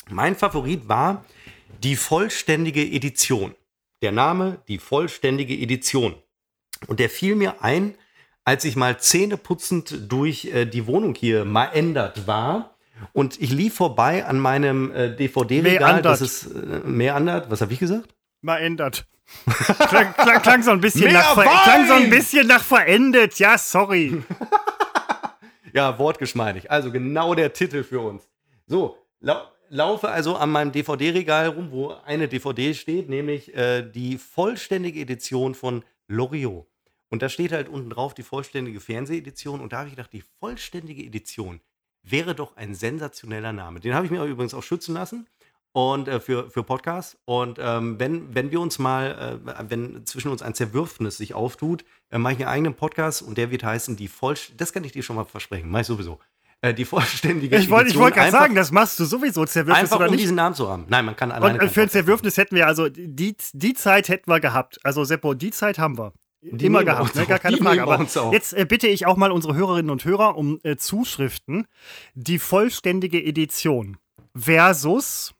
[0.10, 1.24] Mein Favorit war
[1.84, 3.56] die vollständige Edition.
[4.02, 6.16] Der Name, die vollständige Edition.
[6.88, 7.96] Und der fiel mir ein,
[8.44, 12.76] als ich mal zähneputzend durch äh, die Wohnung hier mal ändert war.
[13.14, 16.02] Und ich lief vorbei an meinem äh, DVD-Regal.
[16.02, 17.50] Das ist äh, meandert.
[17.50, 18.14] Was habe ich gesagt?
[18.42, 19.06] Mal ändert.
[19.90, 21.48] klang, klang, klang so ein bisschen Mehr nach Wein!
[21.64, 23.40] klang so ein bisschen nach verendet.
[23.40, 24.22] Ja, sorry.
[25.74, 26.70] Ja, wortgeschmeidig.
[26.70, 28.30] Also genau der Titel für uns.
[28.68, 34.18] So, lau laufe also an meinem DVD-Regal rum, wo eine DVD steht, nämlich äh, die
[34.18, 36.68] vollständige Edition von Loriot.
[37.12, 39.60] Und da steht halt unten drauf die vollständige Fernsehedition.
[39.60, 41.60] Und da habe ich gedacht, die vollständige Edition
[42.04, 43.82] wäre doch ein sensationeller Name.
[43.82, 45.28] Den habe ich mir übrigens auch schützen lassen.
[45.74, 47.18] Und äh, für, für Podcasts.
[47.24, 51.86] Und ähm, wenn, wenn wir uns mal, äh, wenn zwischen uns ein Zerwürfnis sich auftut,
[52.10, 54.92] äh, mache ich einen eigenen Podcast und der wird heißen, die Vollst das kann ich
[54.92, 56.20] dir schon mal versprechen, mache ich sowieso.
[56.62, 59.46] Äh, die vollständige Ich wollte wollt gerade sagen, das machst du sowieso.
[59.46, 60.22] Zerwürfnis Einfach oder um nicht.
[60.22, 60.86] diesen Namen zu haben.
[60.90, 61.60] Nein, man kann alleine.
[61.60, 64.78] Und äh, für ein Zerwürfnis hätten wir also, die, die Zeit hätten wir gehabt.
[64.84, 66.14] Also Seppo, die Zeit haben wir.
[66.42, 67.26] Die Immer gehabt, ne?
[67.28, 67.84] gar keine Die Frage.
[67.84, 71.68] Aber jetzt äh, bitte ich auch mal unsere Hörerinnen und Hörer um äh, Zuschriften.
[72.16, 73.98] Die vollständige Edition
[74.36, 75.36] versus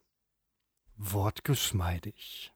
[0.98, 2.52] wortgeschmeidig.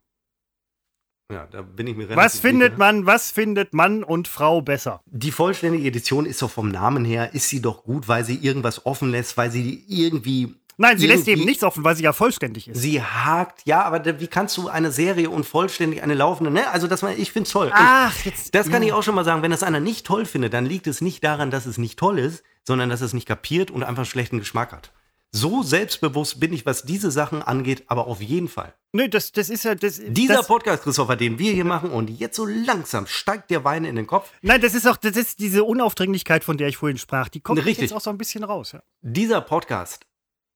[1.32, 2.78] Ja, da bin ich mir relativ Was findet sicher.
[2.78, 5.02] man, was findet Mann und Frau besser?
[5.08, 8.86] Die vollständige Edition ist doch vom Namen her, ist sie doch gut, weil sie irgendwas
[8.86, 12.68] offen lässt, weil sie irgendwie Nein, sie lässt eben nichts offen, weil sie ja vollständig
[12.68, 12.82] ist.
[12.82, 16.70] Sie hakt, ja, aber wie kannst du eine Serie und vollständig eine laufende, ne?
[16.70, 17.72] Also das ich find's toll.
[17.74, 18.54] Ach, jetzt.
[18.54, 20.88] Das kann ich auch schon mal sagen, wenn das einer nicht toll findet, dann liegt
[20.88, 24.00] es nicht daran, dass es nicht toll ist, sondern dass es nicht kapiert und einfach
[24.00, 24.92] einen schlechten Geschmack hat.
[25.32, 28.74] So selbstbewusst bin ich, was diese Sachen angeht, aber auf jeden Fall.
[28.94, 29.76] Nö, das, das ist ja.
[29.76, 33.66] Das, Dieser das, Podcast, Christopher, den wir hier machen und jetzt so langsam steigt der
[33.66, 34.32] Wein in den Kopf.
[34.42, 37.28] Nein, das ist auch, das ist diese Unaufdringlichkeit, von der ich vorhin sprach.
[37.28, 37.80] Die kommt Richtig.
[37.80, 38.72] jetzt auch so ein bisschen raus.
[38.72, 38.82] Ja.
[39.02, 40.06] Dieser Podcast,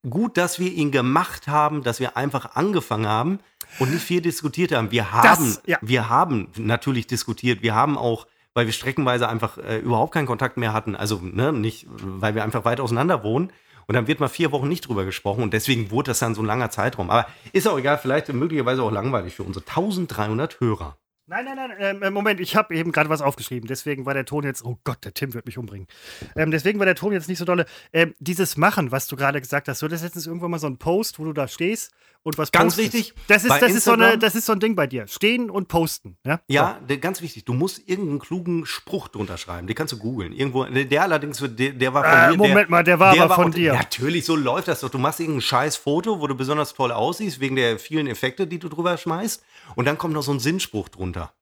[0.08, 3.38] gut, dass wir ihn gemacht haben, dass wir einfach angefangen haben
[3.78, 4.90] und nicht viel diskutiert haben.
[4.90, 5.78] Wir haben, ja.
[5.82, 7.62] wir haben natürlich diskutiert.
[7.62, 11.52] Wir haben auch, weil wir streckenweise einfach äh, überhaupt keinen Kontakt mehr hatten, also ne,
[11.52, 13.52] nicht, weil wir einfach weit auseinander wohnen.
[13.86, 16.42] Und dann wird mal vier Wochen nicht drüber gesprochen und deswegen wurde das dann so
[16.42, 17.10] ein langer Zeitraum.
[17.10, 20.96] Aber ist auch egal, vielleicht möglicherweise auch langweilig für unsere 1300 Hörer.
[21.30, 23.68] Nein, nein, nein, ähm, äh, Moment, ich habe eben gerade was aufgeschrieben.
[23.68, 25.86] Deswegen war der Ton jetzt, oh Gott, der Tim wird mich umbringen.
[26.34, 27.66] Ähm, deswegen war der Ton jetzt nicht so dolle.
[27.92, 30.78] Ähm, dieses Machen, was du gerade gesagt hast, du hattest letztens irgendwann mal so einen
[30.78, 31.92] Post, wo du da stehst
[32.22, 32.94] und was Ganz postest.
[32.94, 35.06] wichtig, Das ist, das, ist so eine, das ist so ein Ding bei dir.
[35.06, 36.16] Stehen und posten.
[36.26, 39.66] Ja, Ja, der, ganz wichtig, du musst irgendeinen klugen Spruch drunter schreiben.
[39.66, 40.32] Den kannst du googeln.
[40.32, 42.36] Irgendwo, der, der allerdings, der, der war von Äh, mir.
[42.36, 43.72] Moment der, mal, der war aber von auch- dir.
[43.72, 44.90] Natürlich, so läuft das doch.
[44.90, 48.58] Du machst irgendein scheiß Foto, wo du besonders toll aussiehst, wegen der vielen Effekte, die
[48.58, 49.42] du drüber schmeißt.
[49.76, 51.32] Und dann kommt noch so ein Sinnspruch drunter.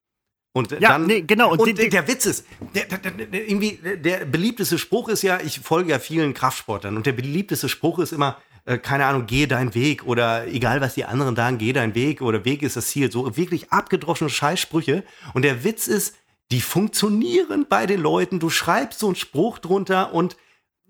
[0.54, 1.50] Und Ja, dann, nee, genau.
[1.52, 5.22] Und Und, den- der Witz ist, der, der, der, der, irgendwie, der beliebteste Spruch ist
[5.22, 8.38] ja, ich folge ja vielen Kraftsportlern und der beliebteste Spruch ist immer,
[8.68, 12.20] äh, keine Ahnung, gehe deinen Weg oder egal was die anderen sagen, geh deinen Weg
[12.20, 13.10] oder Weg ist das Ziel.
[13.10, 15.04] So wirklich abgedroschene Scheißsprüche.
[15.32, 16.14] Und der Witz ist,
[16.50, 18.40] die funktionieren bei den Leuten.
[18.40, 20.36] Du schreibst so einen Spruch drunter und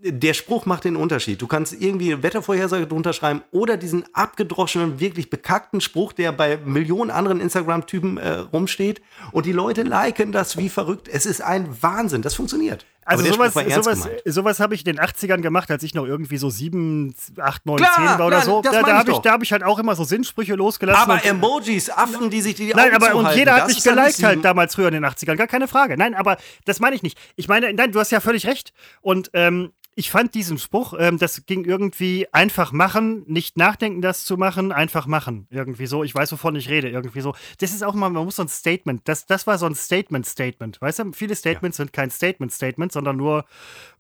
[0.01, 1.43] der Spruch macht den Unterschied.
[1.43, 6.57] Du kannst irgendwie eine Wettervorhersage drunter schreiben oder diesen abgedroschenen, wirklich bekackten Spruch, der bei
[6.57, 9.03] Millionen anderen Instagram-Typen äh, rumsteht.
[9.33, 11.09] Und die Leute liken das wie verrückt.
[11.09, 12.23] Es ist ein Wahnsinn.
[12.23, 12.87] Das funktioniert.
[13.09, 16.51] Also sowas, sowas, sowas habe ich in den 80ern gemacht, als ich noch irgendwie so
[16.51, 18.61] 7, 8, 9, Klar, 10 war oder klar, so.
[18.61, 21.11] Da, da habe ich, da hab ich halt auch immer so Sinnsprüche losgelassen.
[21.11, 24.45] Aber Emojis, Affen, die sich die Nein, Augen aber und jeder hat mich geliked halt
[24.45, 25.97] damals früher in den 80ern, gar keine Frage.
[25.97, 26.37] Nein, aber
[26.67, 27.19] das meine ich nicht.
[27.37, 28.75] Ich meine, nein, du hast ja völlig recht.
[29.01, 34.25] Und ähm, ich fand diesen Spruch, ähm, das ging irgendwie einfach machen, nicht nachdenken, das
[34.25, 35.49] zu machen, einfach machen.
[35.51, 36.05] Irgendwie so.
[36.05, 36.89] Ich weiß, wovon ich rede.
[36.89, 37.35] Irgendwie so.
[37.59, 39.09] Das ist auch mal, man muss so ein Statement.
[39.09, 40.81] Das, das war so ein Statement-Statement.
[40.81, 43.45] Weißt du, viele Statements sind kein Statement-Statement, sondern nur,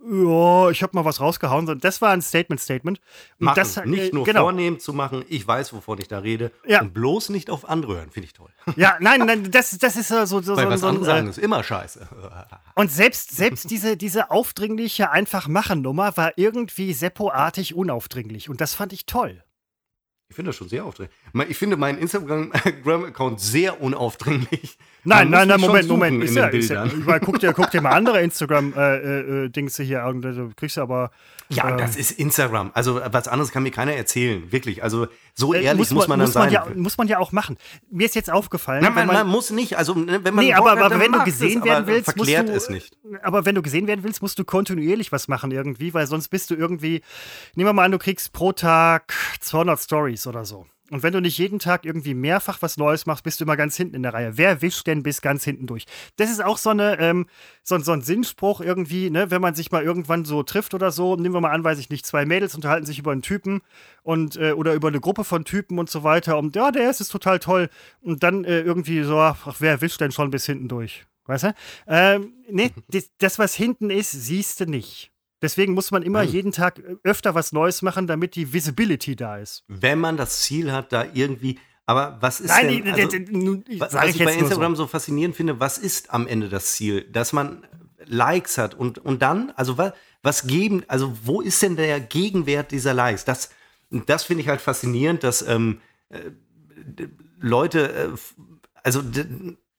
[0.00, 1.78] ja, ich habe mal was rausgehauen.
[1.80, 3.00] Das war ein Statement-Statement.
[3.38, 3.56] Und Machen.
[3.56, 4.42] das, äh, nicht nur genau.
[4.42, 6.50] vornehm zu machen, ich weiß, wovon ich da rede.
[6.66, 6.80] Ja.
[6.82, 8.50] Und bloß nicht auf andere hören, finde ich toll.
[8.76, 11.10] Ja, nein, nein, das, das ist so, so, so, Weil so, was so ein, andere
[11.10, 12.08] äh, sagen, ist immer scheiße.
[12.74, 18.48] Und selbst, selbst diese, diese aufdringliche Einfach-Machen-Nummer war irgendwie Seppo-artig unaufdringlich.
[18.48, 19.42] Und das fand ich toll.
[20.28, 21.16] Ich finde das schon sehr aufdringlich.
[21.48, 24.76] Ich finde meinen Instagram-Account sehr unaufdringlich.
[25.04, 26.24] Nein, Man nein, muss nein, Moment, Moment.
[26.24, 30.20] Ist ja, ist ja, meine, guck, dir, guck dir mal andere Instagram-Dings hier an.
[30.20, 31.10] Du kriegst du aber.
[31.50, 32.72] Ja, ähm, das ist Instagram.
[32.74, 34.50] Also was anderes kann mir keiner erzählen.
[34.52, 34.82] Wirklich.
[34.82, 36.52] Also so äh, ehrlich muss man, dann muss man sein.
[36.52, 37.56] Ja, muss man ja auch machen.
[37.90, 38.82] Mir ist jetzt aufgefallen.
[38.82, 39.78] Nein, man, wenn man muss nicht.
[39.78, 42.16] Also ne, wenn man Nee, aber, hat, aber dann wenn du gesehen es, werden willst,
[42.16, 42.98] musst du, es nicht.
[43.22, 46.50] Aber wenn du gesehen werden willst, musst du kontinuierlich was machen irgendwie, weil sonst bist
[46.50, 47.02] du irgendwie,
[47.54, 50.66] nehmen wir mal an, du kriegst pro Tag 200 Stories oder so.
[50.90, 53.76] Und wenn du nicht jeden Tag irgendwie mehrfach was Neues machst, bist du immer ganz
[53.76, 54.36] hinten in der Reihe.
[54.36, 55.84] Wer wischt denn bis ganz hinten durch?
[56.16, 57.26] Das ist auch so, eine, ähm,
[57.62, 59.30] so, so ein Sinnspruch irgendwie, ne?
[59.30, 61.16] wenn man sich mal irgendwann so trifft oder so.
[61.16, 63.60] Nehmen wir mal an, weiß ich nicht, zwei Mädels unterhalten sich über einen Typen
[64.02, 66.38] und, äh, oder über eine Gruppe von Typen und so weiter.
[66.38, 67.68] Und ja, der ist, ist total toll.
[68.00, 71.04] Und dann äh, irgendwie so, ach, wer wischt denn schon bis hinten durch?
[71.26, 71.54] Weißt du?
[71.86, 75.12] Ähm, nee, das, das, was hinten ist, siehst du nicht.
[75.40, 76.32] Deswegen muss man immer Nein.
[76.32, 79.64] jeden Tag öfter was Neues machen, damit die Visibility da ist.
[79.68, 81.58] Wenn man das Ziel hat, da irgendwie.
[81.86, 82.94] Aber was ist Nein, denn?
[82.94, 84.84] Also, nun, was sag ich, ich bei Instagram so.
[84.84, 84.88] so.
[84.88, 87.02] faszinierend finde, was ist am Ende das Ziel?
[87.02, 87.64] Dass man
[88.04, 92.72] Likes hat und, und dann, also was, was geben, also wo ist denn der Gegenwert
[92.72, 93.24] dieser Likes?
[93.24, 93.50] Das,
[93.90, 96.18] das finde ich halt faszinierend, dass ähm, äh,
[97.38, 98.08] Leute, äh,
[98.82, 99.02] also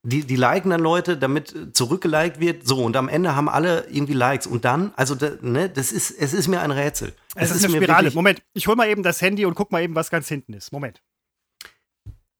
[0.04, 4.14] die, die liken dann Leute, damit zurückgeliked wird, so und am Ende haben alle irgendwie
[4.14, 7.14] Likes und dann, also ne, das ist, es ist mir ein Rätsel.
[7.36, 8.12] Es ist eine mir Spirale.
[8.12, 10.72] Moment, ich hol mal eben das Handy und guck mal eben, was ganz hinten ist.
[10.72, 11.02] Moment.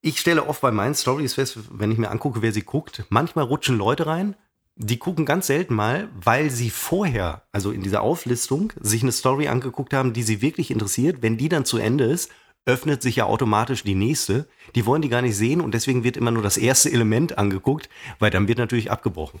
[0.02, 3.44] ich stelle oft bei meinen Stories fest, wenn ich mir angucke, wer sie guckt, manchmal
[3.44, 4.36] rutschen Leute rein,
[4.76, 9.48] die gucken ganz selten mal, weil sie vorher, also in dieser Auflistung, sich eine Story
[9.48, 11.20] angeguckt haben, die sie wirklich interessiert.
[11.20, 12.30] Wenn die dann zu Ende ist,
[12.66, 14.48] öffnet sich ja automatisch die nächste.
[14.74, 17.88] Die wollen die gar nicht sehen und deswegen wird immer nur das erste Element angeguckt,
[18.18, 19.40] weil dann wird natürlich abgebrochen.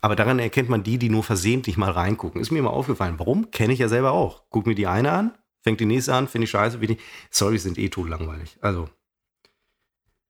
[0.00, 2.40] Aber daran erkennt man die, die nur versehentlich mal reingucken.
[2.40, 3.18] Ist mir immer aufgefallen.
[3.18, 3.50] Warum?
[3.52, 4.42] Kenne ich ja selber auch.
[4.50, 6.78] Guck mir die eine an, fängt die nächste an, finde ich scheiße.
[6.78, 7.00] Finde ich,
[7.30, 8.58] Stories sind eh totlangweilig.
[8.60, 8.88] Also,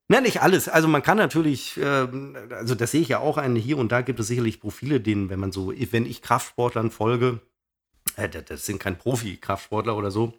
[0.09, 0.69] na, nicht alles.
[0.69, 4.01] Also man kann natürlich, ähm, also das sehe ich ja auch ein, hier und da
[4.01, 7.39] gibt es sicherlich Profile, denen, wenn man so, wenn ich Kraftsportlern folge,
[8.15, 10.33] äh, das sind kein Profi-Kraftsportler oder so,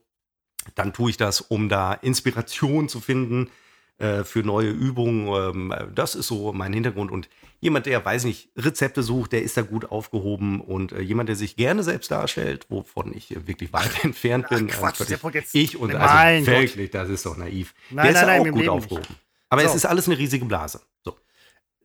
[0.75, 3.51] dann tue ich das, um da Inspiration zu finden
[3.99, 5.29] äh, für neue Übungen.
[5.29, 7.11] Ähm, das ist so mein Hintergrund.
[7.11, 7.29] Und
[7.61, 10.61] jemand, der, weiß nicht, Rezepte sucht, der ist da gut aufgehoben.
[10.61, 14.69] Und äh, jemand, der sich gerne selbst darstellt, wovon ich wirklich weit entfernt bin.
[14.73, 17.75] Ach, Quatsch, äh, jetzt, ich und mein also wirklich, das ist doch naiv.
[17.91, 19.07] Nein, der ist nein, ja nein, auch gut Leben aufgehoben.
[19.09, 19.21] nicht.
[19.49, 19.69] Aber So.
[19.69, 20.81] es ist alles eine riesige Blase.
[21.05, 21.17] So.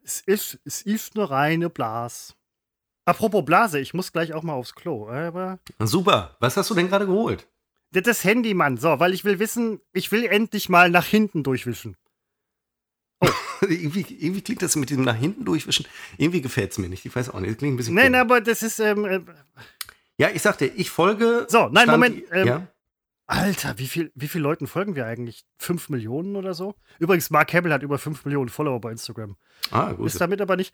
[0.03, 2.35] Es ist, es ist eine reine Blas.
[3.05, 5.07] Apropos Blase, ich muss gleich auch mal aufs Klo.
[5.09, 6.35] Aber Super.
[6.39, 7.47] Was hast du denn gerade geholt?
[7.91, 8.77] Das Handy, Mann.
[8.77, 11.95] So, weil ich will wissen, ich will endlich mal nach hinten durchwischen.
[13.61, 15.85] irgendwie, irgendwie klingt das mit dem nach hinten durchwischen.
[16.17, 17.05] Irgendwie gefällt es mir nicht.
[17.05, 17.51] Ich weiß auch nicht.
[17.51, 17.95] Das klingt ein bisschen.
[17.95, 18.19] Nein, komisch.
[18.21, 19.19] aber das ist, ähm, äh,
[20.17, 21.45] Ja, ich sagte, ich folge.
[21.49, 22.67] So, nein, Stand- Moment, ähm, ja?
[23.27, 25.43] Alter, wie viel, wie viel Leuten folgen wir eigentlich?
[25.59, 26.73] Fünf Millionen oder so?
[26.97, 29.35] Übrigens, Mark Hamill hat über fünf Millionen Follower bei Instagram.
[29.69, 30.07] Ah, gut.
[30.07, 30.73] Ist damit aber nicht.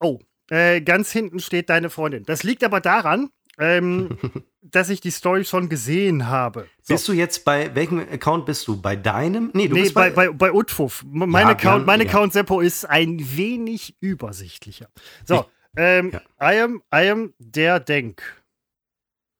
[0.00, 2.24] Oh, äh, ganz hinten steht deine Freundin.
[2.24, 4.18] Das liegt aber daran, ähm,
[4.62, 6.68] dass ich die Story schon gesehen habe.
[6.82, 6.94] So.
[6.94, 8.80] Bist du jetzt bei welchem Account bist du?
[8.80, 9.50] Bei deinem?
[9.54, 11.02] Nee, du nee, bist bei, bei, bei Utfuff.
[11.02, 12.06] M- Mein Ja, Account, mein ja.
[12.06, 14.88] Account Seppo ist ein wenig übersichtlicher.
[15.24, 15.44] So,
[15.76, 16.12] ähm.
[16.40, 18.42] I, am, I am der Denk.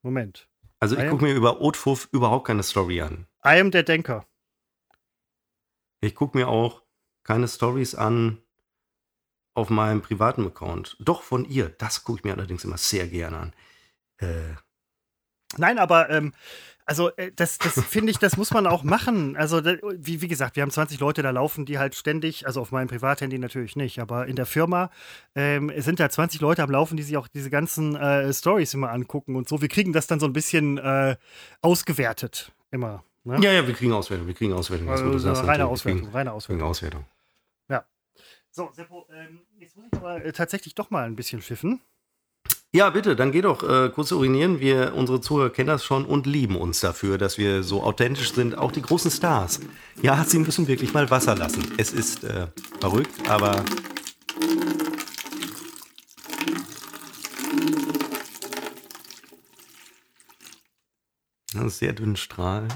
[0.02, 0.48] Moment.
[0.80, 3.26] Also ich gucke mir über Otfuff überhaupt keine Story an.
[3.44, 4.26] I am der Denker.
[6.02, 6.82] Ich gucke mir auch
[7.22, 8.42] keine Stories an
[9.54, 10.96] auf meinem privaten Account.
[11.00, 11.70] Doch von ihr.
[11.70, 13.52] Das gucke ich mir allerdings immer sehr gerne an.
[14.18, 14.54] Äh,
[15.58, 16.32] Nein, aber ähm,
[16.86, 19.36] also äh, das, das finde ich, das muss man auch machen.
[19.36, 22.60] Also da, wie, wie gesagt, wir haben 20 Leute da laufen, die halt ständig, also
[22.60, 24.90] auf meinem Privathandy natürlich nicht, aber in der Firma
[25.34, 28.90] ähm, sind da 20 Leute am Laufen, die sich auch diese ganzen äh, Stories immer
[28.90, 29.60] angucken und so.
[29.60, 31.16] Wir kriegen das dann so ein bisschen äh,
[31.62, 33.04] ausgewertet immer.
[33.24, 33.38] Ne?
[33.40, 34.26] ja, ja, wir kriegen Auswertung.
[34.26, 34.86] Wir kriegen Auswertung.
[34.86, 35.66] Das also, du sagst reine.
[35.66, 36.58] Auswertung, Wir reine kriegen, Auswertung.
[36.58, 37.04] kriegen Auswertung.
[38.56, 41.80] So, Seppo, ähm, jetzt muss ich aber äh, tatsächlich doch mal ein bisschen schiffen.
[42.74, 44.58] Ja, bitte, dann geh doch äh, kurz urinieren.
[44.58, 48.58] Wir, unsere Zuhörer kennen das schon und lieben uns dafür, dass wir so authentisch sind.
[48.58, 49.60] Auch die großen Stars.
[50.02, 51.72] Ja, sie müssen wirklich mal Wasser lassen.
[51.76, 52.48] Es ist äh,
[52.80, 53.64] verrückt, aber.
[61.68, 62.66] Sehr dünnen Strahl.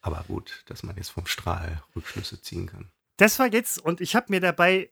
[0.00, 2.90] Aber gut, dass man jetzt vom Strahl Rückschlüsse ziehen kann.
[3.18, 4.90] Das war jetzt, und ich habe mir dabei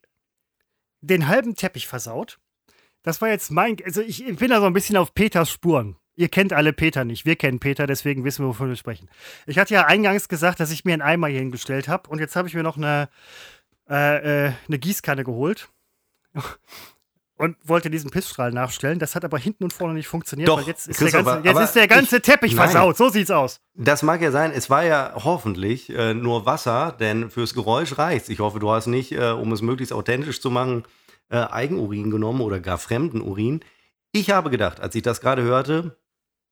[1.00, 2.38] den halben Teppich versaut.
[3.02, 5.96] Das war jetzt mein, also ich, ich bin da so ein bisschen auf Peters Spuren.
[6.16, 9.08] Ihr kennt alle Peter nicht, wir kennen Peter, deswegen wissen wir, wovon wir sprechen.
[9.46, 12.36] Ich hatte ja eingangs gesagt, dass ich mir einen Eimer hier hingestellt habe und jetzt
[12.36, 13.08] habe ich mir noch eine,
[13.88, 15.70] äh, äh, eine Gießkanne geholt
[17.36, 18.98] und wollte diesen Pissstrahl nachstellen.
[18.98, 21.60] Das hat aber hinten und vorne nicht funktioniert, Doch, weil jetzt ist der ganze, jetzt
[21.60, 22.68] ist der ganze ich- Teppich Nein.
[22.68, 22.98] versaut.
[22.98, 23.60] So sieht's aus.
[23.74, 28.28] Das mag ja sein, es war ja hoffentlich äh, nur Wasser, denn fürs Geräusch reicht's.
[28.28, 30.84] Ich hoffe, du hast nicht, äh, um es möglichst authentisch zu machen,
[31.30, 33.60] äh, Eigenurin genommen oder gar fremden Urin.
[34.12, 35.96] Ich habe gedacht, als ich das gerade hörte,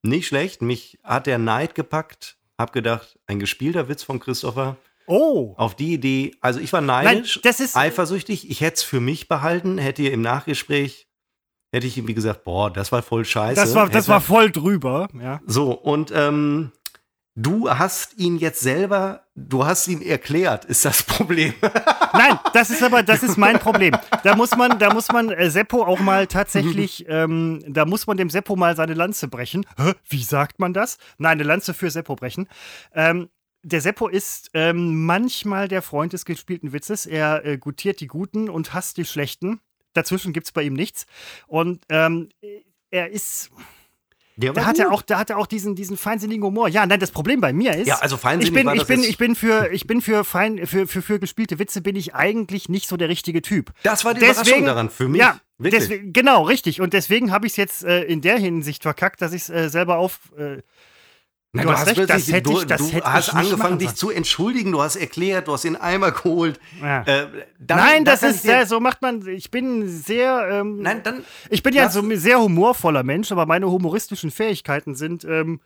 [0.02, 4.76] nicht schlecht, mich hat der Neid gepackt, hab gedacht, ein gespielter Witz von Christopher.
[5.06, 5.54] Oh.
[5.56, 7.76] Auf die Idee, also ich war Nein, neidisch, das ist.
[7.76, 11.08] eifersüchtig, ich hätte es für mich behalten, hätte ihr im Nachgespräch,
[11.72, 13.60] hätte ich irgendwie gesagt, boah, das war voll scheiße.
[13.60, 15.40] Das war, das Hätte- war voll drüber, ja.
[15.46, 16.72] so, und ähm,
[17.38, 21.54] du hast ihn jetzt selber, du hast ihn erklärt, ist das Problem.
[22.12, 23.96] Nein, das ist aber, das ist mein Problem.
[24.24, 28.16] Da muss man, da muss man äh, Seppo auch mal tatsächlich, ähm, da muss man
[28.16, 29.64] dem Seppo mal seine Lanze brechen.
[29.76, 29.92] Hä?
[30.08, 30.98] Wie sagt man das?
[31.18, 32.48] Nein, eine Lanze für Seppo brechen.
[32.92, 33.28] Ähm,
[33.62, 37.06] der Seppo ist ähm, manchmal der Freund des gespielten Witzes.
[37.06, 39.60] Er äh, gutiert die Guten und hasst die Schlechten.
[39.94, 41.06] Dazwischen gibt es bei ihm nichts.
[41.46, 42.30] Und ähm,
[42.90, 43.50] er ist,
[44.38, 46.68] Der da hat er auch, da hat er auch diesen, diesen feinsinnigen Humor.
[46.68, 49.02] Ja, nein, das Problem bei mir ist, Ja, also feinsinnig ich bin, war ich bin,
[49.02, 52.68] ich bin für, ich bin für fein, für, für, für gespielte Witze bin ich eigentlich
[52.68, 53.72] nicht so der richtige Typ.
[53.82, 55.20] Das war die Überraschung daran, für mich.
[55.20, 56.80] Ja, deswegen, genau, richtig.
[56.80, 59.68] Und deswegen habe ich es jetzt äh, in der Hinsicht verkackt, dass ich es äh,
[59.68, 60.20] selber auf.
[60.38, 60.62] Äh,
[61.52, 63.94] Na, du hast recht, plötzlich- das hätte du, ich- das du hätte hast angefangen, dich
[63.94, 66.60] zu entschuldigen, du hast erklärt, du hast den Eimer geholt.
[66.82, 67.02] ja.
[67.04, 69.26] Äh, dann- Nein, das ist sehr, so macht man.
[69.26, 70.46] Ich bin sehr.
[70.50, 71.24] Ähm, Nein, dann.
[71.48, 75.60] ich bin ja so ein sehr humorvoller Mensch, aber meine humoristischen Fähigkeiten sind ähm,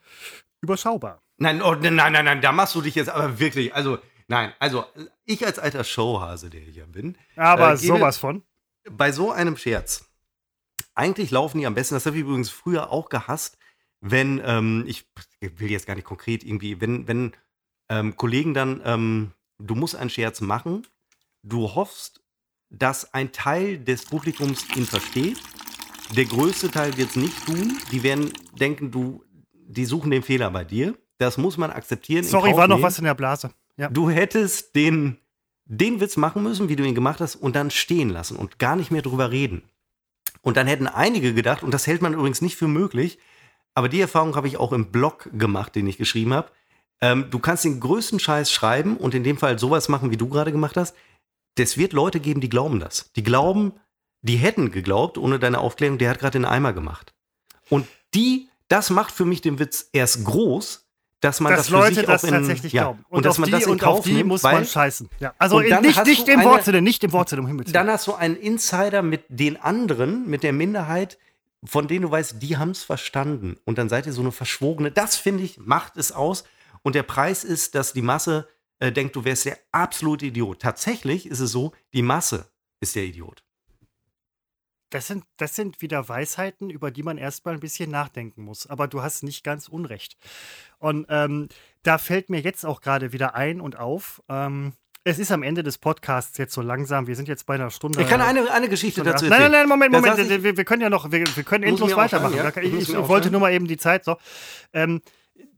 [0.60, 1.20] überschaubar.
[1.38, 3.74] Nein, oh, nein, nein, nein, da machst du dich jetzt aber wirklich.
[3.74, 3.98] Also,
[4.28, 4.84] nein, also
[5.24, 8.42] ich als alter Showhase, der ich ja bin, Aber Äh, sowas von.
[8.88, 10.04] bei so einem Scherz,
[10.94, 13.58] eigentlich laufen die am besten, das habe ich übrigens früher auch gehasst,
[14.02, 15.06] wenn, ähm, ich
[15.40, 17.32] will jetzt gar nicht konkret irgendwie, wenn, wenn
[17.88, 20.86] ähm, Kollegen dann, ähm, du musst einen Scherz machen,
[21.42, 22.20] du hoffst,
[22.68, 25.38] dass ein Teil des Publikums ihn versteht,
[26.16, 30.50] der größte Teil wird es nicht tun, die werden denken, du, die suchen den Fehler
[30.50, 32.24] bei dir, das muss man akzeptieren.
[32.24, 32.84] Sorry, war noch nehmen.
[32.84, 33.52] was in der Blase.
[33.76, 33.88] Ja.
[33.88, 35.18] Du hättest den,
[35.64, 38.74] den Witz machen müssen, wie du ihn gemacht hast, und dann stehen lassen und gar
[38.74, 39.62] nicht mehr drüber reden.
[40.40, 43.18] Und dann hätten einige gedacht, und das hält man übrigens nicht für möglich,
[43.74, 46.50] aber die Erfahrung habe ich auch im Blog gemacht, den ich geschrieben habe.
[47.00, 50.28] Ähm, du kannst den größten Scheiß schreiben und in dem Fall sowas machen, wie du
[50.28, 50.94] gerade gemacht hast.
[51.58, 53.10] Es wird Leute geben, die glauben das.
[53.16, 53.72] Die glauben,
[54.22, 57.12] die hätten geglaubt, ohne deine Aufklärung, der hat gerade den Eimer gemacht.
[57.68, 60.86] Und die, das macht für mich den Witz erst groß,
[61.20, 63.04] dass man dass das Leute für sich das auch in, tatsächlich ja, glauben.
[63.08, 65.08] Und, dass auf man die, das in und Kauf auf die nimmt, muss man scheißen.
[65.20, 65.34] Ja.
[65.38, 67.74] Also Und in, nicht, nicht im Wortsinne, nicht im Wortsinne, um Himmels Willen.
[67.74, 71.18] dann hast du einen Insider mit den anderen, mit der Minderheit,
[71.64, 73.56] von denen du weißt, die haben es verstanden.
[73.64, 74.90] Und dann seid ihr so eine verschwogene.
[74.90, 76.44] Das, finde ich, macht es aus.
[76.82, 78.48] Und der Preis ist, dass die Masse
[78.80, 80.60] äh, denkt, du wärst der absolute Idiot.
[80.60, 83.44] Tatsächlich ist es so, die Masse ist der Idiot.
[84.90, 88.66] Das sind, das sind wieder Weisheiten, über die man erstmal ein bisschen nachdenken muss.
[88.66, 90.16] Aber du hast nicht ganz Unrecht.
[90.78, 91.48] Und ähm,
[91.82, 94.22] da fällt mir jetzt auch gerade wieder ein und auf.
[94.28, 94.74] Ähm,
[95.04, 97.06] es ist am Ende des Podcasts jetzt so langsam.
[97.06, 98.00] Wir sind jetzt bei einer Stunde.
[98.02, 99.30] Ich kann eine, eine Geschichte Stunde dazu acht.
[99.30, 100.18] Nein, nein, nein, Moment, Moment.
[100.18, 102.36] ich- Wir, wir können ja noch, wir, wir können endlos weitermachen.
[102.36, 102.48] ja?
[102.62, 104.16] Ich Ich, wollte nur mal eben die Zeit so.
[104.72, 105.00] Ähm,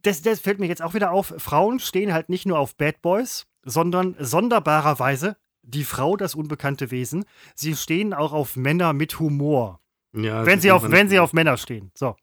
[0.02, 1.34] das, das fällt mir jetzt auch wieder auf.
[1.38, 7.24] Frauen stehen halt nicht nur auf Bad Boys, sondern sonderbarerweise die Frau, das unbekannte Wesen.
[7.54, 9.80] Sie stehen auch auf Männer mit Humor.
[10.14, 11.90] Ja, Wenn sie, auf, wenn sie auf Männer stehen.
[11.94, 12.16] So.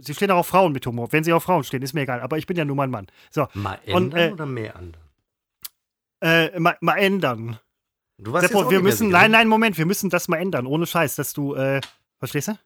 [0.00, 1.12] Sie stehen auch auf Frauen mit Humor.
[1.12, 2.20] Wenn sie auf Frauen stehen, ist mir egal.
[2.20, 3.06] Aber ich bin ja nun mal ein Mann.
[3.30, 3.46] So.
[3.54, 5.02] Mal Und, ändern äh, oder mehr ändern?
[6.24, 7.58] Äh, mal, mal ändern.
[8.16, 9.36] Du warst Seppo, jetzt wir müssen, nein, ne?
[9.36, 10.66] nein, Moment, wir müssen das mal ändern.
[10.66, 11.82] Ohne Scheiß, dass du, äh,
[12.18, 12.58] verstehst du?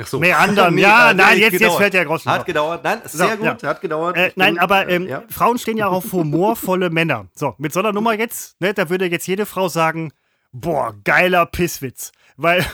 [0.00, 0.18] Ach so.
[0.20, 0.74] Mehr anderen.
[0.74, 1.78] Nee, ja, äh, nein, nee, jetzt, jetzt gedauert.
[1.78, 2.32] fällt der Groschen.
[2.32, 2.82] Hat gedauert.
[2.82, 3.68] Nein, So, sehr gut, ja.
[3.68, 4.16] hat gedauert.
[4.16, 5.22] Äh, nein, bin, aber äh, ähm, ja.
[5.28, 7.28] Frauen stehen ja auch auf humorvolle Männer.
[7.34, 10.12] So, mit so einer Nummer jetzt, ne, da würde jetzt jede Frau sagen,
[10.50, 12.10] boah, geiler Pisswitz.
[12.36, 12.66] Weil,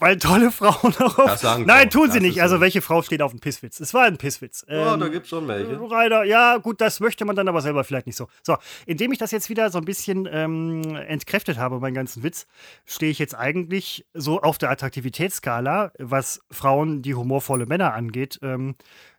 [0.00, 1.26] weil tolle Frauen auch auf...
[1.26, 2.42] Das sagen Nein, tun sie nicht.
[2.42, 2.60] Also so.
[2.60, 3.78] welche Frau steht auf einen Pisswitz?
[3.80, 4.64] Es war ein Pisswitz.
[4.68, 5.78] Ja, Ähm, da gibt's schon welche.
[5.90, 8.28] Reiner, ja, gut, das möchte man dann aber selber vielleicht nicht so.
[8.42, 8.56] So,
[8.86, 12.46] indem ich das jetzt wieder so ein bisschen ähm, entkräftet habe, meinen ganzen Witz,
[12.86, 18.74] stehe ich jetzt eigentlich so auf der Attraktivitätsskala, was Frauen, die humorvolle Männer angeht, ähm,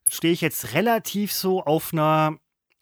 [0.08, 2.38] stehe ich jetzt relativ so auf einer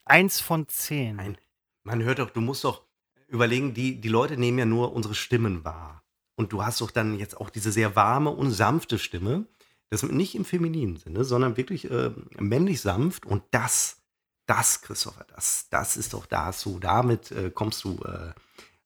[0.05, 1.17] 1 von 10.
[1.17, 1.37] Nein.
[1.83, 2.83] Man hört doch, du musst doch
[3.27, 5.98] überlegen, die, die Leute nehmen ja nur unsere Stimmen wahr.
[6.39, 9.45] Und du hast doch dann jetzt auch diese sehr warme und sanfte Stimme.
[9.89, 13.25] Das nicht im femininen Sinne, sondern wirklich äh, männlich sanft.
[13.25, 13.97] Und das,
[14.45, 16.79] das, Christopher, das, das ist doch da so.
[16.79, 18.31] Damit äh, kommst du äh,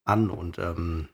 [0.04, 0.32] an.
[0.32, 1.10] Und ähm,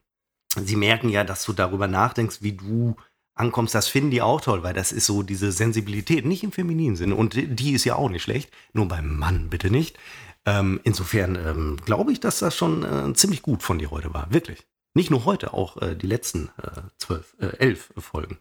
[0.56, 2.96] sie merken ja, dass du darüber nachdenkst, wie du
[3.36, 3.76] ankommst.
[3.76, 7.16] Das finden die auch toll, weil das ist so diese Sensibilität, nicht im femininen Sinne.
[7.16, 8.50] Und die- die ist ja auch nicht schlecht.
[8.72, 10.00] Nur beim Mann bitte nicht.
[10.46, 14.32] Ähm, insofern ähm, glaube ich, dass das schon äh, ziemlich gut von dir heute war.
[14.32, 14.66] Wirklich.
[14.96, 18.38] Nicht nur heute, auch äh, die letzten äh, zwölf, äh, elf Folgen.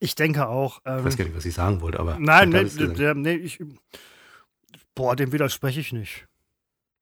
[0.00, 0.78] Ich denke auch.
[0.78, 2.18] Ich Ähm, weiß gar nicht, was ich sagen wollte, aber.
[2.18, 3.58] Nein, ich nee, der, nee, ich.
[4.94, 6.26] Boah, dem widerspreche ich nicht.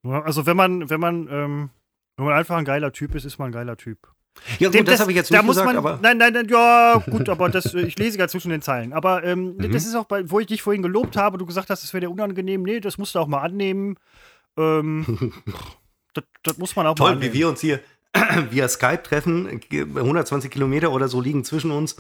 [0.05, 1.71] Also wenn man, wenn man, ähm,
[2.17, 3.99] wenn man einfach ein geiler Typ ist, ist man ein geiler Typ.
[4.61, 5.99] ja, Dem- gut, das habe ich jetzt da nicht muss gesagt, man, aber.
[6.01, 8.93] Nein, nein, nein, ja, gut, aber das, äh, ich lese ja zwischen den Zeilen.
[8.93, 9.73] Aber ähm, Mhm.
[9.73, 12.03] das ist auch, bei, wo ich dich vorhin gelobt habe, du gesagt hast, das wäre
[12.03, 12.63] dir unangenehm.
[12.63, 13.99] Nee, das musst du auch mal annehmen.
[14.57, 15.33] Ähm,
[16.15, 17.33] das, das muss man auch mal Toll, annehmen.
[17.35, 17.81] wie wir uns hier
[18.51, 21.97] via Skype treffen, 120 Kilometer oder so liegen zwischen uns.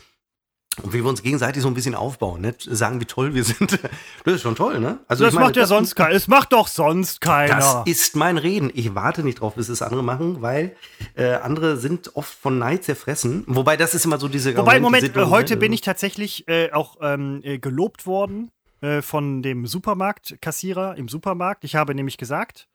[0.83, 2.55] Und wie wir uns gegenseitig so ein bisschen aufbauen, ne?
[2.59, 3.79] sagen, wie toll wir sind.
[4.25, 4.99] Das ist schon toll, ne?
[5.09, 6.15] Also das meine, macht ja sonst keiner.
[6.15, 7.57] Es macht doch sonst keiner.
[7.57, 8.71] Das ist mein Reden.
[8.75, 10.77] Ich warte nicht drauf, bis es andere machen, weil
[11.15, 13.45] äh, andere sind oft von Neid zerfressen.
[13.47, 14.55] Wobei das ist immer so diese.
[14.55, 18.51] Wobei, die Moment, äh, doch- heute bin ich tatsächlich äh, auch ähm, äh, gelobt worden
[18.83, 21.65] äh, von dem Supermarktkassierer im Supermarkt.
[21.65, 22.69] Ich habe nämlich gesagt,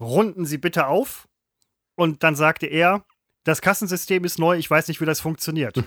[0.00, 1.28] runden Sie bitte auf.
[1.94, 3.04] Und dann sagte er,
[3.44, 5.82] das Kassensystem ist neu, ich weiß nicht, wie das funktioniert.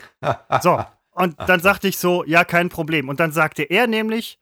[0.61, 3.09] So, und dann sagte ich so, ja, kein Problem.
[3.09, 4.39] Und dann sagte er nämlich,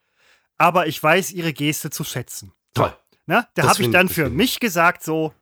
[0.57, 2.53] aber ich weiß Ihre Geste zu schätzen.
[2.73, 2.95] Toll.
[3.25, 4.33] Na, da Das habe ich dann für ich.
[4.33, 5.33] mich gesagt, so,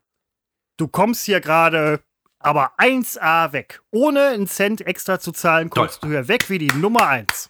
[0.78, 2.02] du kommst hier gerade
[2.40, 3.82] aber 1A weg.
[3.92, 7.50] Ohne einen Cent extra zu zahlen, kommst du hier weg wie die Nummer 1.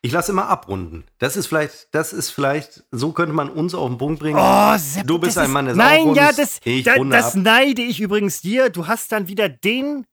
[0.00, 1.04] Ich lasse immer abrunden.
[1.18, 4.38] Das ist vielleicht, das ist vielleicht, so könnte man uns auf den Punkt bringen.
[4.40, 7.42] Oh, Sepp, Du bist ein Mann des Nein, ja, das, da, das ab.
[7.42, 8.70] neide ich übrigens dir.
[8.70, 10.06] Du hast dann wieder den,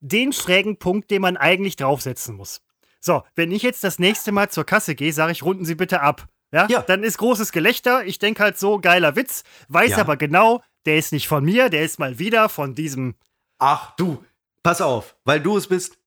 [0.00, 2.62] den schrägen Punkt, den man eigentlich draufsetzen muss.
[3.00, 6.00] So, wenn ich jetzt das nächste Mal zur Kasse gehe, sage ich, runden Sie bitte
[6.00, 6.26] ab.
[6.50, 6.66] Ja?
[6.70, 6.80] Ja.
[6.80, 8.04] Dann ist großes Gelächter.
[8.06, 9.42] Ich denke halt so, geiler Witz.
[9.68, 9.98] Weiß Ja.
[9.98, 13.16] aber genau, der ist nicht von mir, der ist mal wieder von diesem.
[13.58, 14.24] Ach du,
[14.62, 15.98] pass auf, weil du es bist,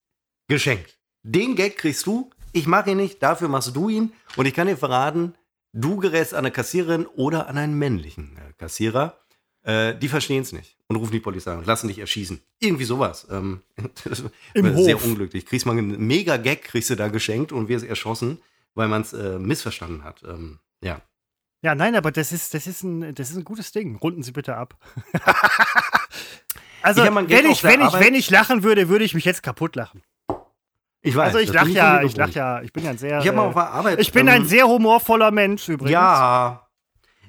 [0.48, 0.98] geschenkt.
[1.24, 4.14] Den Gag kriegst du, ich mache ihn nicht, dafür machst du ihn.
[4.36, 5.34] Und ich kann dir verraten,
[5.74, 9.18] du gerätst an eine Kassiererin oder an einen männlichen äh, Kassierer.
[9.64, 12.42] Äh, die verstehen es nicht und rufen die Polizei und lassen dich erschießen.
[12.60, 13.28] Irgendwie sowas.
[13.30, 13.62] Ähm,
[14.04, 14.24] das
[14.54, 15.06] Im wäre Sehr Hof.
[15.06, 15.46] unglücklich.
[15.46, 18.42] Kriegst mal einen Mega-Gag, kriegst du da geschenkt und wirst erschossen,
[18.74, 20.24] weil man es äh, missverstanden hat.
[20.24, 21.02] Ähm, ja.
[21.62, 23.98] Ja, nein, aber das ist, das ist, ein, das ist ein gutes Ding.
[23.98, 24.78] Runden Sie bitte ab.
[26.82, 29.44] also, Ich Gag wenn ich, wenn, ich, wenn ich lachen würde, würde ich mich jetzt
[29.44, 30.02] kaputt lachen.
[31.02, 31.28] Ich weiß.
[31.28, 32.36] Also ich das lach bin ja, ich lach gewohnt.
[32.36, 33.20] ja, ich bin ja ein sehr.
[33.20, 34.00] Ich habe mal äh, auf der Arbeit.
[34.00, 35.92] ich bin ähm, ein sehr humorvoller Mensch übrigens.
[35.92, 36.68] Ja.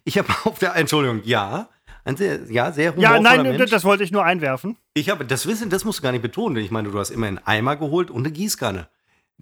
[0.05, 1.69] Ich habe auf der Entschuldigung, ja.
[2.05, 3.71] Ein sehr, ja, sehr humorvoller Ja, nein, Mensch.
[3.71, 4.77] das wollte ich nur einwerfen.
[4.95, 6.57] Ich habe, das wissen, das musst du gar nicht betonen.
[6.57, 8.89] Ich meine, du hast immer einen Eimer geholt und eine Gießkanne.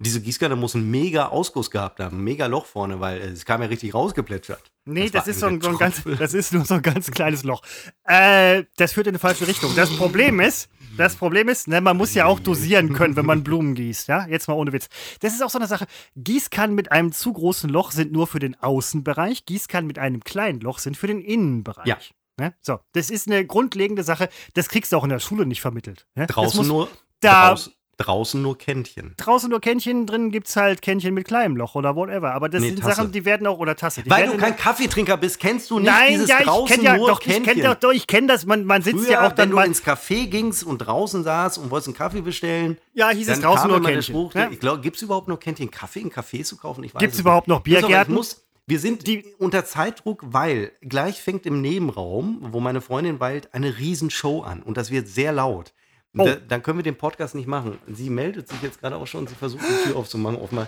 [0.01, 3.61] Diese Gießkanne muss einen mega Ausguss gehabt haben, ein mega Loch vorne, weil es kam
[3.61, 4.71] ja richtig rausgeplätschert.
[4.85, 7.11] Nee, das, war ist so ein, so ein ganz, das ist nur so ein ganz
[7.11, 7.61] kleines Loch.
[8.05, 9.75] Äh, das führt in die falsche Richtung.
[9.75, 13.43] Das Problem ist, das Problem ist, ne, man muss ja auch dosieren können, wenn man
[13.43, 14.07] Blumen gießt.
[14.07, 14.87] Ja, jetzt mal ohne Witz.
[15.19, 15.85] Das ist auch so eine Sache.
[16.15, 19.45] Gießkannen mit einem zu großen Loch sind nur für den Außenbereich.
[19.45, 21.85] Gießkannen mit einem kleinen Loch sind für den Innenbereich.
[21.85, 21.97] Ja.
[22.39, 22.53] Ne?
[22.61, 24.29] So, das ist eine grundlegende Sache.
[24.53, 26.07] Das kriegst du auch in der Schule nicht vermittelt.
[26.15, 26.25] Ne?
[26.25, 26.89] Das Draußen muss- nur,
[27.19, 29.13] da- draußen, draußen nur Kännchen.
[29.17, 32.33] draußen nur Kännchen, drin gibt es halt Kännchen mit kleinem Loch oder whatever.
[32.33, 32.95] Aber das Nee, sind Tasse.
[32.95, 34.01] Sachen, die werden auch, oder Tasse.
[34.07, 36.83] Weil du in- kein Kaffeetrinker bist, kennst du nicht Nein, dieses ja, ich draußen kenne
[36.87, 37.61] ja nur doch, ich Kännchen.
[37.61, 38.45] kenne doch, ich kenne das.
[38.45, 39.67] Man, man sitzt Früher, ja auch dann wenn du mal.
[39.67, 43.69] ins Café gingst und draußen saß und wolltest einen Kaffee bestellen, Ja, hieß es draußen
[43.69, 44.01] nur Kännchen.
[44.15, 44.49] Spruch, Ja?
[44.49, 46.83] ich glaube, gibt es überhaupt noch Kännchen Kaffee in Cafés zu kaufen?
[46.83, 48.13] Ich weiß Gibt's es überhaupt noch Biergärten?
[48.13, 53.19] Ich muss, wir sind die unter Zeitdruck, weil gleich fängt im Nebenraum, wo meine Freundin
[53.19, 55.73] weilt, eine Riesenshow an und das wird sehr laut.
[56.17, 56.25] Oh.
[56.25, 57.77] Da, dann können wir den Podcast nicht machen.
[57.87, 60.37] Sie meldet sich jetzt gerade auch schon, sie versucht die Tür aufzumachen.
[60.37, 60.67] Offenbar.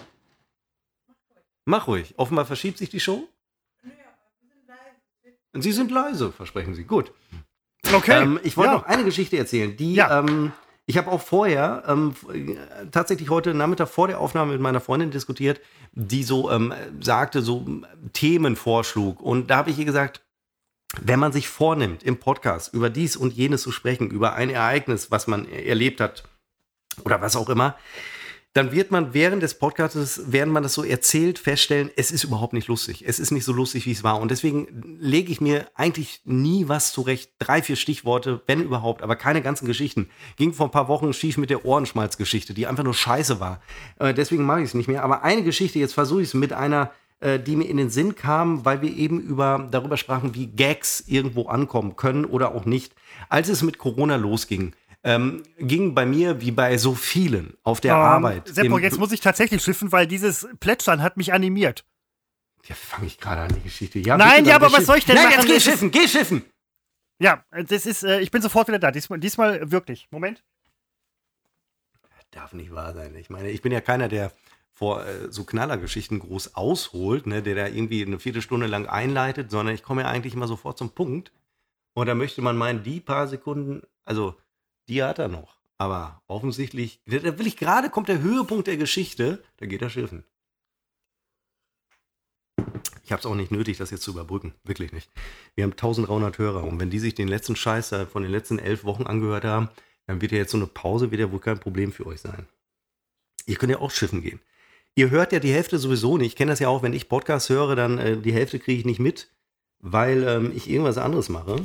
[1.65, 2.13] Mach ruhig.
[2.18, 3.27] Offenbar verschiebt sich die Show.
[5.53, 6.85] Sie sind leise, versprechen Sie.
[6.85, 7.11] Gut.
[7.93, 8.22] Okay.
[8.22, 8.77] Ähm, ich wollte ja.
[8.77, 10.19] noch eine Geschichte erzählen, die Ja.
[10.19, 10.53] ähm,
[10.85, 15.11] ich habe auch vorher ähm, äh, tatsächlich heute Nachmittag vor der Aufnahme mit meiner Freundin
[15.11, 15.61] diskutiert,
[15.91, 19.22] die so ähm, sagte, so ähm, Themen vorschlug.
[19.22, 20.22] Und da habe ich ihr gesagt,
[20.99, 25.11] wenn man sich vornimmt, im Podcast über dies und jenes zu sprechen, über ein Ereignis,
[25.11, 26.23] was man erlebt hat
[27.03, 27.77] oder was auch immer,
[28.53, 32.51] dann wird man während des Podcasts, während man das so erzählt, feststellen, es ist überhaupt
[32.51, 33.05] nicht lustig.
[33.07, 34.19] Es ist nicht so lustig, wie es war.
[34.19, 37.31] Und deswegen lege ich mir eigentlich nie was zurecht.
[37.39, 40.09] Drei, vier Stichworte, wenn überhaupt, aber keine ganzen Geschichten.
[40.35, 43.61] Ging vor ein paar Wochen schief mit der Ohrenschmalzgeschichte, die einfach nur scheiße war.
[43.99, 45.03] Äh, deswegen mache ich es nicht mehr.
[45.03, 46.91] Aber eine Geschichte, jetzt versuche ich es mit einer,
[47.22, 51.03] äh, die mir in den Sinn kam, weil wir eben über, darüber sprachen, wie Gags
[51.07, 52.93] irgendwo ankommen können oder auch nicht.
[53.30, 54.73] Als es mit Corona losging,
[55.03, 58.48] ähm, ging bei mir wie bei so vielen auf der Ähm, Arbeit.
[58.48, 61.85] Seppo, jetzt muss ich tatsächlich schiffen, weil dieses Plätschern hat mich animiert.
[62.65, 63.99] Ja, fange ich gerade an, die Geschichte.
[63.99, 65.48] Ja, Nein, ja, aber was soll ich denn Nein, machen?
[65.48, 66.43] jetzt geh schiffen, geh schiffen.
[67.19, 68.91] Ja, das ist, äh, ich bin sofort wieder da.
[68.91, 70.07] Diesmal, diesmal wirklich.
[70.11, 70.43] Moment.
[72.31, 73.14] Darf nicht wahr sein.
[73.15, 74.31] Ich meine, ich bin ja keiner, der
[74.81, 79.75] vor äh, so Knallergeschichten groß ausholt, ne, der da irgendwie eine Viertelstunde lang einleitet, sondern
[79.75, 81.31] ich komme ja eigentlich immer sofort zum Punkt.
[81.93, 84.33] Und da möchte man meinen, die paar Sekunden, also
[84.89, 85.59] die hat er noch.
[85.77, 90.23] Aber offensichtlich, da will ich gerade, kommt der Höhepunkt der Geschichte, da geht er schiffen.
[93.03, 94.55] Ich habe es auch nicht nötig, das jetzt zu überbrücken.
[94.63, 95.11] Wirklich nicht.
[95.53, 98.83] Wir haben 1300 Hörer und wenn die sich den letzten Scheiß von den letzten elf
[98.83, 99.69] Wochen angehört haben,
[100.07, 102.47] dann wird ja jetzt so eine Pause wieder wohl kein Problem für euch sein.
[103.45, 104.39] Ihr könnt ja auch schiffen gehen.
[104.95, 106.27] Ihr hört ja die Hälfte sowieso nicht.
[106.27, 108.85] Ich kenne das ja auch, wenn ich Podcasts höre, dann äh, die Hälfte kriege ich
[108.85, 109.30] nicht mit,
[109.80, 111.63] weil ähm, ich irgendwas anderes mache.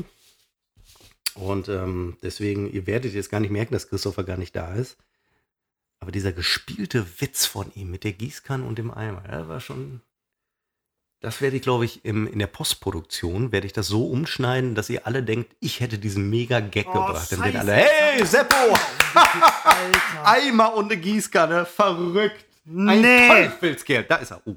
[1.35, 4.97] Und ähm, deswegen, ihr werdet jetzt gar nicht merken, dass Christopher gar nicht da ist.
[6.01, 10.01] Aber dieser gespielte Witz von ihm mit der Gießkanne und dem Eimer, der war schon.
[11.20, 14.90] Das werde ich, glaube ich, im, in der Postproduktion, werde ich das so umschneiden, dass
[14.90, 17.32] ihr alle denkt, ich hätte diesen mega Gag Oh, gebracht.
[17.32, 18.55] Dann werden alle, hey, Seppo!
[19.15, 20.24] Alter.
[20.24, 22.45] Eimer und eine Gießkanne, verrückt.
[22.66, 23.28] Ein Nee.
[23.28, 24.43] Teufelskerl, da ist er.
[24.47, 24.56] Oh.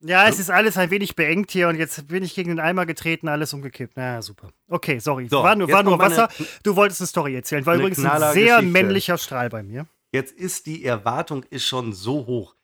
[0.00, 2.84] Ja, es ist alles ein wenig beengt hier und jetzt bin ich gegen den Eimer
[2.84, 3.94] getreten, alles umgekippt.
[3.96, 4.50] Na, super.
[4.68, 5.26] Okay, sorry.
[5.28, 6.28] So, war nur, war nur Wasser.
[6.62, 7.64] Du wolltest eine Story erzählen.
[7.64, 8.62] War übrigens ein sehr Knallergeschichte.
[8.72, 9.86] männlicher Strahl bei mir.
[10.12, 12.54] Jetzt ist die Erwartung ist schon so hoch.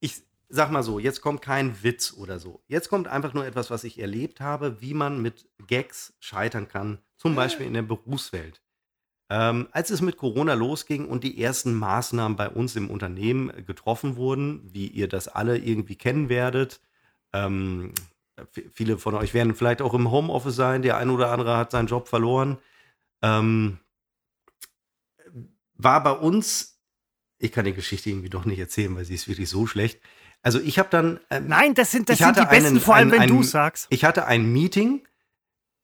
[0.00, 2.62] Ich sag mal so, jetzt kommt kein Witz oder so.
[2.66, 6.98] Jetzt kommt einfach nur etwas, was ich erlebt habe, wie man mit Gags scheitern kann,
[7.16, 8.60] zum Beispiel in der Berufswelt.
[9.34, 13.62] Ähm, als es mit Corona losging und die ersten Maßnahmen bei uns im Unternehmen äh,
[13.62, 16.80] getroffen wurden, wie ihr das alle irgendwie kennen werdet,
[17.32, 17.92] ähm,
[18.74, 21.86] viele von euch werden vielleicht auch im Homeoffice sein, der ein oder andere hat seinen
[21.86, 22.58] Job verloren.
[23.22, 23.78] Ähm,
[25.74, 26.78] war bei uns,
[27.38, 30.00] ich kann die Geschichte irgendwie doch nicht erzählen, weil sie ist wirklich so schlecht.
[30.42, 32.94] Also ich habe dann, ähm, Nein, das sind, das sind die hatte besten, einen- vor
[32.96, 33.86] allem einen- wenn du einen- sagst.
[33.90, 35.02] ich hatte ein Meeting.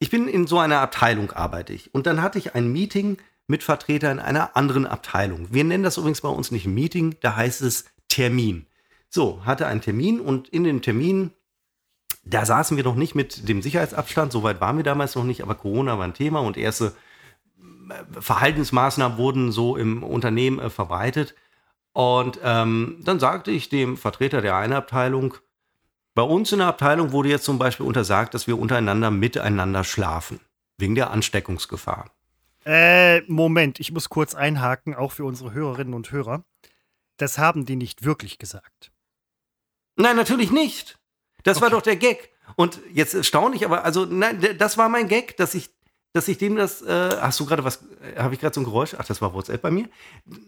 [0.00, 1.94] Ich bin in so einer Abteilung arbeite ich.
[1.94, 3.18] Und dann hatte ich ein Meeting
[3.48, 5.48] mit Vertretern einer anderen Abteilung.
[5.50, 8.66] Wir nennen das übrigens bei uns nicht Meeting, da heißt es Termin.
[9.08, 11.32] So, hatte einen Termin und in dem Termin,
[12.24, 15.54] da saßen wir noch nicht mit dem Sicherheitsabstand, soweit waren wir damals noch nicht, aber
[15.54, 16.94] Corona war ein Thema und erste
[17.88, 21.34] äh, Verhaltensmaßnahmen wurden so im Unternehmen äh, verbreitet.
[21.94, 25.34] Und ähm, dann sagte ich dem Vertreter der einen Abteilung,
[26.14, 30.40] bei uns in der Abteilung wurde jetzt zum Beispiel untersagt, dass wir untereinander miteinander schlafen,
[30.76, 32.10] wegen der Ansteckungsgefahr.
[32.68, 36.44] Äh, Moment, ich muss kurz einhaken, auch für unsere Hörerinnen und Hörer.
[37.16, 38.92] das haben die nicht wirklich gesagt.
[39.96, 40.98] Nein, natürlich nicht.
[41.44, 41.64] Das okay.
[41.64, 42.30] war doch der Gag.
[42.56, 45.70] Und jetzt erstaunlich, aber also, nein, das war mein Gag, dass ich,
[46.12, 48.64] dass ich dem das, äh, hast du gerade was, äh, habe ich gerade so ein
[48.64, 48.94] Geräusch?
[48.98, 49.88] Ach, das war WhatsApp bei mir.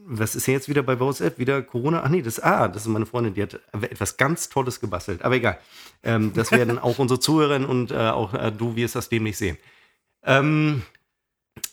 [0.05, 1.39] Was ist denn jetzt wieder bei WhatsApp?
[1.39, 2.03] Wieder Corona?
[2.05, 5.23] Ach nee, das, ah, das ist meine Freundin, die hat etwas ganz Tolles gebastelt.
[5.23, 5.59] Aber egal.
[6.03, 9.57] Ähm, das werden auch unsere Zuhörerinnen und äh, auch äh, du wirst das demnächst sehen.
[10.23, 10.83] Ähm,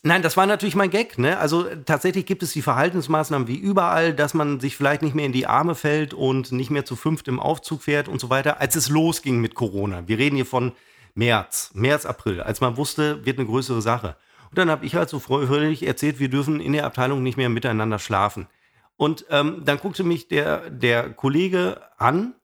[0.03, 1.17] Nein, das war natürlich mein Gag.
[1.17, 1.37] Ne?
[1.37, 5.33] Also tatsächlich gibt es die Verhaltensmaßnahmen wie überall, dass man sich vielleicht nicht mehr in
[5.33, 8.75] die Arme fällt und nicht mehr zu fünft im Aufzug fährt und so weiter, als
[8.75, 10.07] es losging mit Corona.
[10.07, 10.73] Wir reden hier von
[11.15, 14.15] März, März, April, als man wusste, wird eine größere Sache.
[14.49, 17.49] Und dann habe ich halt so freudig erzählt, wir dürfen in der Abteilung nicht mehr
[17.49, 18.47] miteinander schlafen.
[18.95, 22.35] Und ähm, dann guckte mich der, der Kollege an,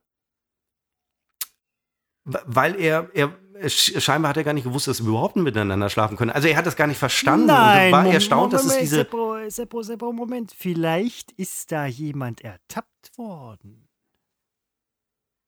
[2.24, 3.32] weil er, er
[3.66, 6.30] scheinbar hat er gar nicht gewusst, dass wir überhaupt miteinander schlafen können.
[6.30, 8.96] Also er hat das gar nicht verstanden Nein, und war erstaunt, Moment, dass es diese.
[8.96, 10.52] Seppo, Seppo, Seppo, Moment.
[10.56, 13.88] Vielleicht ist da jemand ertappt worden.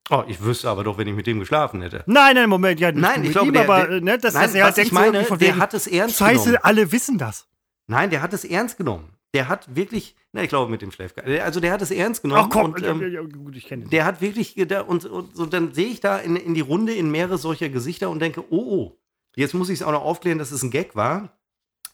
[0.08, 2.04] Oh, ich wüsste aber doch, wenn ich mit dem geschlafen hätte.
[2.06, 4.78] Nein, nein, Moment, ja, nein, ich glaube, der, aber, ne, das, nein, das, er was
[4.78, 6.60] ich meine, der hat es ernst Scheiße, genommen.
[6.62, 7.48] alle wissen das.
[7.88, 9.15] Nein, der hat es ernst genommen.
[9.36, 11.28] Der hat wirklich, na, ich glaube mit dem Schläfgeist.
[11.42, 12.44] Also der hat es ernst genommen.
[12.46, 13.90] Ach komm, und, ähm, ja, ja, gut, ich kenne ihn.
[13.90, 17.10] Der hat wirklich, und, und, und dann sehe ich da in, in die Runde in
[17.10, 18.98] mehrere solcher Gesichter und denke, oh, oh,
[19.34, 21.36] jetzt muss ich es auch noch aufklären, dass es ein Gag war.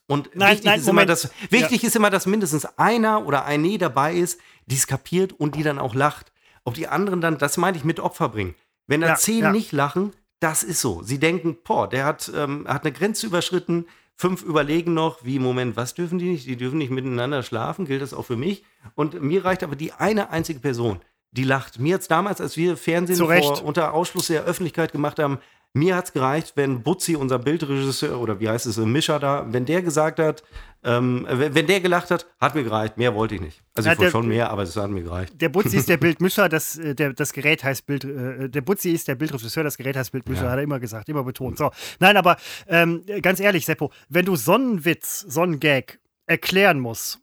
[0.07, 1.89] Und nein, wichtig, nein, ist, immer, dass, wichtig ja.
[1.89, 5.81] ist immer, dass mindestens einer oder eine dabei ist, die es kapiert und die dann
[5.81, 6.33] auch lacht.
[6.65, 8.55] Ob die anderen dann, das meine ich mit Opfer bringen.
[8.87, 11.03] Wenn da zehn nicht lachen, das ist so.
[11.03, 13.87] Sie denken, boah, der hat, ähm, hat eine Grenze überschritten,
[14.17, 16.47] Fünf überlegen noch, wie, Moment, was dürfen die nicht?
[16.47, 18.65] Die dürfen nicht miteinander schlafen, gilt das auch für mich?
[18.95, 21.01] Und mir reicht aber die eine einzige Person,
[21.33, 21.79] die lacht.
[21.79, 25.39] Mir hat damals, als wir Fernsehen vor, unter Ausschluss der Öffentlichkeit gemacht haben,
[25.75, 29.65] mir hat es gereicht, wenn Butzi, unser Bildregisseur, oder wie heißt es, Mischer da, wenn
[29.65, 30.43] der gesagt hat,
[30.85, 32.99] ähm, wenn der gelacht hat, hat mir gereicht.
[32.99, 33.63] Mehr wollte ich nicht.
[33.75, 35.41] Also ich ja, wollte schon mehr, aber es hat mir gereicht.
[35.41, 38.91] Der Butzi ist der Bildmischer, das, äh, der, das Gerät heißt Bild, äh, der Butzi
[38.91, 40.51] ist der Bildregisseur, das Gerät heißt Bildmischer, ja.
[40.51, 41.57] hat er immer gesagt, immer betont.
[41.57, 41.71] So.
[42.01, 42.37] Nein, aber
[42.67, 47.21] ähm, ganz ehrlich, Seppo, wenn du Sonnenwitz, Sonnengag erklären musst,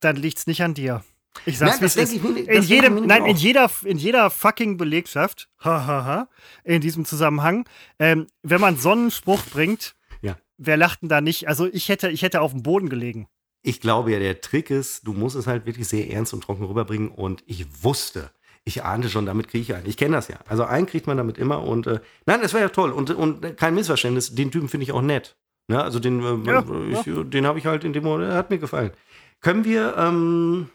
[0.00, 1.02] dann liegt es nicht an dir.
[1.46, 6.28] Ich sag's, nein, das ich, in jedem, nein, in jeder, in jeder fucking Belegschaft, hahaha,
[6.62, 10.36] in diesem Zusammenhang, ähm, wenn man Sonnenspruch bringt, ja.
[10.56, 11.48] wer lacht denn da nicht?
[11.48, 13.26] Also ich hätte, ich hätte auf dem Boden gelegen.
[13.62, 16.64] Ich glaube ja, der Trick ist, du musst es halt wirklich sehr ernst und trocken
[16.64, 18.30] rüberbringen und ich wusste,
[18.64, 19.86] ich ahnte schon, damit kriege ich einen.
[19.86, 20.38] Ich kenne das ja.
[20.46, 23.56] Also einen kriegt man damit immer und äh, nein, das war ja toll und, und
[23.56, 25.36] kein Missverständnis, den Typen finde ich auch nett.
[25.68, 25.82] Ne?
[25.82, 27.22] Also den, äh, ja, ich, ja.
[27.22, 28.92] den habe ich halt in dem Moment, hat mir gefallen.
[29.40, 30.70] Können wir, ähm,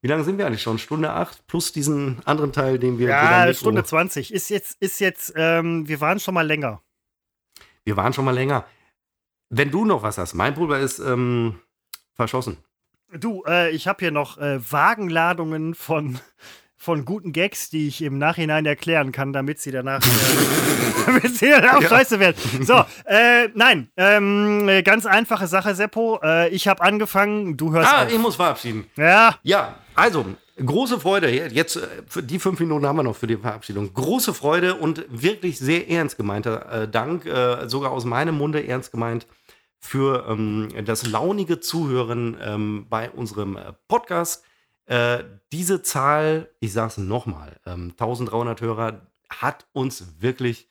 [0.00, 0.78] wie lange sind wir eigentlich schon?
[0.78, 3.08] Stunde acht plus diesen anderen Teil, den wir.
[3.08, 4.32] Ja, Stunde 20.
[4.32, 6.82] Ist jetzt, ist jetzt, ähm, wir waren schon mal länger.
[7.84, 8.64] Wir waren schon mal länger.
[9.50, 11.58] Wenn du noch was hast, mein Pulver ist ähm,
[12.12, 12.58] verschossen.
[13.12, 16.20] Du, äh, ich habe hier noch äh, Wagenladungen von
[16.80, 20.06] von guten Gags, die ich im Nachhinein erklären kann, damit sie danach, äh,
[21.06, 21.88] damit sie danach ja.
[21.88, 22.36] scheiße werden.
[22.64, 26.20] So, äh, nein, ähm, ganz einfache Sache, Seppo.
[26.22, 28.12] Äh, ich habe angefangen, du hörst Ah, auf.
[28.12, 28.86] ich muss verabschieden.
[28.96, 29.34] Ja.
[29.42, 30.24] Ja, also,
[30.64, 31.28] große Freude.
[31.30, 33.92] Jetzt, äh, die fünf Minuten haben wir noch für die Verabschiedung.
[33.92, 38.92] Große Freude und wirklich sehr ernst gemeinter äh, Dank, äh, sogar aus meinem Munde ernst
[38.92, 39.26] gemeint,
[39.80, 44.44] für ähm, das launige Zuhören ähm, bei unserem äh, Podcast.
[44.88, 50.68] Äh, diese Zahl, ich sage es nochmal, ähm, 1300 Hörer hat uns wirklich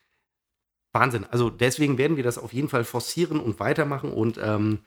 [0.92, 1.26] Wahnsinn.
[1.30, 4.80] Also deswegen werden wir das auf jeden Fall forcieren und weitermachen und ähm,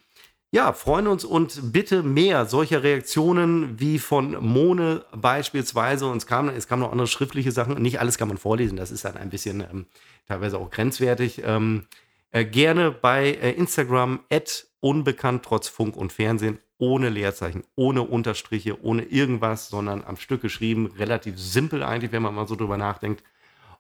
[0.53, 6.07] ja, freuen uns und bitte mehr solcher Reaktionen wie von Mone beispielsweise.
[6.07, 7.81] Und es kam, es kamen noch andere schriftliche Sachen.
[7.81, 9.87] Nicht alles kann man vorlesen, das ist dann ein bisschen ähm,
[10.27, 11.43] teilweise auch grenzwertig.
[11.45, 11.87] Ähm,
[12.33, 18.83] äh, gerne bei äh, Instagram at unbekannt trotz Funk und Fernsehen ohne Leerzeichen, ohne Unterstriche,
[18.83, 20.87] ohne irgendwas, sondern am Stück geschrieben.
[20.99, 23.23] Relativ simpel eigentlich, wenn man mal so drüber nachdenkt.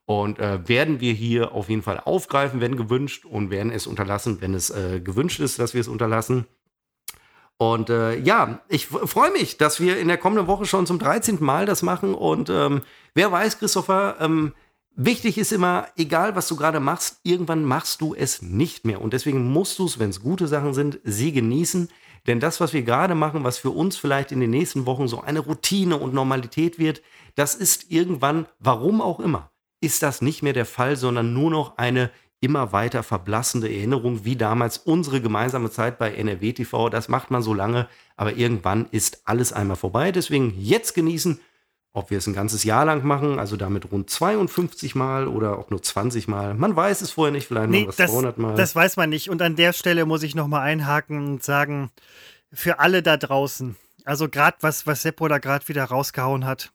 [0.04, 4.40] Und äh, werden wir hier auf jeden Fall aufgreifen, wenn gewünscht, und werden es unterlassen,
[4.40, 6.46] wenn es äh, gewünscht ist, dass wir es unterlassen.
[7.56, 11.38] Und äh, ja, ich freue mich, dass wir in der kommenden Woche schon zum 13.
[11.40, 12.14] Mal das machen.
[12.14, 12.82] Und ähm,
[13.14, 14.52] wer weiß, Christopher, ähm,
[14.96, 19.00] wichtig ist immer, egal was du gerade machst, irgendwann machst du es nicht mehr.
[19.00, 21.88] Und deswegen musst du es, wenn es gute Sachen sind, sie genießen.
[22.26, 25.20] Denn das, was wir gerade machen, was für uns vielleicht in den nächsten Wochen so
[25.20, 27.02] eine Routine und Normalität wird,
[27.34, 31.78] das ist irgendwann, warum auch immer, ist das nicht mehr der Fall, sondern nur noch
[31.78, 32.10] eine
[32.40, 36.88] immer weiter verblassende Erinnerung, wie damals unsere gemeinsame Zeit bei NRW TV.
[36.88, 37.86] Das macht man so lange,
[38.16, 40.10] aber irgendwann ist alles einmal vorbei.
[40.10, 41.40] Deswegen jetzt genießen
[41.92, 45.70] ob wir es ein ganzes Jahr lang machen, also damit rund 52 Mal oder auch
[45.70, 46.54] nur 20 Mal.
[46.54, 48.54] Man weiß es vorher nicht, vielleicht nee, noch was 200 Mal.
[48.54, 49.28] Das weiß man nicht.
[49.28, 51.90] Und an der Stelle muss ich nochmal einhaken und sagen,
[52.52, 56.72] für alle da draußen, Also gerade was, was Seppo da gerade wieder rausgehauen hat.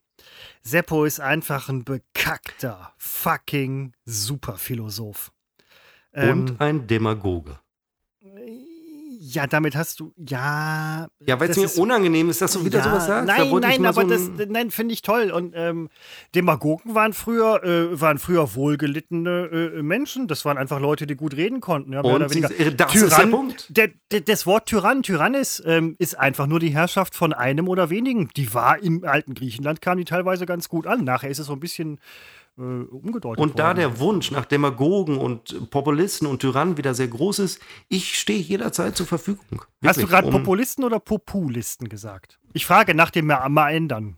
[0.62, 5.32] Seppo ist einfach ein bekackter, fucking Superphilosoph.
[6.14, 7.60] Und ähm, ein Demagoge.
[9.28, 11.08] Ja, damit hast du, ja.
[11.26, 13.28] Ja, weil es mir unangenehm ist, dass du wieder ja, sowas sagst.
[13.28, 15.32] Nein, nein, aber so das, nein, finde ich toll.
[15.32, 15.90] Und ähm,
[16.36, 20.28] Demagogen waren früher, äh, waren früher wohlgelittene äh, Menschen.
[20.28, 21.94] Das waren einfach Leute, die gut reden konnten.
[21.94, 23.76] Ja, Und sie, das Tyrann, ist der Punkt.
[23.76, 27.90] Der, der, das Wort Tyrann, Tyrannis, ähm, ist einfach nur die Herrschaft von einem oder
[27.90, 28.30] wenigen.
[28.38, 31.04] Die war im alten Griechenland, kam die teilweise ganz gut an.
[31.04, 32.00] Nachher ist es so ein bisschen
[32.58, 37.40] äh, umgedeutet Und da der Wunsch nach Demagogen und Populisten und Tyrannen wieder sehr groß
[37.40, 39.46] ist, ich stehe jederzeit zur Verfügung.
[39.50, 42.40] Wirklich, Hast du gerade um Populisten oder Populisten gesagt?
[42.54, 44.18] Ich frage nach dem mal ändern.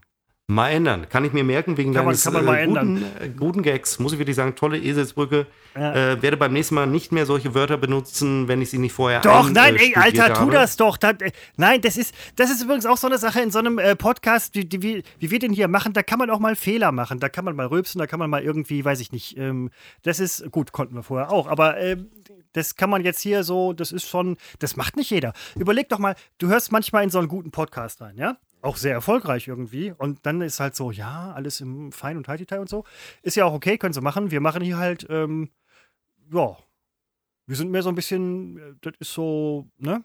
[0.50, 1.10] Mal ändern.
[1.10, 3.98] Kann ich mir merken, wegen kann deines man, äh, guten, äh, guten, Gags.
[3.98, 5.46] Muss ich wirklich sagen, tolle Eselsbrücke.
[5.74, 6.12] Ja.
[6.12, 9.20] Äh, werde beim nächsten Mal nicht mehr solche Wörter benutzen, wenn ich sie nicht vorher
[9.20, 10.96] Doch, ein, nein, ey, Alter, tu das doch.
[10.96, 13.78] Das, äh, nein, das ist, das ist übrigens auch so eine Sache in so einem
[13.78, 16.92] äh, Podcast, wie, wie, wie, wir den hier machen, da kann man auch mal Fehler
[16.92, 17.20] machen.
[17.20, 19.36] Da kann man mal rülpsen, da kann man mal irgendwie, weiß ich nicht.
[19.36, 19.68] Ähm,
[20.02, 22.08] das ist, gut, konnten wir vorher auch, aber ähm,
[22.54, 25.34] das kann man jetzt hier so, das ist schon, das macht nicht jeder.
[25.56, 28.38] Überleg doch mal, du hörst manchmal in so einen guten Podcast rein, ja?
[28.62, 29.92] Auch sehr erfolgreich irgendwie.
[29.96, 32.84] Und dann ist halt so, ja, alles im Fein und High-Detail und so.
[33.22, 34.30] Ist ja auch okay, können sie machen.
[34.30, 35.50] Wir machen hier halt, ähm,
[36.32, 36.56] ja,
[37.46, 40.04] wir sind mehr so ein bisschen, äh, das ist so, ne?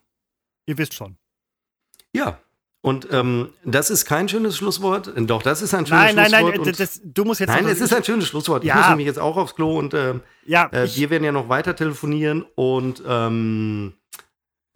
[0.65, 1.17] Ihr wisst schon.
[2.13, 2.39] Ja.
[2.81, 5.13] Und ähm, das ist kein schönes Schlusswort.
[5.15, 6.55] Doch, das ist ein schönes nein, Schlusswort.
[6.55, 7.49] Nein, nein, das, du musst jetzt.
[7.49, 8.65] Nein, es ist ein schönes Schlusswort.
[8.65, 8.73] Ja.
[8.73, 10.15] Ich muss nämlich jetzt auch aufs Klo und äh,
[10.45, 13.93] ja, äh, wir werden ja noch weiter telefonieren und ähm,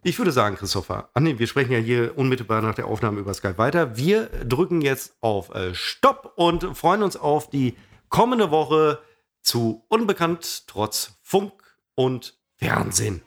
[0.02, 3.34] ich würde sagen, Christopher, ach nee, wir sprechen ja hier unmittelbar nach der Aufnahme über
[3.34, 3.96] Skype weiter.
[3.96, 7.76] Wir drücken jetzt auf äh, Stopp und freuen uns auf die
[8.08, 9.00] kommende Woche
[9.42, 11.52] zu Unbekannt trotz Funk
[11.94, 13.22] und Fernsehen.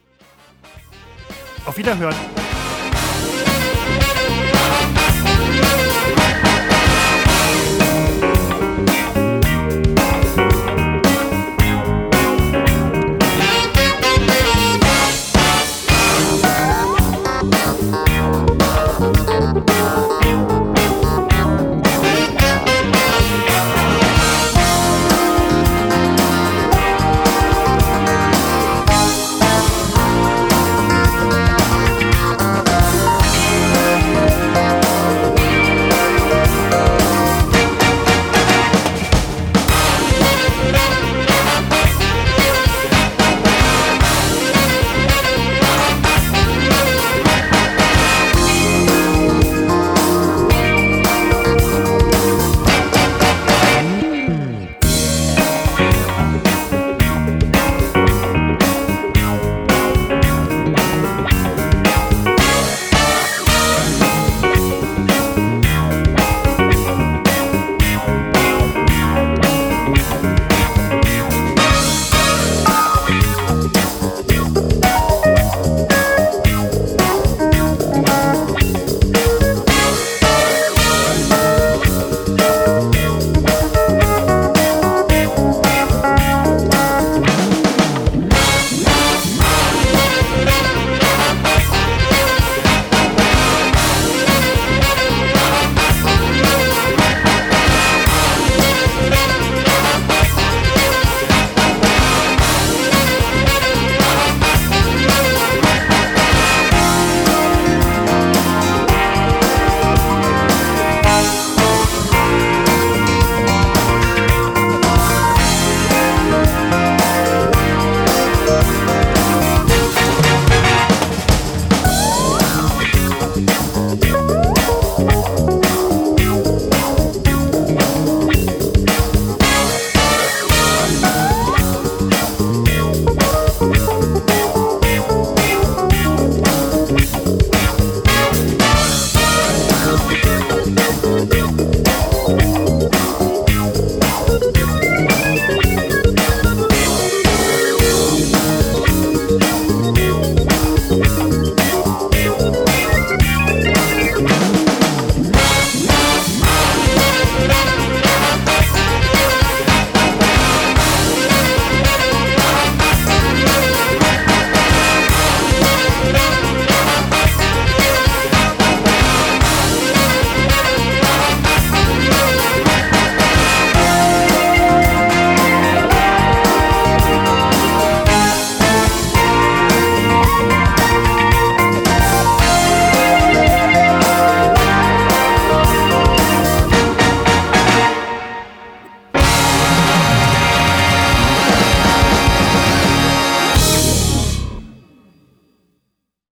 [1.66, 2.16] Auf Wiederhören.